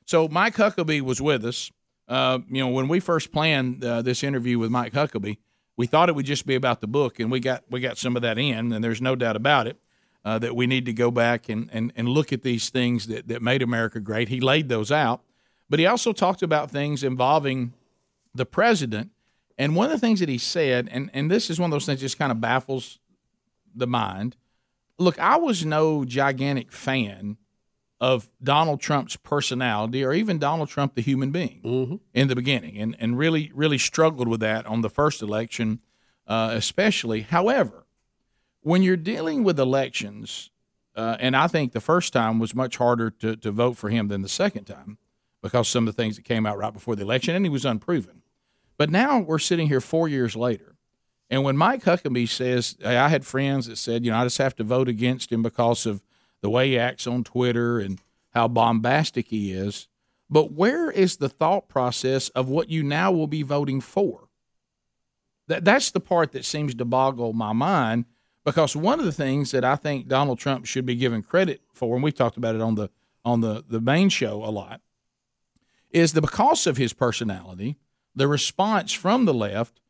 So 0.05 0.29
Mike 0.29 0.55
Huckabee 0.55 1.01
was 1.01 1.21
with 1.21 1.45
us. 1.45 1.73
Uh, 2.07 2.41
you 2.49 2.63
know, 2.63 2.69
when 2.69 2.87
we 2.87 3.01
first 3.01 3.33
planned 3.33 3.85
uh, 3.85 4.03
this 4.03 4.23
interview 4.23 4.59
with 4.59 4.71
Mike 4.71 4.93
Huckabee, 4.93 5.39
we 5.77 5.87
thought 5.87 6.09
it 6.09 6.15
would 6.15 6.27
just 6.27 6.47
be 6.47 6.55
about 6.55 6.81
the 6.81 6.87
book, 6.87 7.19
and 7.19 7.31
we 7.31 7.41
got 7.41 7.65
we 7.71 7.81
got 7.81 7.97
some 7.97 8.15
of 8.15 8.23
that 8.23 8.39
in, 8.39 8.73
and 8.73 8.85
there's 8.85 9.01
no 9.01 9.17
doubt 9.17 9.37
about 9.37 9.67
it 9.67 9.79
uh, 10.25 10.39
that 10.39 10.55
we 10.55 10.67
need 10.67 10.85
to 10.87 10.93
go 10.93 11.11
back 11.11 11.49
and, 11.49 11.69
and, 11.73 11.93
and 11.97 12.09
look 12.09 12.33
at 12.33 12.43
these 12.43 12.71
things 12.71 13.07
that, 13.09 13.29
that 13.29 13.43
made 13.43 13.63
America 13.63 14.01
great. 14.01 14.29
He 14.29 14.41
laid 14.41 14.69
those 14.69 14.93
out, 14.93 15.23
but 15.69 15.79
he 15.79 15.87
also 15.87 16.13
talked 16.13 16.43
about 16.43 16.71
things 16.71 17.03
involving 17.03 17.73
the 18.35 18.47
president. 18.47 19.11
And 19.59 19.77
one 19.77 19.87
of 19.87 19.93
the 19.93 19.99
things 19.99 20.21
that 20.21 20.29
he 20.29 20.39
said, 20.39 20.89
and, 20.91 21.11
and 21.13 21.31
this 21.31 21.51
is 21.51 21.59
one 21.59 21.71
of 21.71 21.73
those 21.73 21.87
things 21.87 22.01
that 22.01 22.05
just 22.05 22.19
kind 22.19 22.33
of 22.33 22.41
baffles 22.41 22.99
the 23.75 23.87
mind. 23.87 24.37
Look, 24.99 25.19
I 25.19 25.37
was 25.37 25.65
no 25.65 26.05
gigantic 26.05 26.71
fan 26.73 27.37
of 28.03 28.29
Donald 28.43 28.81
Trump's 28.81 29.15
personality 29.15 30.03
or 30.03 30.13
even 30.13 30.37
Donald 30.37 30.69
Trump, 30.69 30.97
the 30.97 31.01
human 31.01 31.31
being, 31.31 31.61
mm-hmm. 31.65 31.97
in 32.13 32.27
the 32.27 32.35
beginning, 32.35 32.77
and, 32.77 32.97
and 32.99 33.17
really, 33.17 33.53
really 33.55 33.79
struggled 33.79 34.27
with 34.27 34.41
that 34.41 34.67
on 34.67 34.81
the 34.81 34.91
first 34.91 35.23
election, 35.23 35.79
uh, 36.27 36.51
especially. 36.53 37.21
However, 37.21 37.87
when 38.61 38.83
you're 38.83 38.97
dealing 38.97 39.45
with 39.45 39.57
elections, 39.61 40.51
uh, 40.97 41.17
and 41.21 41.37
I 41.37 41.47
think 41.47 41.71
the 41.71 41.81
first 41.81 42.13
time 42.13 42.41
was 42.41 42.57
much 42.57 42.77
harder 42.77 43.09
to, 43.09 43.37
to 43.37 43.53
vote 43.53 43.77
for 43.77 43.89
him 43.89 44.09
than 44.09 44.23
the 44.23 44.29
second 44.29 44.65
time 44.65 44.99
because 45.41 45.69
some 45.69 45.87
of 45.87 45.95
the 45.95 46.03
things 46.03 46.17
that 46.17 46.25
came 46.25 46.45
out 46.45 46.59
right 46.59 46.73
before 46.73 46.97
the 46.97 47.03
election, 47.03 47.37
and 47.37 47.45
he 47.45 47.51
was 47.51 47.65
unproven. 47.65 48.23
But 48.79 48.91
now 48.91 49.21
we're 49.21 49.39
sitting 49.39 49.69
here 49.69 49.81
four 49.81 50.09
years 50.09 50.35
later. 50.35 50.75
And 51.31 51.45
when 51.45 51.57
Mike 51.57 51.85
Huckabee 51.85 52.29
says, 52.29 52.77
I 52.85 53.09
had 53.09 53.25
friends 53.25 53.67
that 53.69 53.77
said, 53.77 54.05
you 54.05 54.11
know, 54.11 54.19
I 54.19 54.25
just 54.25 54.39
have 54.39 54.57
to 54.57 54.65
vote 54.65 54.89
against 54.89 55.31
him 55.31 55.45
because 55.45 55.87
of 55.87 56.03
the 56.43 56.51
way 56.51 56.71
he 56.71 56.79
acts 56.79 57.07
on 57.07 57.25
Twitter 57.25 57.79
and 57.79 57.99
how 58.31 58.49
bombastic 58.49 59.29
he 59.29 59.53
is. 59.53 59.89
But 60.29 60.53
where 60.53 60.91
is 60.91 61.17
the 61.17 61.29
thought 61.29 61.69
process 61.69 62.29
of 62.31 62.49
what 62.49 62.69
you 62.69 62.83
now 62.83 63.13
will 63.13 63.27
be 63.27 63.43
voting 63.43 63.81
for? 63.81 64.29
That, 65.49 65.65
that's 65.65 65.91
the 65.91 66.01
part 66.01 66.33
that 66.33 66.45
seems 66.45 66.75
to 66.75 66.85
boggle 66.85 67.33
my 67.33 67.53
mind 67.53 68.07
because 68.45 68.75
one 68.75 68.99
of 68.99 69.05
the 69.05 69.13
things 69.13 69.51
that 69.51 69.65
I 69.65 69.77
think 69.77 70.09
Donald 70.09 70.39
Trump 70.39 70.67
should 70.67 70.87
be 70.87 70.97
given 70.97 71.23
credit 71.23 71.61
for, 71.73 71.95
and 71.95 72.03
we've 72.03 72.15
talked 72.15 72.37
about 72.37 72.55
it 72.55 72.61
on 72.61 72.75
the 72.75 72.89
on 73.25 73.41
the 73.41 73.65
the 73.69 73.81
main 73.81 74.09
show 74.09 74.45
a 74.45 74.51
lot, 74.51 74.81
is 75.91 76.13
that 76.15 76.23
because 76.23 76.67
of 76.67 76.77
his 76.77 76.93
personality, 76.93 77.77
the 78.15 78.27
response 78.27 78.93
from 78.93 79.27
the 79.27 79.35
left, 79.35 79.81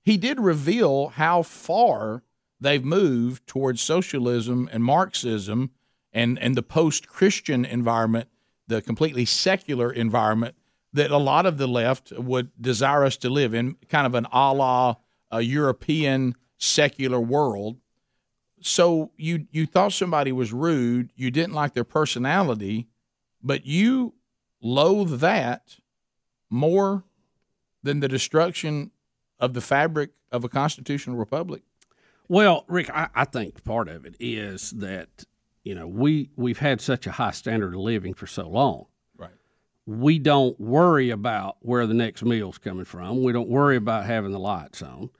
he 0.00 0.16
did 0.16 0.40
reveal 0.40 1.08
how 1.08 1.42
far 1.42 2.22
they've 2.60 2.84
moved 2.84 3.46
towards 3.46 3.80
socialism 3.80 4.68
and 4.72 4.82
Marxism 4.82 5.70
and 6.12 6.38
and 6.38 6.54
the 6.54 6.62
post 6.62 7.08
Christian 7.08 7.64
environment, 7.64 8.28
the 8.66 8.82
completely 8.82 9.24
secular 9.24 9.92
environment 9.92 10.54
that 10.92 11.10
a 11.10 11.18
lot 11.18 11.46
of 11.46 11.56
the 11.56 11.66
left 11.66 12.12
would 12.12 12.50
desire 12.60 13.04
us 13.04 13.16
to 13.16 13.30
live 13.30 13.54
in, 13.54 13.76
kind 13.88 14.06
of 14.06 14.14
an 14.14 14.26
a 14.32 14.52
la 14.52 14.96
a 15.30 15.40
European 15.40 16.34
secular 16.58 17.20
world 17.20 17.78
so 18.62 19.10
you 19.16 19.46
you 19.50 19.66
thought 19.66 19.92
somebody 19.92 20.32
was 20.32 20.52
rude, 20.52 21.10
you 21.16 21.30
didn't 21.30 21.54
like 21.54 21.74
their 21.74 21.84
personality, 21.84 22.88
but 23.42 23.66
you 23.66 24.14
loathe 24.60 25.20
that 25.20 25.76
more 26.48 27.04
than 27.82 28.00
the 28.00 28.08
destruction 28.08 28.92
of 29.40 29.54
the 29.54 29.60
fabric 29.60 30.10
of 30.30 30.44
a 30.44 30.48
constitutional 30.48 31.16
republic? 31.16 31.62
Well, 32.28 32.64
Rick, 32.68 32.88
I, 32.90 33.08
I, 33.14 33.24
think 33.24 33.64
part 33.64 33.88
of 33.88 34.06
it 34.06 34.14
is 34.20 34.70
that 34.70 35.24
you 35.62 35.74
know 35.74 35.86
we 35.86 36.30
we've 36.36 36.58
had 36.58 36.80
such 36.80 37.06
a 37.06 37.12
high 37.12 37.30
standard 37.30 37.74
of 37.74 37.80
living 37.80 38.14
for 38.14 38.26
so 38.26 38.48
long. 38.48 38.86
Right. 39.16 39.30
We 39.86 40.18
don't 40.18 40.58
worry 40.60 41.10
about 41.10 41.56
where 41.60 41.86
the 41.86 41.94
next 41.94 42.22
meal's 42.22 42.58
coming 42.58 42.84
from. 42.84 43.22
We 43.22 43.32
don't 43.32 43.48
worry 43.48 43.76
about 43.76 44.06
having 44.06 44.32
the 44.32 44.38
lights 44.38 44.82
on. 44.82 45.10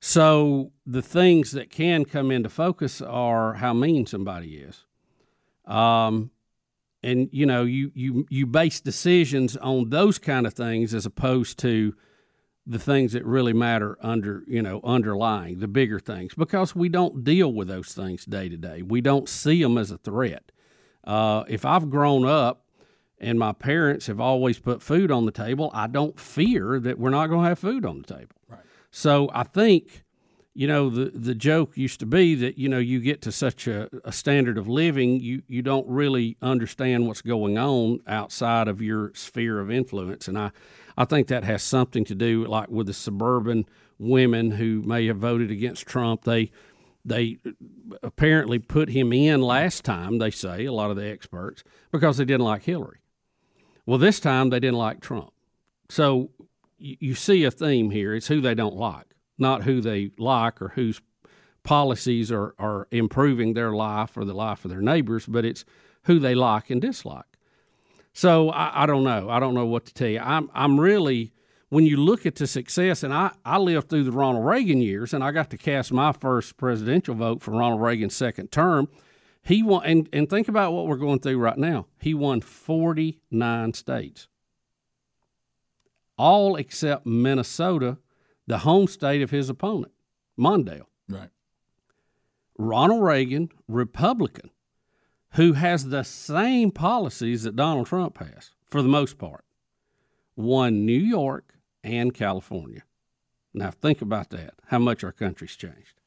So 0.00 0.72
the 0.86 1.02
things 1.02 1.52
that 1.52 1.70
can 1.70 2.06
come 2.06 2.30
into 2.30 2.48
focus 2.48 3.02
are 3.02 3.54
how 3.54 3.74
mean 3.74 4.06
somebody 4.06 4.56
is. 4.56 4.84
Um, 5.66 6.30
and 7.02 7.28
you 7.32 7.46
know, 7.46 7.64
you 7.64 7.92
you 7.94 8.26
you 8.30 8.46
base 8.46 8.80
decisions 8.80 9.56
on 9.58 9.90
those 9.90 10.18
kind 10.18 10.46
of 10.46 10.54
things 10.54 10.94
as 10.94 11.06
opposed 11.06 11.58
to 11.60 11.94
the 12.70 12.78
things 12.78 13.12
that 13.12 13.24
really 13.24 13.52
matter 13.52 13.98
under 14.00 14.44
you 14.46 14.62
know 14.62 14.80
underlying 14.84 15.58
the 15.58 15.66
bigger 15.66 15.98
things 15.98 16.34
because 16.34 16.74
we 16.74 16.88
don't 16.88 17.24
deal 17.24 17.52
with 17.52 17.66
those 17.66 17.92
things 17.92 18.24
day 18.24 18.48
to 18.48 18.56
day. 18.56 18.80
We 18.80 19.00
don't 19.00 19.28
see 19.28 19.60
them 19.62 19.76
as 19.76 19.90
a 19.90 19.98
threat. 19.98 20.52
Uh, 21.02 21.44
if 21.48 21.64
I've 21.64 21.90
grown 21.90 22.24
up 22.24 22.64
and 23.18 23.38
my 23.38 23.52
parents 23.52 24.06
have 24.06 24.20
always 24.20 24.60
put 24.60 24.82
food 24.82 25.10
on 25.10 25.26
the 25.26 25.32
table, 25.32 25.72
I 25.74 25.88
don't 25.88 26.18
fear 26.18 26.78
that 26.78 26.98
we're 26.98 27.10
not 27.10 27.26
going 27.26 27.42
to 27.42 27.48
have 27.48 27.58
food 27.58 27.84
on 27.84 28.02
the 28.02 28.14
table. 28.14 28.36
Right. 28.48 28.60
So 28.92 29.28
I 29.34 29.42
think, 29.42 30.04
you 30.54 30.66
know, 30.66 30.90
the 30.90 31.10
the 31.10 31.34
joke 31.34 31.76
used 31.76 32.00
to 32.00 32.06
be 32.06 32.34
that 32.34 32.58
you 32.58 32.68
know 32.68 32.78
you 32.78 33.00
get 33.00 33.22
to 33.22 33.32
such 33.32 33.66
a, 33.66 33.88
a 34.04 34.12
standard 34.12 34.58
of 34.58 34.68
living, 34.68 35.20
you 35.20 35.42
you 35.46 35.62
don't 35.62 35.88
really 35.88 36.36
understand 36.42 37.06
what's 37.06 37.22
going 37.22 37.56
on 37.56 38.00
outside 38.06 38.68
of 38.68 38.82
your 38.82 39.12
sphere 39.14 39.60
of 39.60 39.70
influence, 39.70 40.26
and 40.26 40.38
I 40.38 40.50
I 40.96 41.04
think 41.04 41.28
that 41.28 41.44
has 41.44 41.62
something 41.62 42.04
to 42.06 42.14
do 42.14 42.44
like 42.46 42.68
with 42.68 42.86
the 42.86 42.92
suburban 42.92 43.66
women 43.98 44.52
who 44.52 44.82
may 44.82 45.06
have 45.06 45.18
voted 45.18 45.50
against 45.50 45.86
Trump. 45.86 46.24
They 46.24 46.50
they 47.04 47.38
uh, 47.46 47.50
apparently 48.02 48.58
put 48.58 48.90
him 48.90 49.12
in 49.12 49.40
last 49.40 49.84
time. 49.84 50.18
They 50.18 50.30
say 50.30 50.64
a 50.64 50.72
lot 50.72 50.90
of 50.90 50.96
the 50.96 51.08
experts 51.08 51.62
because 51.90 52.16
they 52.16 52.24
didn't 52.24 52.44
like 52.44 52.64
Hillary. 52.64 52.98
Well, 53.86 53.98
this 53.98 54.20
time 54.20 54.50
they 54.50 54.60
didn't 54.60 54.78
like 54.78 55.00
Trump. 55.00 55.32
So 55.88 56.30
you, 56.78 56.96
you 57.00 57.14
see 57.14 57.44
a 57.44 57.50
theme 57.50 57.90
here. 57.90 58.14
It's 58.14 58.28
who 58.28 58.40
they 58.40 58.54
don't 58.54 58.76
like, 58.76 59.09
not 59.40 59.64
who 59.64 59.80
they 59.80 60.10
like 60.18 60.60
or 60.60 60.68
whose 60.68 61.00
policies 61.62 62.30
are, 62.32 62.54
are 62.58 62.88
improving 62.90 63.54
their 63.54 63.72
life 63.72 64.16
or 64.16 64.24
the 64.24 64.34
life 64.34 64.64
of 64.64 64.70
their 64.70 64.80
neighbors, 64.80 65.26
but 65.26 65.44
it's 65.44 65.64
who 66.04 66.18
they 66.18 66.34
like 66.34 66.70
and 66.70 66.80
dislike. 66.80 67.24
So 68.12 68.50
I, 68.50 68.82
I 68.84 68.86
don't 68.86 69.04
know. 69.04 69.28
I 69.30 69.40
don't 69.40 69.54
know 69.54 69.66
what 69.66 69.86
to 69.86 69.94
tell 69.94 70.08
you. 70.08 70.20
I'm 70.20 70.50
I'm 70.54 70.80
really 70.80 71.32
when 71.70 71.86
you 71.86 71.96
look 71.96 72.26
at 72.26 72.34
the 72.34 72.46
success, 72.46 73.02
and 73.02 73.14
I, 73.14 73.30
I 73.44 73.56
lived 73.56 73.88
through 73.88 74.04
the 74.04 74.12
Ronald 74.12 74.44
Reagan 74.44 74.82
years, 74.82 75.14
and 75.14 75.22
I 75.22 75.30
got 75.30 75.50
to 75.50 75.56
cast 75.56 75.92
my 75.92 76.12
first 76.12 76.56
presidential 76.56 77.14
vote 77.14 77.40
for 77.40 77.52
Ronald 77.52 77.80
Reagan's 77.80 78.14
second 78.14 78.50
term. 78.50 78.88
He 79.42 79.62
won, 79.62 79.84
and, 79.86 80.08
and 80.12 80.28
think 80.28 80.48
about 80.48 80.72
what 80.72 80.86
we're 80.86 80.96
going 80.96 81.20
through 81.20 81.38
right 81.38 81.56
now. 81.56 81.86
He 82.00 82.12
won 82.12 82.40
49 82.40 83.72
states, 83.72 84.26
all 86.18 86.56
except 86.56 87.06
Minnesota, 87.06 87.98
the 88.50 88.58
home 88.58 88.88
state 88.88 89.22
of 89.22 89.30
his 89.30 89.48
opponent, 89.48 89.92
Mondale. 90.38 90.86
Right. 91.08 91.30
Ronald 92.58 93.02
Reagan, 93.02 93.50
Republican, 93.68 94.50
who 95.34 95.52
has 95.54 95.86
the 95.86 96.02
same 96.02 96.72
policies 96.72 97.44
that 97.44 97.54
Donald 97.54 97.86
Trump 97.86 98.18
has 98.18 98.50
for 98.66 98.82
the 98.82 98.88
most 98.88 99.18
part, 99.18 99.44
won 100.36 100.84
New 100.84 100.98
York 100.98 101.54
and 101.84 102.12
California. 102.12 102.82
Now, 103.54 103.70
think 103.70 104.02
about 104.02 104.30
that, 104.30 104.54
how 104.66 104.80
much 104.80 105.04
our 105.04 105.12
country's 105.12 105.56
changed. 105.56 106.00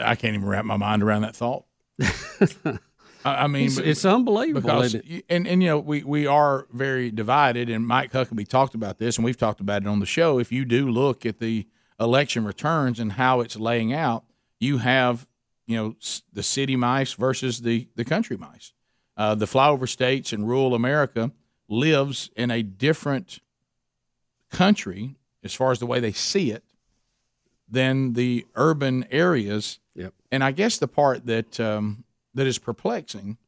I 0.00 0.14
can't 0.14 0.34
even 0.34 0.48
wrap 0.48 0.64
my 0.64 0.78
mind 0.78 1.02
around 1.02 1.22
that 1.22 1.36
thought. 1.36 1.64
I 3.26 3.46
mean, 3.46 3.66
it's, 3.66 3.78
it's 3.78 4.04
unbelievable. 4.04 4.82
Because, 4.82 4.94
and, 5.30 5.46
and, 5.46 5.62
you 5.62 5.68
know, 5.68 5.78
we, 5.78 6.02
we 6.02 6.26
are 6.26 6.66
very 6.72 7.10
divided, 7.10 7.70
and 7.70 7.86
Mike 7.86 8.12
Huckabee 8.12 8.46
talked 8.46 8.74
about 8.74 8.98
this, 8.98 9.16
and 9.16 9.24
we've 9.24 9.36
talked 9.36 9.60
about 9.60 9.82
it 9.82 9.88
on 9.88 10.00
the 10.00 10.06
show. 10.06 10.38
If 10.38 10.52
you 10.52 10.64
do 10.64 10.90
look 10.90 11.24
at 11.24 11.38
the 11.38 11.66
election 11.98 12.44
returns 12.44 13.00
and 13.00 13.12
how 13.12 13.40
it's 13.40 13.56
laying 13.56 13.92
out, 13.92 14.24
you 14.58 14.78
have, 14.78 15.26
you 15.66 15.76
know, 15.76 15.96
the 16.32 16.42
city 16.42 16.76
mice 16.76 17.14
versus 17.14 17.62
the, 17.62 17.88
the 17.96 18.04
country 18.04 18.36
mice. 18.36 18.72
Uh, 19.16 19.34
the 19.34 19.46
flyover 19.46 19.88
states 19.88 20.32
and 20.32 20.48
rural 20.48 20.74
America 20.74 21.30
lives 21.68 22.30
in 22.36 22.50
a 22.50 22.62
different 22.62 23.40
country 24.50 25.14
as 25.42 25.54
far 25.54 25.70
as 25.70 25.78
the 25.78 25.86
way 25.86 26.00
they 26.00 26.12
see 26.12 26.50
it 26.50 26.64
than 27.68 28.12
the 28.12 28.46
urban 28.56 29.06
areas 29.10 29.78
Yep. 29.94 30.14
And 30.30 30.44
I 30.44 30.50
guess 30.50 30.78
the 30.78 30.88
part 30.88 31.26
that 31.26 31.58
um, 31.60 32.04
that 32.34 32.46
is 32.46 32.58
perplexing 32.58 33.38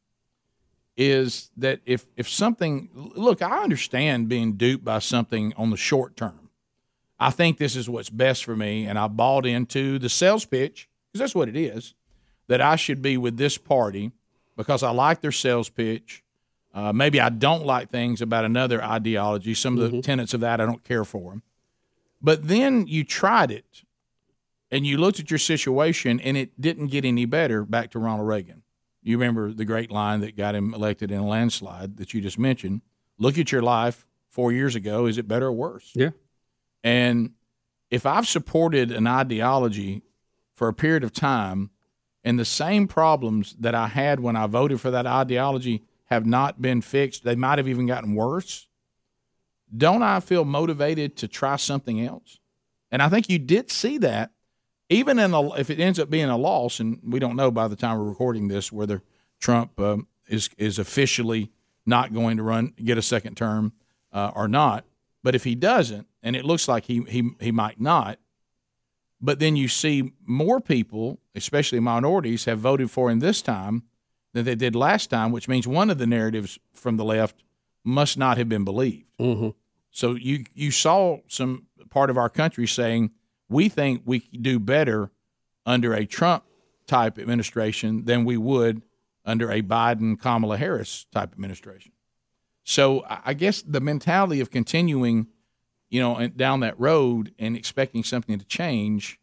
is 0.95 1.51
that 1.57 1.81
if 1.85 2.05
if 2.15 2.29
something 2.29 2.89
look, 2.93 3.41
I 3.41 3.63
understand 3.63 4.29
being 4.29 4.53
duped 4.53 4.83
by 4.83 4.99
something 4.99 5.53
on 5.57 5.69
the 5.69 5.77
short 5.77 6.15
term. 6.15 6.46
I 7.19 7.31
think 7.31 7.57
this 7.57 7.75
is 7.75 7.89
what's 7.89 8.09
best 8.09 8.45
for 8.45 8.55
me, 8.55 8.85
and 8.85 8.97
I 8.99 9.07
bought 9.07 9.45
into 9.45 9.97
the 9.99 10.09
sales 10.09 10.45
pitch 10.45 10.87
because 11.07 11.19
that's 11.19 11.35
what 11.35 11.49
it 11.49 11.55
is. 11.55 11.93
That 12.47 12.61
I 12.61 12.75
should 12.75 13.01
be 13.01 13.17
with 13.17 13.37
this 13.37 13.57
party 13.57 14.11
because 14.55 14.83
I 14.83 14.91
like 14.91 15.21
their 15.21 15.31
sales 15.31 15.69
pitch. 15.69 16.23
Uh, 16.73 16.93
maybe 16.93 17.19
I 17.19 17.29
don't 17.29 17.65
like 17.65 17.89
things 17.89 18.21
about 18.21 18.45
another 18.45 18.83
ideology. 18.83 19.53
Some 19.53 19.77
of 19.77 19.83
the 19.83 19.89
mm-hmm. 19.89 20.01
tenets 20.01 20.33
of 20.33 20.41
that 20.41 20.61
I 20.61 20.65
don't 20.65 20.83
care 20.83 21.03
for 21.03 21.31
them. 21.31 21.43
But 22.21 22.47
then 22.47 22.87
you 22.87 23.03
tried 23.03 23.51
it 23.51 23.83
and 24.71 24.85
you 24.85 24.97
looked 24.97 25.19
at 25.19 25.31
your 25.31 25.37
situation 25.37 26.19
and 26.19 26.37
it 26.37 26.59
didn't 26.59 26.87
get 26.87 27.05
any 27.05 27.25
better 27.25 27.63
back 27.63 27.91
to 27.91 27.99
Ronald 27.99 28.27
Reagan. 28.27 28.63
You 29.01 29.17
remember 29.17 29.53
the 29.53 29.65
great 29.65 29.91
line 29.91 30.19
that 30.21 30.35
got 30.35 30.55
him 30.55 30.73
elected 30.73 31.11
in 31.11 31.19
a 31.19 31.27
landslide 31.27 31.97
that 31.97 32.13
you 32.13 32.21
just 32.21 32.37
mentioned. 32.37 32.81
Look 33.17 33.37
at 33.37 33.51
your 33.51 33.61
life 33.61 34.05
four 34.29 34.51
years 34.51 34.75
ago. 34.75 35.05
Is 35.05 35.17
it 35.17 35.27
better 35.27 35.47
or 35.47 35.53
worse? 35.53 35.91
Yeah. 35.95 36.09
And 36.83 37.31
if 37.89 38.05
I've 38.05 38.27
supported 38.27 38.91
an 38.91 39.07
ideology 39.07 40.01
for 40.53 40.67
a 40.67 40.73
period 40.73 41.03
of 41.03 41.13
time 41.13 41.69
and 42.23 42.39
the 42.39 42.45
same 42.45 42.87
problems 42.87 43.55
that 43.59 43.75
I 43.75 43.87
had 43.87 44.19
when 44.19 44.35
I 44.35 44.47
voted 44.47 44.81
for 44.81 44.91
that 44.91 45.05
ideology 45.05 45.83
have 46.05 46.25
not 46.25 46.61
been 46.61 46.81
fixed, 46.81 47.23
they 47.23 47.35
might 47.35 47.57
have 47.57 47.67
even 47.67 47.85
gotten 47.85 48.15
worse, 48.15 48.67
don't 49.75 50.03
I 50.03 50.19
feel 50.19 50.45
motivated 50.45 51.17
to 51.17 51.27
try 51.27 51.57
something 51.57 52.01
else? 52.05 52.39
And 52.91 53.01
I 53.01 53.09
think 53.09 53.29
you 53.29 53.39
did 53.39 53.69
see 53.69 53.97
that 53.99 54.31
even 54.89 55.19
in 55.19 55.31
the 55.31 55.43
if 55.57 55.69
it 55.69 55.79
ends 55.79 55.99
up 55.99 56.09
being 56.09 56.29
a 56.29 56.37
loss, 56.37 56.79
and 56.79 56.99
we 57.03 57.19
don't 57.19 57.35
know 57.35 57.51
by 57.51 57.67
the 57.67 57.75
time 57.75 57.97
we're 57.97 58.05
recording 58.05 58.47
this 58.47 58.71
whether 58.71 59.03
Trump 59.39 59.79
um, 59.79 60.07
is 60.27 60.49
is 60.57 60.79
officially 60.79 61.51
not 61.85 62.13
going 62.13 62.37
to 62.37 62.43
run 62.43 62.73
get 62.83 62.97
a 62.97 63.01
second 63.01 63.35
term 63.35 63.73
uh, 64.13 64.31
or 64.35 64.47
not. 64.47 64.85
But 65.23 65.35
if 65.35 65.43
he 65.43 65.55
doesn't, 65.55 66.07
and 66.27 66.35
it 66.35 66.43
looks 66.43 66.67
like 66.67 66.85
he 66.85 67.01
he 67.07 67.31
he 67.39 67.51
might 67.53 67.79
not, 67.79 68.19
but 69.21 69.39
then 69.39 69.55
you 69.55 69.69
see 69.69 70.11
more 70.25 70.59
people, 70.59 71.19
especially 71.33 71.79
minorities, 71.79 72.43
have 72.45 72.59
voted 72.59 72.91
for 72.91 73.09
him 73.09 73.19
this 73.19 73.41
time 73.41 73.83
than 74.33 74.43
they 74.43 74.55
did 74.55 74.75
last 74.75 75.09
time, 75.09 75.31
which 75.31 75.47
means 75.47 75.65
one 75.65 75.89
of 75.89 75.97
the 75.97 76.05
narratives 76.05 76.59
from 76.73 76.97
the 76.97 77.05
left 77.05 77.43
must 77.83 78.17
not 78.17 78.37
have 78.37 78.49
been 78.49 78.65
believed. 78.65 79.07
Mm-hmm. 79.19 79.49
So 79.89 80.15
you 80.15 80.43
you 80.53 80.71
saw 80.71 81.19
some 81.27 81.67
part 81.89 82.09
of 82.09 82.17
our 82.17 82.29
country 82.29 82.67
saying 82.67 83.11
we 83.47 83.69
think 83.69 84.01
we 84.05 84.19
do 84.19 84.59
better 84.59 85.11
under 85.65 85.93
a 85.93 86.05
Trump 86.05 86.43
type 86.87 87.17
administration 87.17 88.03
than 88.03 88.25
we 88.25 88.35
would 88.35 88.81
under 89.25 89.49
a 89.49 89.61
Biden 89.61 90.19
Kamala 90.19 90.57
Harris 90.57 91.05
type 91.13 91.31
administration. 91.31 91.93
So 92.63 93.05
I 93.07 93.33
guess 93.33 93.61
the 93.61 93.79
mentality 93.79 94.41
of 94.41 94.51
continuing, 94.51 95.27
you 95.89 96.01
know, 96.01 96.15
and 96.15 96.35
down 96.35 96.59
that 96.61 96.79
road 96.79 97.33
and 97.39 97.55
expecting 97.55 98.03
something 98.03 98.37
to 98.37 98.45
change, 98.45 99.19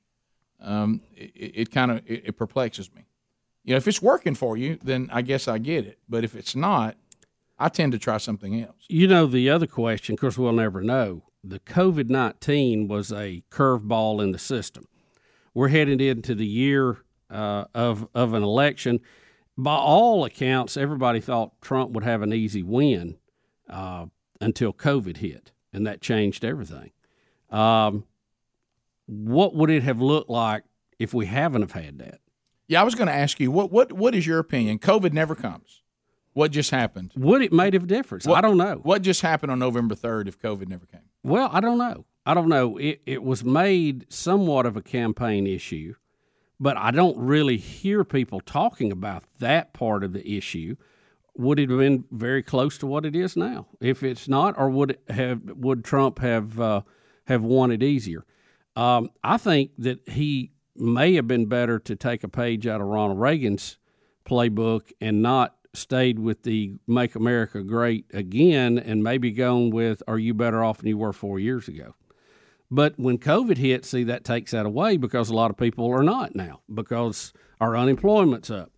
um, 0.60 1.02
it, 1.14 1.52
it 1.54 1.70
kind 1.70 1.90
of 1.90 1.98
it, 2.06 2.22
it 2.26 2.36
perplexes 2.36 2.92
me. 2.94 3.06
You 3.64 3.72
know, 3.72 3.78
if 3.78 3.88
it's 3.88 4.02
working 4.02 4.34
for 4.34 4.56
you, 4.56 4.78
then 4.82 5.08
I 5.12 5.22
guess 5.22 5.48
I 5.48 5.58
get 5.58 5.86
it. 5.86 5.98
But 6.08 6.24
if 6.24 6.34
it's 6.34 6.54
not, 6.54 6.96
I 7.58 7.68
tend 7.68 7.92
to 7.92 7.98
try 7.98 8.18
something 8.18 8.60
else. 8.60 8.84
You 8.88 9.06
know, 9.06 9.26
the 9.26 9.48
other 9.48 9.66
question, 9.66 10.14
of 10.14 10.20
course, 10.20 10.36
we'll 10.36 10.52
never 10.52 10.82
know 10.82 11.22
the 11.44 11.60
COVID 11.60 12.08
19 12.08 12.88
was 12.88 13.12
a 13.12 13.42
curveball 13.50 14.22
in 14.22 14.32
the 14.32 14.38
system. 14.38 14.86
We're 15.52 15.68
headed 15.68 16.00
into 16.00 16.34
the 16.34 16.46
year 16.46 16.98
uh, 17.30 17.66
of, 17.74 18.08
of 18.14 18.32
an 18.32 18.42
election. 18.42 19.00
By 19.56 19.76
all 19.76 20.24
accounts, 20.24 20.76
everybody 20.76 21.20
thought 21.20 21.60
Trump 21.60 21.92
would 21.92 22.02
have 22.02 22.22
an 22.22 22.32
easy 22.32 22.62
win 22.62 23.18
uh, 23.68 24.06
until 24.40 24.72
COVID 24.72 25.18
hit, 25.18 25.52
and 25.74 25.86
that 25.86 26.00
changed 26.00 26.44
everything. 26.44 26.92
Um, 27.50 28.04
what 29.06 29.54
would 29.54 29.70
it 29.70 29.82
have 29.82 30.00
looked 30.00 30.30
like 30.30 30.64
if 30.98 31.12
we 31.12 31.26
haven't 31.26 31.62
have 31.62 31.72
had 31.72 31.98
that? 31.98 32.20
Yeah, 32.66 32.80
I 32.80 32.84
was 32.84 32.94
going 32.94 33.08
to 33.08 33.14
ask 33.14 33.38
you 33.40 33.50
what 33.50 33.70
what 33.70 33.92
what 33.92 34.14
is 34.14 34.26
your 34.26 34.38
opinion? 34.38 34.78
COVID 34.78 35.12
never 35.12 35.34
comes. 35.34 35.82
What 36.32 36.50
just 36.50 36.70
happened? 36.70 37.12
Would 37.16 37.42
it 37.42 37.52
made 37.52 37.74
a 37.74 37.78
difference? 37.78 38.26
What, 38.26 38.38
I 38.38 38.40
don't 38.40 38.56
know. 38.56 38.80
What 38.82 39.02
just 39.02 39.20
happened 39.20 39.52
on 39.52 39.58
November 39.58 39.94
third 39.94 40.26
if 40.26 40.40
COVID 40.40 40.66
never 40.68 40.86
came? 40.86 41.02
Well, 41.22 41.48
I 41.52 41.60
don't 41.60 41.78
know. 41.78 42.06
I 42.26 42.34
don't 42.34 42.48
know. 42.48 42.76
It 42.78 43.02
it 43.04 43.22
was 43.22 43.44
made 43.44 44.06
somewhat 44.12 44.66
of 44.66 44.76
a 44.76 44.82
campaign 44.82 45.46
issue, 45.46 45.94
but 46.58 46.76
I 46.76 46.90
don't 46.90 47.18
really 47.18 47.58
hear 47.58 48.02
people 48.04 48.40
talking 48.40 48.90
about 48.90 49.24
that 49.38 49.74
part 49.74 50.02
of 50.02 50.12
the 50.12 50.36
issue. 50.36 50.76
Would 51.36 51.58
it 51.58 51.70
have 51.70 51.78
been 51.78 52.04
very 52.10 52.42
close 52.42 52.78
to 52.78 52.86
what 52.86 53.04
it 53.04 53.16
is 53.16 53.36
now? 53.36 53.66
If 53.80 54.02
it's 54.02 54.28
not, 54.28 54.56
or 54.56 54.70
would 54.70 54.98
have 55.08 55.42
would 55.42 55.84
Trump 55.84 56.20
have 56.20 56.60
uh, 56.60 56.82
have 57.26 57.42
won 57.42 57.72
it 57.72 57.82
easier? 57.82 58.24
Um, 58.76 59.10
I 59.22 59.36
think 59.36 59.72
that 59.78 60.08
he 60.08 60.52
may 60.76 61.14
have 61.14 61.26
been 61.26 61.46
better 61.46 61.78
to 61.78 61.96
take 61.96 62.24
a 62.24 62.28
page 62.28 62.66
out 62.66 62.80
of 62.80 62.86
Ronald 62.86 63.20
Reagan's 63.20 63.78
playbook 64.24 64.92
and 65.00 65.22
not 65.22 65.56
stayed 65.72 66.18
with 66.18 66.42
the 66.42 66.76
Make 66.86 67.14
America 67.14 67.62
Great 67.62 68.06
Again 68.12 68.78
and 68.78 69.02
maybe 69.02 69.30
gone 69.30 69.70
with 69.70 70.02
Are 70.06 70.18
You 70.18 70.34
Better 70.34 70.62
Off 70.64 70.78
Than 70.78 70.88
You 70.88 70.98
Were 70.98 71.12
Four 71.12 71.38
Years 71.38 71.68
Ago? 71.68 71.94
But 72.70 72.98
when 72.98 73.18
COVID 73.18 73.58
hit, 73.58 73.84
see, 73.84 74.04
that 74.04 74.24
takes 74.24 74.52
that 74.52 74.66
away 74.66 74.96
because 74.96 75.28
a 75.28 75.34
lot 75.34 75.50
of 75.50 75.56
people 75.56 75.90
are 75.92 76.02
not 76.02 76.34
now 76.34 76.60
because 76.72 77.32
our 77.60 77.76
unemployment's 77.76 78.50
up. 78.50 78.70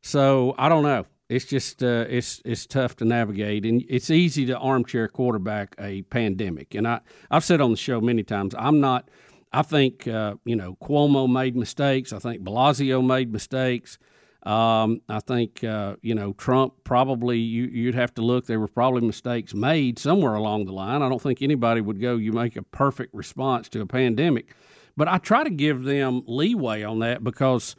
So 0.00 0.54
I 0.58 0.68
don't 0.68 0.82
know. 0.82 1.06
It's 1.32 1.46
just 1.46 1.82
uh, 1.82 2.04
it's 2.08 2.42
it's 2.44 2.66
tough 2.66 2.96
to 2.96 3.06
navigate, 3.06 3.64
and 3.64 3.82
it's 3.88 4.10
easy 4.10 4.44
to 4.46 4.58
armchair 4.58 5.08
quarterback 5.08 5.74
a 5.78 6.02
pandemic. 6.02 6.74
And 6.74 6.86
I 6.86 7.00
I've 7.30 7.44
said 7.44 7.60
on 7.62 7.70
the 7.70 7.76
show 7.76 8.00
many 8.00 8.22
times, 8.22 8.54
I'm 8.58 8.80
not. 8.80 9.08
I 9.50 9.62
think 9.62 10.06
uh, 10.06 10.34
you 10.44 10.56
know 10.56 10.76
Cuomo 10.82 11.30
made 11.30 11.56
mistakes. 11.56 12.12
I 12.12 12.18
think 12.18 12.42
Blasio 12.42 13.04
made 13.04 13.32
mistakes. 13.32 13.98
Um, 14.42 15.00
I 15.08 15.20
think 15.20 15.64
uh, 15.64 15.96
you 16.02 16.14
know 16.14 16.34
Trump 16.34 16.84
probably 16.84 17.38
you, 17.38 17.64
you'd 17.64 17.94
have 17.94 18.12
to 18.14 18.22
look. 18.22 18.46
There 18.46 18.60
were 18.60 18.68
probably 18.68 19.00
mistakes 19.00 19.54
made 19.54 19.98
somewhere 19.98 20.34
along 20.34 20.66
the 20.66 20.72
line. 20.72 21.00
I 21.00 21.08
don't 21.08 21.22
think 21.22 21.40
anybody 21.40 21.80
would 21.80 22.00
go. 22.00 22.16
You 22.16 22.32
make 22.32 22.56
a 22.56 22.62
perfect 22.62 23.14
response 23.14 23.70
to 23.70 23.80
a 23.80 23.86
pandemic, 23.86 24.54
but 24.98 25.08
I 25.08 25.16
try 25.16 25.44
to 25.44 25.50
give 25.50 25.84
them 25.84 26.24
leeway 26.26 26.82
on 26.82 26.98
that 26.98 27.24
because 27.24 27.74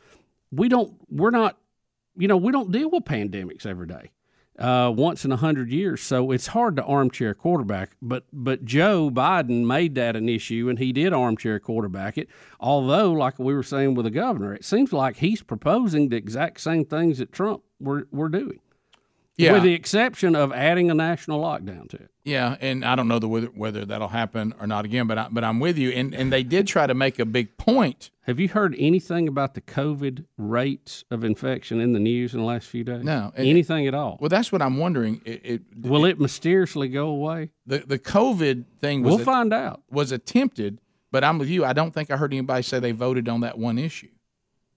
we 0.52 0.70
don't. 0.70 0.94
We're 1.08 1.30
not. 1.30 1.60
You 2.16 2.28
know, 2.28 2.38
we 2.38 2.52
don't 2.52 2.72
deal 2.72 2.90
with 2.90 3.06
pandemics 3.06 3.66
every 3.66 3.88
day 3.88 4.12
uh, 4.58 4.92
once 4.96 5.26
in 5.26 5.32
a 5.32 5.38
hundred 5.38 5.72
years. 5.72 6.02
So 6.02 6.32
it's 6.32 6.48
hard 6.48 6.76
to 6.76 6.84
armchair 6.84 7.34
quarterback. 7.34 7.96
But 8.02 8.26
but 8.32 8.66
Joe 8.66 9.10
Biden 9.10 9.66
made 9.66 9.96
that 9.96 10.16
an 10.16 10.30
issue, 10.30 10.68
and 10.70 10.80
he 10.80 10.92
did 10.92 11.14
armchair 11.14 11.60
quarterback 11.60 12.18
it. 12.18 12.30
Although, 12.60 13.12
like 13.12 13.40
we 13.40 13.54
were 13.54 13.64
saying 13.64 13.96
with 13.96 14.06
the 14.06 14.12
governor, 14.12 14.54
it 14.54 14.66
seems 14.66 14.94
like 14.94 15.18
he's 15.18 15.42
proposing 15.42 16.10
the 16.10 16.18
exact 16.18 16.62
same 16.62 16.86
things 16.86 17.18
that 17.18 17.32
Trump 17.32 17.64
were 17.80 18.08
were 18.12 18.30
doing. 18.30 18.60
Yeah. 19.36 19.54
With 19.54 19.64
the 19.64 19.74
exception 19.74 20.36
of 20.36 20.54
adding 20.54 20.92
a 20.92 20.94
national 20.94 21.42
lockdown 21.42 21.90
to 21.90 21.98
it. 21.98 22.12
Yeah, 22.24 22.56
and 22.62 22.86
I 22.86 22.96
don't 22.96 23.08
know 23.08 23.18
the 23.18 23.28
whether, 23.28 23.48
whether 23.48 23.84
that'll 23.84 24.10
happen 24.10 24.54
or 24.62 24.68
not 24.68 24.86
again, 24.86 25.08
but 25.08 25.18
I, 25.18 25.28
but 25.32 25.44
I'm 25.44 25.60
with 25.60 25.76
you. 25.78 25.90
And 25.90 26.14
and 26.14 26.32
they 26.32 26.44
did 26.44 26.68
try 26.68 26.86
to 26.86 26.94
make 26.94 27.18
a 27.18 27.26
big 27.26 27.58
point. 27.58 28.12
Have 28.28 28.40
you 28.40 28.48
heard 28.48 28.76
anything 28.78 29.28
about 29.28 29.56
the 29.56 29.62
COVID 29.62 30.26
rates 30.38 31.04
of 31.10 31.24
infection 31.24 31.82
in 31.82 31.94
the 31.94 32.00
news 32.00 32.34
in 32.36 32.40
the 32.42 32.46
last 32.46 32.68
few 32.68 32.84
days? 32.84 33.04
No. 33.04 33.34
anything 33.36 33.88
at 33.88 33.96
all. 33.96 34.18
Well, 34.22 34.30
that's 34.30 34.52
what 34.52 34.62
I'm 34.62 34.78
wondering. 34.78 35.20
It, 35.26 35.42
it 35.44 35.62
Will 35.82 36.06
it 36.06 36.20
mysteriously 36.20 36.88
go 36.88 37.08
away? 37.08 37.50
the 37.66 37.80
the 37.80 37.98
COVID 38.00 38.66
thing 38.82 39.02
was 39.02 39.14
We'll 39.16 39.22
a- 39.22 39.26
find 39.26 39.52
out. 39.52 39.82
was 39.90 40.12
attempted, 40.12 40.80
but 41.12 41.24
I'm 41.24 41.40
with 41.40 41.50
you. 41.50 41.66
I 41.66 41.74
don't 41.74 41.92
think 41.92 42.12
I 42.12 42.18
heard 42.18 42.32
anybody 42.34 42.62
say 42.62 42.80
they 42.80 42.92
voted 42.92 43.28
on 43.28 43.42
that 43.42 43.58
one 43.58 43.80
issue. 43.80 44.10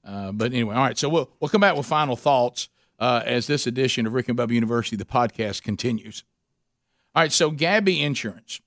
Uh, 0.02 0.32
but 0.32 0.52
anyway, 0.52 0.74
all 0.74 0.82
right. 0.82 0.96
So 0.98 1.08
we'll 1.10 1.30
we'll 1.40 1.50
come 1.50 1.60
back 1.60 1.76
with 1.76 1.84
final 1.86 2.16
thoughts 2.16 2.68
uh, 2.98 3.22
as 3.24 3.46
this 3.46 3.66
edition 3.66 4.06
of 4.06 4.14
Rick 4.14 4.28
and 4.28 4.38
Bubba 4.38 4.52
University, 4.52 4.96
the 4.96 5.04
podcast, 5.04 5.62
continues. 5.62 6.24
All 7.14 7.22
right. 7.22 7.32
So 7.32 7.50
Gabi 7.50 8.02
Insurance, 8.02 8.60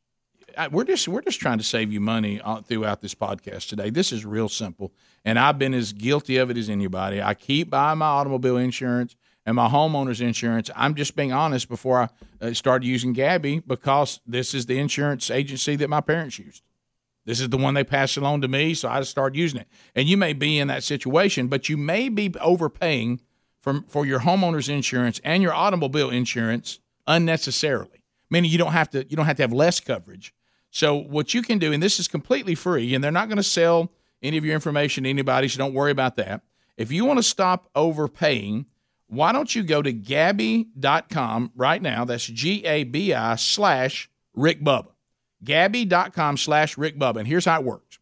we're 0.71 0.84
just 0.84 1.07
we're 1.07 1.21
just 1.21 1.39
trying 1.39 1.57
to 1.59 1.63
save 1.63 1.91
you 1.91 1.99
money 1.99 2.41
uh, 2.41 2.61
throughout 2.61 3.01
this 3.01 3.15
podcast 3.15 3.69
today. 3.69 3.89
This 3.89 4.11
is 4.11 4.25
real 4.25 4.49
simple, 4.49 4.91
and 5.23 5.38
I've 5.38 5.59
been 5.59 5.73
as 5.73 5.93
guilty 5.93 6.38
of 6.38 6.49
it 6.49 6.57
as 6.57 6.69
anybody. 6.69 7.21
I 7.21 7.34
keep 7.34 7.69
buying 7.69 7.99
my 7.99 8.07
automobile 8.07 8.57
insurance 8.57 9.15
and 9.45 9.55
my 9.55 9.67
homeowner's 9.67 10.21
insurance. 10.21 10.69
I'm 10.75 10.95
just 10.95 11.15
being 11.15 11.32
honest 11.32 11.69
before 11.69 12.01
I 12.01 12.09
uh, 12.45 12.53
started 12.53 12.86
using 12.86 13.15
Gabi 13.15 13.63
because 13.65 14.19
this 14.25 14.53
is 14.53 14.65
the 14.65 14.77
insurance 14.77 15.32
agency 15.32 15.75
that 15.77 15.89
my 15.89 16.01
parents 16.01 16.39
used. 16.39 16.63
This 17.25 17.39
is 17.39 17.49
the 17.49 17.57
one 17.57 17.75
they 17.75 17.84
passed 17.84 18.17
along 18.17 18.41
to 18.41 18.47
me, 18.47 18.73
so 18.73 18.89
I 18.89 18.99
just 18.99 19.11
started 19.11 19.38
using 19.38 19.61
it. 19.61 19.67
And 19.95 20.07
you 20.07 20.17
may 20.17 20.34
be 20.34 20.57
in 20.57 20.67
that 20.69 20.84
situation, 20.84 21.47
but 21.47 21.69
you 21.69 21.77
may 21.77 22.09
be 22.09 22.34
overpaying 22.41 23.21
for, 23.62 23.82
for 23.88 24.05
your 24.05 24.22
homeowner's 24.22 24.70
insurance 24.70 25.20
and 25.24 25.43
your 25.43 25.53
automobile 25.53 26.10
insurance 26.10 26.80
unnecessarily. 27.07 28.03
Meaning 28.30 28.51
you 28.51 28.57
don't 28.57 28.74
have 28.74 28.89
to 28.91 29.05
you 29.10 29.18
don't 29.18 29.26
have 29.26 29.38
to 29.38 29.43
have 29.43 29.53
less 29.53 29.80
coverage. 29.80 30.34
So 30.72 30.95
what 30.95 31.34
you 31.34 31.41
can 31.41 31.57
do, 31.57 31.74
and 31.74 31.82
this 31.82 31.99
is 31.99 32.07
completely 32.07 32.53
free, 32.55 32.93
and 32.93 33.03
they're 33.03 33.12
not 33.12 33.28
going 33.28 33.38
to 33.38 33.43
sell 33.43 33.91
any 34.22 34.38
of 34.38 34.45
your 34.45 34.53
information 34.53 35.03
to 35.03 35.10
anybody, 35.10 35.47
so 35.47 35.57
don't 35.57 35.74
worry 35.74 35.91
about 35.91 36.16
that. 36.18 36.41
If 36.78 36.91
you 36.91 37.05
want 37.05 37.18
to 37.18 37.24
stop 37.24 37.70
overpaying, 37.76 38.68
why 39.07 39.32
don't 39.32 39.55
you 39.55 39.64
go 39.64 39.82
to 39.82 39.91
Gabi.com 39.91 41.51
right 41.55 41.82
now? 41.82 42.05
That's 42.05 42.26
G 42.28 42.64
A 42.66 42.84
B 42.84 43.14
I 43.14 43.36
slash 43.36 44.10
Rick 44.36 44.64
Bubba. 44.64 44.91
Gabi.com 45.43 46.38
slash 46.38 46.78
Rick 46.78 46.99
Bubba. 46.99 47.18
And 47.18 47.28
here's 47.28 47.45
how 47.45 47.60
it 47.60 47.66
works. 47.66 47.97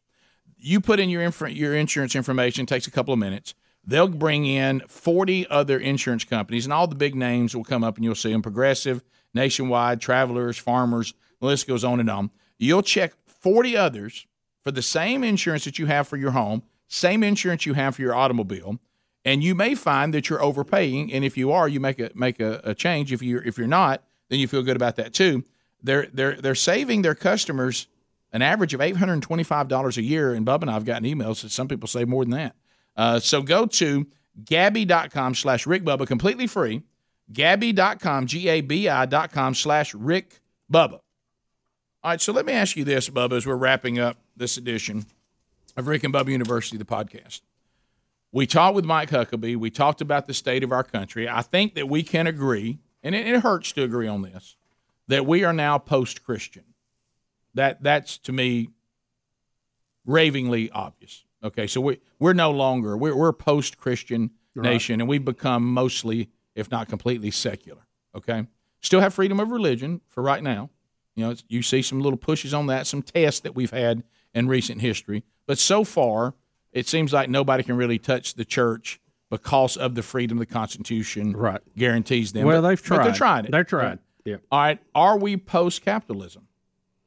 You 0.58 0.82
put 0.82 1.00
in 1.00 1.10
your 1.10 1.22
inf- 1.22 1.52
your 1.52 1.74
insurance 1.74 2.16
information, 2.16 2.66
takes 2.66 2.88
a 2.88 2.92
couple 2.92 3.14
of 3.14 3.20
minutes. 3.20 3.54
They'll 3.88 4.10
bring 4.10 4.46
in 4.46 4.82
40 4.88 5.48
other 5.48 5.80
insurance 5.80 6.26
companies, 6.26 6.66
and 6.66 6.74
all 6.74 6.88
the 6.88 6.96
big 6.96 7.16
names 7.16 7.56
will 7.56 7.64
come 7.64 7.86
up, 7.86 7.96
and 7.96 8.04
you'll 8.04 8.16
see 8.16 8.34
them 8.34 8.42
Progressive, 8.42 9.02
Nationwide, 9.34 10.02
Travelers, 10.02 10.58
Farmers, 10.58 11.14
the 11.40 11.46
list 11.46 11.68
goes 11.68 11.86
on 11.86 12.02
and 12.02 12.10
on. 12.10 12.32
You'll 12.58 12.82
check 12.82 13.14
40 13.26 13.78
others 13.78 14.28
for 14.62 14.72
the 14.72 14.82
same 14.82 15.24
insurance 15.24 15.64
that 15.64 15.80
you 15.80 15.86
have 15.86 16.08
for 16.08 16.18
your 16.18 16.32
home, 16.32 16.64
same 16.90 17.24
insurance 17.24 17.66
you 17.66 17.76
have 17.76 17.96
for 17.96 18.02
your 18.02 18.14
automobile, 18.16 18.78
and 19.24 19.42
you 19.42 19.56
may 19.56 19.74
find 19.74 20.14
that 20.14 20.30
you're 20.30 20.44
overpaying. 20.44 21.14
And 21.14 21.24
if 21.24 21.38
you 21.38 21.52
are, 21.52 21.68
you 21.68 21.80
make 21.80 22.00
a 22.00 22.12
make 22.14 22.40
a, 22.40 22.62
a 22.64 22.76
change. 22.76 23.14
If 23.14 23.22
you're 23.22 23.44
if 23.44 23.58
you're 23.58 23.68
not, 23.68 24.04
then 24.30 24.40
you 24.40 24.48
feel 24.48 24.64
good 24.64 24.76
about 24.76 24.96
that 24.98 25.14
too. 25.14 25.44
They're 25.82 26.08
they're 26.12 26.36
they're 26.36 26.56
saving 26.56 27.04
their 27.04 27.16
customers 27.16 27.88
an 28.34 28.42
average 28.42 28.74
of 28.74 28.82
eight 28.82 28.98
hundred 28.98 29.14
and 29.14 29.24
twenty 29.24 29.44
five 29.44 29.68
dollars 29.68 29.98
a 29.98 30.02
year. 30.02 30.34
And 30.34 30.46
Bub 30.46 30.64
and 30.64 30.72
I've 30.72 30.86
gotten 30.86 31.04
emails 31.04 31.42
that 31.44 31.52
some 31.52 31.68
people 31.68 31.88
save 31.88 32.08
more 32.08 32.24
than 32.24 32.32
that. 32.32 32.56
Uh, 32.98 33.20
so 33.20 33.42
go 33.42 33.66
to 33.66 34.08
Gabi.com 34.44 35.36
slash 35.36 35.66
Rick 35.66 35.84
Bubba, 35.84 36.06
completely 36.08 36.48
free. 36.48 36.84
Gabi.com, 37.32 38.26
G 38.26 38.50
A 38.50 38.62
B 38.62 38.90
I.com 38.90 39.54
slash 39.54 39.94
Rick 39.94 40.42
Bubba. 40.72 41.00
All 42.04 42.12
right, 42.12 42.22
so 42.22 42.32
let 42.32 42.46
me 42.46 42.54
ask 42.54 42.76
you 42.76 42.84
this, 42.84 43.10
Bubba, 43.10 43.34
as 43.34 43.46
we're 43.46 43.56
wrapping 43.56 44.00
up 44.00 44.18
this 44.36 44.58
edition 44.58 45.06
of 45.76 45.88
Rick 45.88 46.04
and 46.04 46.14
Bubba 46.14 46.30
University, 46.30 46.78
the 46.78 46.86
podcast. 46.86 47.42
We 48.32 48.46
talked 48.46 48.76
with 48.76 48.86
Mike 48.86 49.10
Huckabee. 49.10 49.58
We 49.58 49.70
talked 49.70 50.02
about 50.02 50.28
the 50.28 50.34
state 50.34 50.64
of 50.64 50.72
our 50.72 50.84
country. 50.84 51.28
I 51.28 51.42
think 51.42 51.76
that 51.76 51.90
we 51.90 52.04
can 52.04 52.28
agree, 52.28 52.80
and 53.04 53.14
it, 53.16 53.28
it 53.28 53.42
hurts 53.42 53.72
to 53.74 53.84
agree 53.84 54.08
on 54.08 54.22
this, 54.22 54.56
that 55.08 55.26
we 55.26 55.44
are 55.44 55.54
now 55.54 55.78
post 55.78 56.24
Christian. 56.24 56.64
That 57.54 57.84
that's 57.84 58.18
to 58.20 58.32
me 58.32 58.70
ravingly 60.06 60.70
obvious. 60.72 61.26
Okay, 61.48 61.66
so 61.68 61.80
we 61.82 62.00
we're 62.20 62.34
no 62.34 62.52
longer 62.52 62.98
we're 62.98 63.16
we're 63.16 63.30
a 63.30 63.34
post 63.34 63.78
Christian 63.78 64.32
nation, 64.56 65.00
and 65.00 65.08
we've 65.10 65.24
become 65.24 65.64
mostly, 65.64 66.30
if 66.56 66.70
not 66.72 66.88
completely, 66.90 67.32
secular. 67.32 67.88
Okay, 68.16 68.46
still 68.82 69.00
have 69.00 69.14
freedom 69.14 69.40
of 69.40 69.50
religion 69.52 70.02
for 70.08 70.22
right 70.24 70.44
now. 70.44 70.70
You 71.16 71.26
know, 71.26 71.32
it's, 71.32 71.44
you 71.48 71.62
see 71.62 71.82
some 71.82 72.02
little 72.02 72.18
pushes 72.18 72.54
on 72.54 72.68
that, 72.68 72.86
some 72.86 73.02
tests 73.02 73.40
that 73.42 73.56
we've 73.56 73.72
had 73.72 74.04
in 74.34 74.48
recent 74.48 74.82
history, 74.82 75.24
but 75.46 75.58
so 75.58 75.84
far 75.84 76.36
it 76.74 76.88
seems 76.88 77.14
like 77.14 77.30
nobody 77.30 77.64
can 77.64 77.76
really 77.78 77.98
touch 77.98 78.34
the 78.36 78.46
church 78.46 79.00
because 79.30 79.78
of 79.78 79.96
the 79.96 80.04
freedom 80.04 80.38
the 80.38 80.46
Constitution 80.46 81.32
Right. 81.36 81.62
guarantees 81.76 82.34
them. 82.34 82.46
Well, 82.46 82.62
But- 82.62 82.68
they've 82.70 82.82
but 82.82 82.86
tried. 82.96 83.06
they're 83.06 83.14
trying 83.14 83.46
it. 83.46 83.52
They're 83.52 83.64
trying. 83.64 84.00
Yeah. 84.26 84.38
All 84.52 84.60
right, 84.60 84.80
are 84.94 85.18
we 85.18 85.38
post 85.38 85.82
capitalism 85.82 86.48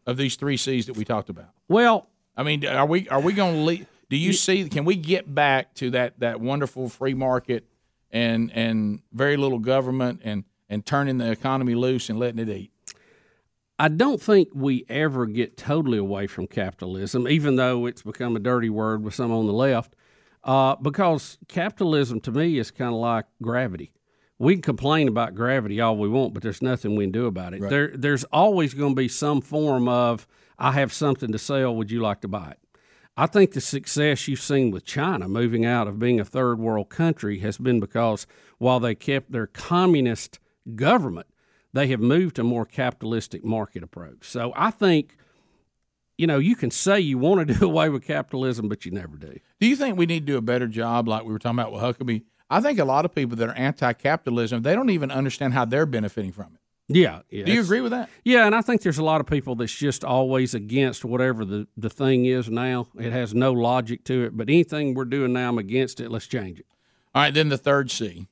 of 0.07 0.17
these 0.17 0.37
three 0.37 0.57
C's 0.57 0.87
that 0.87 0.97
we 0.97 1.05
talked 1.05 1.29
about? 1.29 1.51
Well, 1.69 2.09
I 2.37 2.43
mean, 2.43 2.65
are 2.67 2.87
we 2.87 3.09
are 3.11 3.21
we 3.21 3.33
going 3.35 3.55
to 3.57 3.61
lead? 3.61 3.87
Do 4.11 4.17
you 4.17 4.33
see? 4.33 4.69
Can 4.69 4.85
we 4.85 4.97
get 4.97 5.33
back 5.35 5.73
to 5.77 5.91
that 5.93 6.19
that 6.19 6.41
wonderful 6.41 6.89
free 6.89 7.15
market 7.15 7.65
and 8.11 8.51
and 8.53 9.01
very 9.13 9.37
little 9.37 9.61
government 9.61 10.21
and 10.25 10.45
and 10.69 10.85
turning 10.85 11.19
the 11.19 11.31
economy 11.31 11.75
loose 11.75 12.11
and 12.11 12.19
letting 12.19 12.41
it 12.41 12.49
eat? 12.49 12.73
I 13.79 13.89
don't 13.89 14.21
think 14.21 14.49
we 14.53 14.85
ever 14.91 15.25
get 15.25 15.57
totally 15.57 15.97
away 15.97 16.27
from 16.27 16.49
capitalism, 16.49 17.27
even 17.29 17.57
though 17.57 17.87
it's 17.87 18.03
become 18.03 18.37
a 18.37 18.41
dirty 18.41 18.69
word 18.69 19.03
with 19.03 19.15
some 19.15 19.33
on 19.33 19.47
the 19.47 19.55
left, 19.55 19.97
uh, 20.45 20.77
because 20.77 21.39
capitalism 21.49 22.21
to 22.21 22.33
me 22.33 22.59
is 22.59 22.71
kind 22.71 22.93
of 22.93 23.01
like 23.01 23.25
gravity. 23.41 23.93
We 24.39 24.55
can 24.55 24.63
complain 24.63 25.07
about 25.07 25.35
gravity 25.35 25.81
all 25.81 25.97
we 25.97 26.09
want, 26.09 26.35
but 26.35 26.43
there's 26.43 26.61
nothing 26.61 26.97
we 26.97 27.05
can 27.05 27.13
do 27.13 27.27
about 27.27 27.55
it. 27.55 27.61
There, 27.71 27.93
there's 27.95 28.25
always 28.25 28.75
going 28.75 28.93
to 28.93 28.97
be 28.97 29.09
some 29.09 29.41
form 29.41 29.89
of 29.89 30.27
I 30.59 30.73
have 30.73 30.93
something 30.93 31.31
to 31.33 31.39
sell. 31.39 31.75
Would 31.77 31.91
you 31.91 32.01
like 32.01 32.21
to 32.23 32.29
buy 32.29 32.51
it? 32.51 32.59
I 33.17 33.27
think 33.27 33.53
the 33.53 33.61
success 33.61 34.29
you've 34.29 34.41
seen 34.41 34.71
with 34.71 34.85
China 34.85 35.29
moving 35.29 35.67
out 35.67 35.89
of 35.89 35.99
being 35.99 36.21
a 36.21 36.25
third 36.25 36.59
world 36.59 36.89
country 36.89 37.41
has 37.41 37.59
been 37.59 37.81
because 37.81 38.27
while 38.59 38.81
they 38.81 38.95
kept 38.95 39.33
their 39.33 39.47
communist 39.47 40.39
government, 40.75 41.27
they 41.73 41.89
have 41.89 42.01
moved 42.01 42.37
to 42.37 42.43
a 42.43 42.45
more 42.45 42.65
capitalistic 42.65 43.45
market 43.45 43.83
approach. 43.83 44.29
So 44.29 44.53
I 44.57 44.71
think, 44.71 45.17
you 46.17 46.27
know, 46.27 46.39
you 46.39 46.57
can 46.57 46.71
say 46.71 47.01
you 47.01 47.19
want 47.19 47.47
to 47.47 47.55
do 47.55 47.65
away 47.67 47.89
with 47.89 48.05
capitalism, 48.05 48.69
but 48.69 48.85
you 48.85 48.93
never 48.93 49.17
do. 49.17 49.39
Do 49.61 49.67
you 49.67 49.77
think 49.77 49.99
we 49.99 50.07
need 50.07 50.27
to 50.27 50.33
do 50.33 50.39
a 50.39 50.43
better 50.43 50.67
job, 50.67 51.09
like 51.09 51.25
we 51.25 51.33
were 51.33 51.39
talking 51.39 51.59
about 51.59 51.73
with 51.73 51.83
Huckabee? 51.83 52.23
I 52.49 52.61
think 52.61 52.79
a 52.79 52.85
lot 52.85 53.05
of 53.05 53.15
people 53.15 53.37
that 53.37 53.49
are 53.49 53.55
anti-capitalism, 53.55 54.63
they 54.63 54.75
don't 54.75 54.91
even 54.91 55.11
understand 55.11 55.55
how 55.55 55.65
they're 55.65 55.87
benefiting 55.87 56.33
from 56.33 56.47
it. 56.55 56.60
Yeah. 56.93 57.21
yeah 57.31 57.45
Do 57.45 57.53
you 57.53 57.61
agree 57.61 57.81
with 57.81 57.93
that? 57.93 58.11
Yeah, 58.25 58.47
and 58.47 58.55
I 58.55 58.63
think 58.63 58.83
there's 58.83 58.99
a 58.99 59.05
lot 59.05 59.21
of 59.21 59.27
people 59.27 59.55
that's 59.55 59.75
just 59.75 60.05
always 60.05 60.55
against 60.55 61.05
whatever 61.05 61.45
the, 61.45 61.69
the 61.77 61.91
thing 61.91 62.27
is 62.27 62.51
now. 62.51 62.89
It 62.99 63.13
has 63.13 63.35
no 63.35 63.53
logic 63.53 64.05
to 64.05 64.25
it, 64.25 64.37
but 64.37 64.49
anything 64.49 64.95
we're 64.95 65.05
doing 65.05 65.33
now, 65.33 65.49
I'm 65.49 65.59
against 65.59 66.01
it. 66.01 66.11
Let's 66.11 66.27
change 66.27 66.59
it. 66.59 66.67
All 67.15 67.23
right, 67.23 67.33
then 67.33 67.49
the 67.49 67.59
third 67.59 67.91
C. 67.91 68.27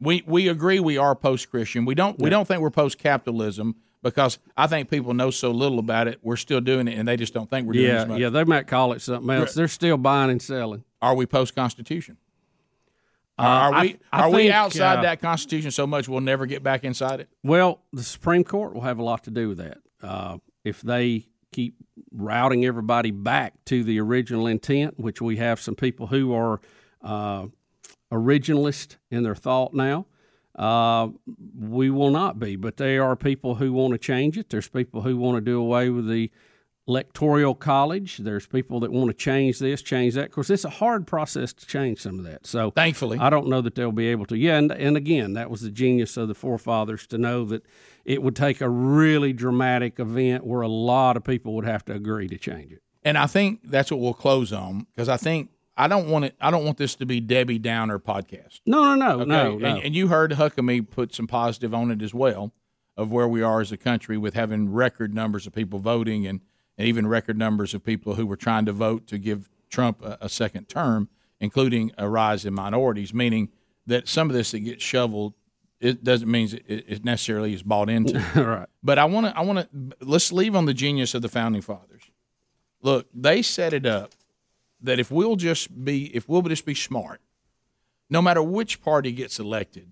We 0.00 0.24
we 0.26 0.48
agree 0.48 0.80
we 0.80 0.98
are 0.98 1.14
post 1.14 1.50
Christian. 1.50 1.84
We 1.84 1.94
don't 1.94 2.18
we 2.18 2.28
don't 2.28 2.48
think 2.48 2.60
we're 2.60 2.70
post 2.70 2.98
capitalism, 2.98 3.76
because 4.02 4.38
I 4.56 4.66
think 4.66 4.90
people 4.90 5.14
know 5.14 5.30
so 5.30 5.50
little 5.50 5.78
about 5.78 6.08
it. 6.08 6.18
We're 6.22 6.36
still 6.36 6.60
doing 6.60 6.88
it, 6.88 6.98
and 6.98 7.06
they 7.06 7.16
just 7.16 7.32
don't 7.32 7.48
think 7.48 7.66
we're 7.66 7.74
doing 7.74 7.86
yeah, 7.86 8.02
as 8.02 8.08
much. 8.08 8.20
yeah. 8.20 8.28
They 8.28 8.44
might 8.44 8.66
call 8.66 8.92
it 8.92 9.00
something 9.00 9.30
else. 9.30 9.54
They're 9.54 9.68
still 9.68 9.96
buying 9.96 10.30
and 10.30 10.42
selling. 10.42 10.84
Are 11.00 11.14
we 11.14 11.26
post 11.26 11.54
Constitution? 11.54 12.16
Uh, 13.38 13.42
are 13.42 13.80
we 13.80 13.96
I 14.12 14.20
are 14.20 14.30
we 14.30 14.50
outside 14.50 14.98
uh, 14.98 15.02
that 15.02 15.20
Constitution 15.20 15.70
so 15.70 15.86
much 15.86 16.08
we'll 16.08 16.20
never 16.20 16.46
get 16.46 16.62
back 16.62 16.84
inside 16.84 17.20
it? 17.20 17.28
Well, 17.42 17.82
the 17.92 18.02
Supreme 18.02 18.44
Court 18.44 18.74
will 18.74 18.82
have 18.82 18.98
a 18.98 19.02
lot 19.02 19.24
to 19.24 19.30
do 19.30 19.48
with 19.48 19.58
that. 19.58 19.78
Uh, 20.02 20.38
if 20.64 20.82
they 20.82 21.26
keep 21.50 21.76
routing 22.12 22.64
everybody 22.64 23.10
back 23.10 23.54
to 23.66 23.84
the 23.84 24.00
original 24.00 24.46
intent, 24.46 24.98
which 24.98 25.20
we 25.20 25.36
have 25.36 25.60
some 25.60 25.74
people 25.74 26.08
who 26.08 26.34
are 26.34 26.60
uh, 27.02 27.46
originalist 28.12 28.96
in 29.10 29.22
their 29.22 29.34
thought 29.34 29.72
now, 29.74 30.06
uh, 30.56 31.08
we 31.58 31.90
will 31.90 32.10
not 32.10 32.38
be. 32.38 32.56
But 32.56 32.76
there 32.76 33.02
are 33.04 33.16
people 33.16 33.56
who 33.56 33.72
want 33.72 33.92
to 33.92 33.98
change 33.98 34.36
it. 34.36 34.50
There's 34.50 34.68
people 34.68 35.02
who 35.02 35.16
want 35.16 35.36
to 35.36 35.40
do 35.40 35.58
away 35.58 35.88
with 35.88 36.08
the 36.08 36.30
electoral 36.88 37.54
college. 37.54 38.18
There's 38.18 38.46
people 38.46 38.80
that 38.80 38.90
want 38.92 39.08
to 39.08 39.14
change 39.14 39.58
this, 39.58 39.82
change 39.82 40.14
that. 40.14 40.26
Of 40.26 40.30
course, 40.32 40.50
it's 40.50 40.64
a 40.64 40.70
hard 40.70 41.06
process 41.06 41.52
to 41.52 41.66
change 41.66 42.00
some 42.00 42.18
of 42.18 42.24
that. 42.24 42.46
So 42.46 42.70
Thankfully. 42.72 43.18
I 43.18 43.30
don't 43.30 43.48
know 43.48 43.60
that 43.60 43.74
they'll 43.74 43.92
be 43.92 44.08
able 44.08 44.26
to. 44.26 44.36
Yeah, 44.36 44.58
and, 44.58 44.72
and 44.72 44.96
again, 44.96 45.34
that 45.34 45.50
was 45.50 45.60
the 45.62 45.70
genius 45.70 46.16
of 46.16 46.28
the 46.28 46.34
forefathers 46.34 47.06
to 47.08 47.18
know 47.18 47.44
that 47.46 47.64
it 48.04 48.22
would 48.22 48.34
take 48.36 48.60
a 48.60 48.68
really 48.68 49.32
dramatic 49.32 50.00
event 50.00 50.44
where 50.44 50.62
a 50.62 50.68
lot 50.68 51.16
of 51.16 51.24
people 51.24 51.54
would 51.54 51.64
have 51.64 51.84
to 51.86 51.92
agree 51.92 52.28
to 52.28 52.36
change 52.38 52.72
it. 52.72 52.82
And 53.04 53.16
I 53.18 53.26
think 53.26 53.60
that's 53.64 53.90
what 53.90 54.00
we'll 54.00 54.14
close 54.14 54.52
on 54.52 54.86
because 54.94 55.08
I 55.08 55.16
think 55.16 55.50
I 55.76 55.88
don't 55.88 56.08
want 56.08 56.24
it. 56.26 56.36
I 56.40 56.50
don't 56.50 56.64
want 56.64 56.78
this 56.78 56.94
to 56.96 57.06
be 57.06 57.20
Debbie 57.20 57.58
Downer 57.58 57.98
podcast. 57.98 58.60
No, 58.66 58.94
no, 58.94 58.94
no, 58.94 59.12
Okay? 59.20 59.24
no, 59.26 59.58
no. 59.58 59.66
And, 59.76 59.84
and 59.86 59.94
you 59.94 60.08
heard 60.08 60.32
Huckabee 60.32 60.88
put 60.90 61.14
some 61.14 61.26
positive 61.26 61.72
on 61.74 61.90
it 61.90 62.02
as 62.02 62.12
well 62.14 62.52
of 62.96 63.10
where 63.10 63.26
we 63.26 63.40
are 63.42 63.60
as 63.60 63.72
a 63.72 63.76
country 63.76 64.18
with 64.18 64.34
having 64.34 64.70
record 64.70 65.14
numbers 65.14 65.46
of 65.46 65.52
people 65.54 65.78
voting 65.78 66.26
and, 66.26 66.40
and 66.82 66.88
even 66.88 67.06
record 67.06 67.38
numbers 67.38 67.74
of 67.74 67.84
people 67.84 68.16
who 68.16 68.26
were 68.26 68.36
trying 68.36 68.66
to 68.66 68.72
vote 68.72 69.06
to 69.06 69.16
give 69.16 69.48
Trump 69.70 70.02
a, 70.02 70.18
a 70.22 70.28
second 70.28 70.68
term, 70.68 71.08
including 71.38 71.92
a 71.96 72.08
rise 72.08 72.44
in 72.44 72.52
minorities, 72.52 73.14
meaning 73.14 73.50
that 73.86 74.08
some 74.08 74.28
of 74.28 74.34
this 74.34 74.50
that 74.50 74.58
gets 74.60 74.82
shoveled 74.82 75.34
it 75.78 76.02
doesn't 76.02 76.30
mean 76.30 76.48
it, 76.66 76.84
it 76.88 77.04
necessarily 77.04 77.54
is 77.54 77.62
bought 77.62 77.88
into. 77.88 78.18
right. 78.40 78.68
But 78.82 78.98
I 78.98 79.04
want 79.04 79.26
to. 79.26 79.36
I 79.36 79.42
want 79.42 79.60
to. 79.60 79.96
Let's 80.04 80.32
leave 80.32 80.54
on 80.56 80.64
the 80.66 80.74
genius 80.74 81.14
of 81.14 81.22
the 81.22 81.28
founding 81.28 81.62
fathers. 81.62 82.02
Look, 82.80 83.06
they 83.14 83.42
set 83.42 83.72
it 83.72 83.86
up 83.86 84.12
that 84.80 84.98
if 85.00 85.10
we'll 85.10 85.36
just 85.36 85.84
be, 85.84 86.06
if 86.14 86.28
we'll 86.28 86.42
just 86.42 86.64
be 86.64 86.74
smart, 86.74 87.20
no 88.10 88.22
matter 88.22 88.42
which 88.42 88.80
party 88.80 89.10
gets 89.10 89.40
elected, 89.40 89.90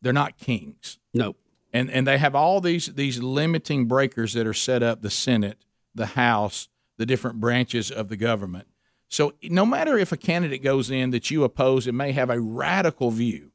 they're 0.00 0.12
not 0.12 0.38
kings. 0.38 0.98
No. 1.14 1.36
And 1.72 1.88
and 1.90 2.06
they 2.06 2.18
have 2.18 2.34
all 2.34 2.60
these 2.60 2.86
these 2.86 3.20
limiting 3.22 3.86
breakers 3.86 4.32
that 4.32 4.46
are 4.46 4.54
set 4.54 4.82
up: 4.82 5.02
the 5.02 5.10
Senate, 5.10 5.64
the 5.94 6.06
House, 6.06 6.68
the 6.98 7.06
different 7.06 7.40
branches 7.40 7.90
of 7.90 8.08
the 8.08 8.16
government. 8.16 8.66
So 9.08 9.34
no 9.42 9.66
matter 9.66 9.98
if 9.98 10.10
a 10.12 10.16
candidate 10.16 10.62
goes 10.62 10.90
in 10.90 11.10
that 11.10 11.30
you 11.30 11.44
oppose 11.44 11.86
and 11.86 11.96
may 11.96 12.12
have 12.12 12.30
a 12.30 12.40
radical 12.40 13.10
view, 13.10 13.50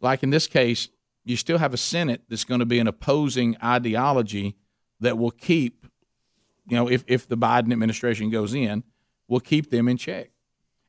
like 0.00 0.22
in 0.22 0.30
this 0.30 0.46
case, 0.46 0.88
you 1.24 1.36
still 1.36 1.58
have 1.58 1.74
a 1.74 1.76
Senate 1.76 2.22
that's 2.28 2.44
going 2.44 2.60
to 2.60 2.66
be 2.66 2.78
an 2.78 2.86
opposing 2.86 3.56
ideology 3.62 4.56
that 5.00 5.18
will 5.18 5.30
keep, 5.32 5.86
you 6.68 6.76
know, 6.76 6.88
if, 6.88 7.04
if 7.06 7.26
the 7.28 7.36
Biden 7.36 7.72
administration 7.72 8.30
goes 8.30 8.54
in, 8.54 8.84
will 9.28 9.40
keep 9.40 9.70
them 9.70 9.88
in 9.88 9.96
check. 9.96 10.30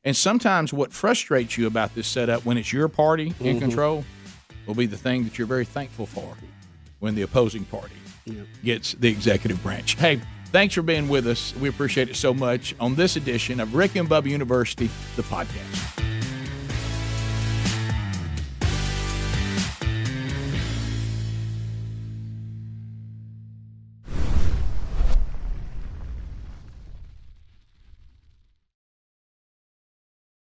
And 0.04 0.16
sometimes 0.16 0.72
what 0.72 0.92
frustrates 0.92 1.56
you 1.58 1.66
about 1.66 1.94
this 1.94 2.08
setup 2.08 2.44
when 2.44 2.56
it's 2.58 2.72
your 2.72 2.88
party 2.88 3.34
in 3.40 3.56
Mhm. 3.56 3.60
control 3.60 4.04
will 4.66 4.74
be 4.74 4.86
the 4.86 4.96
thing 4.96 5.24
that 5.24 5.38
you're 5.38 5.46
very 5.46 5.64
thankful 5.64 6.06
for 6.06 6.36
when 6.98 7.14
the 7.14 7.22
opposing 7.22 7.64
party 7.64 7.94
gets 8.64 8.92
the 8.92 9.08
executive 9.08 9.62
branch. 9.62 9.94
Hey, 9.96 10.20
thanks 10.52 10.74
for 10.74 10.82
being 10.82 11.08
with 11.08 11.26
us. 11.26 11.54
We 11.56 11.68
appreciate 11.68 12.08
it 12.10 12.16
so 12.16 12.32
much 12.32 12.74
on 12.78 12.94
this 12.94 13.16
edition 13.16 13.58
of 13.58 13.74
Rick 13.74 13.96
and 13.96 14.08
Bubba 14.08 14.26
University, 14.26 14.90
the 15.16 15.22
podcast. 15.22 16.01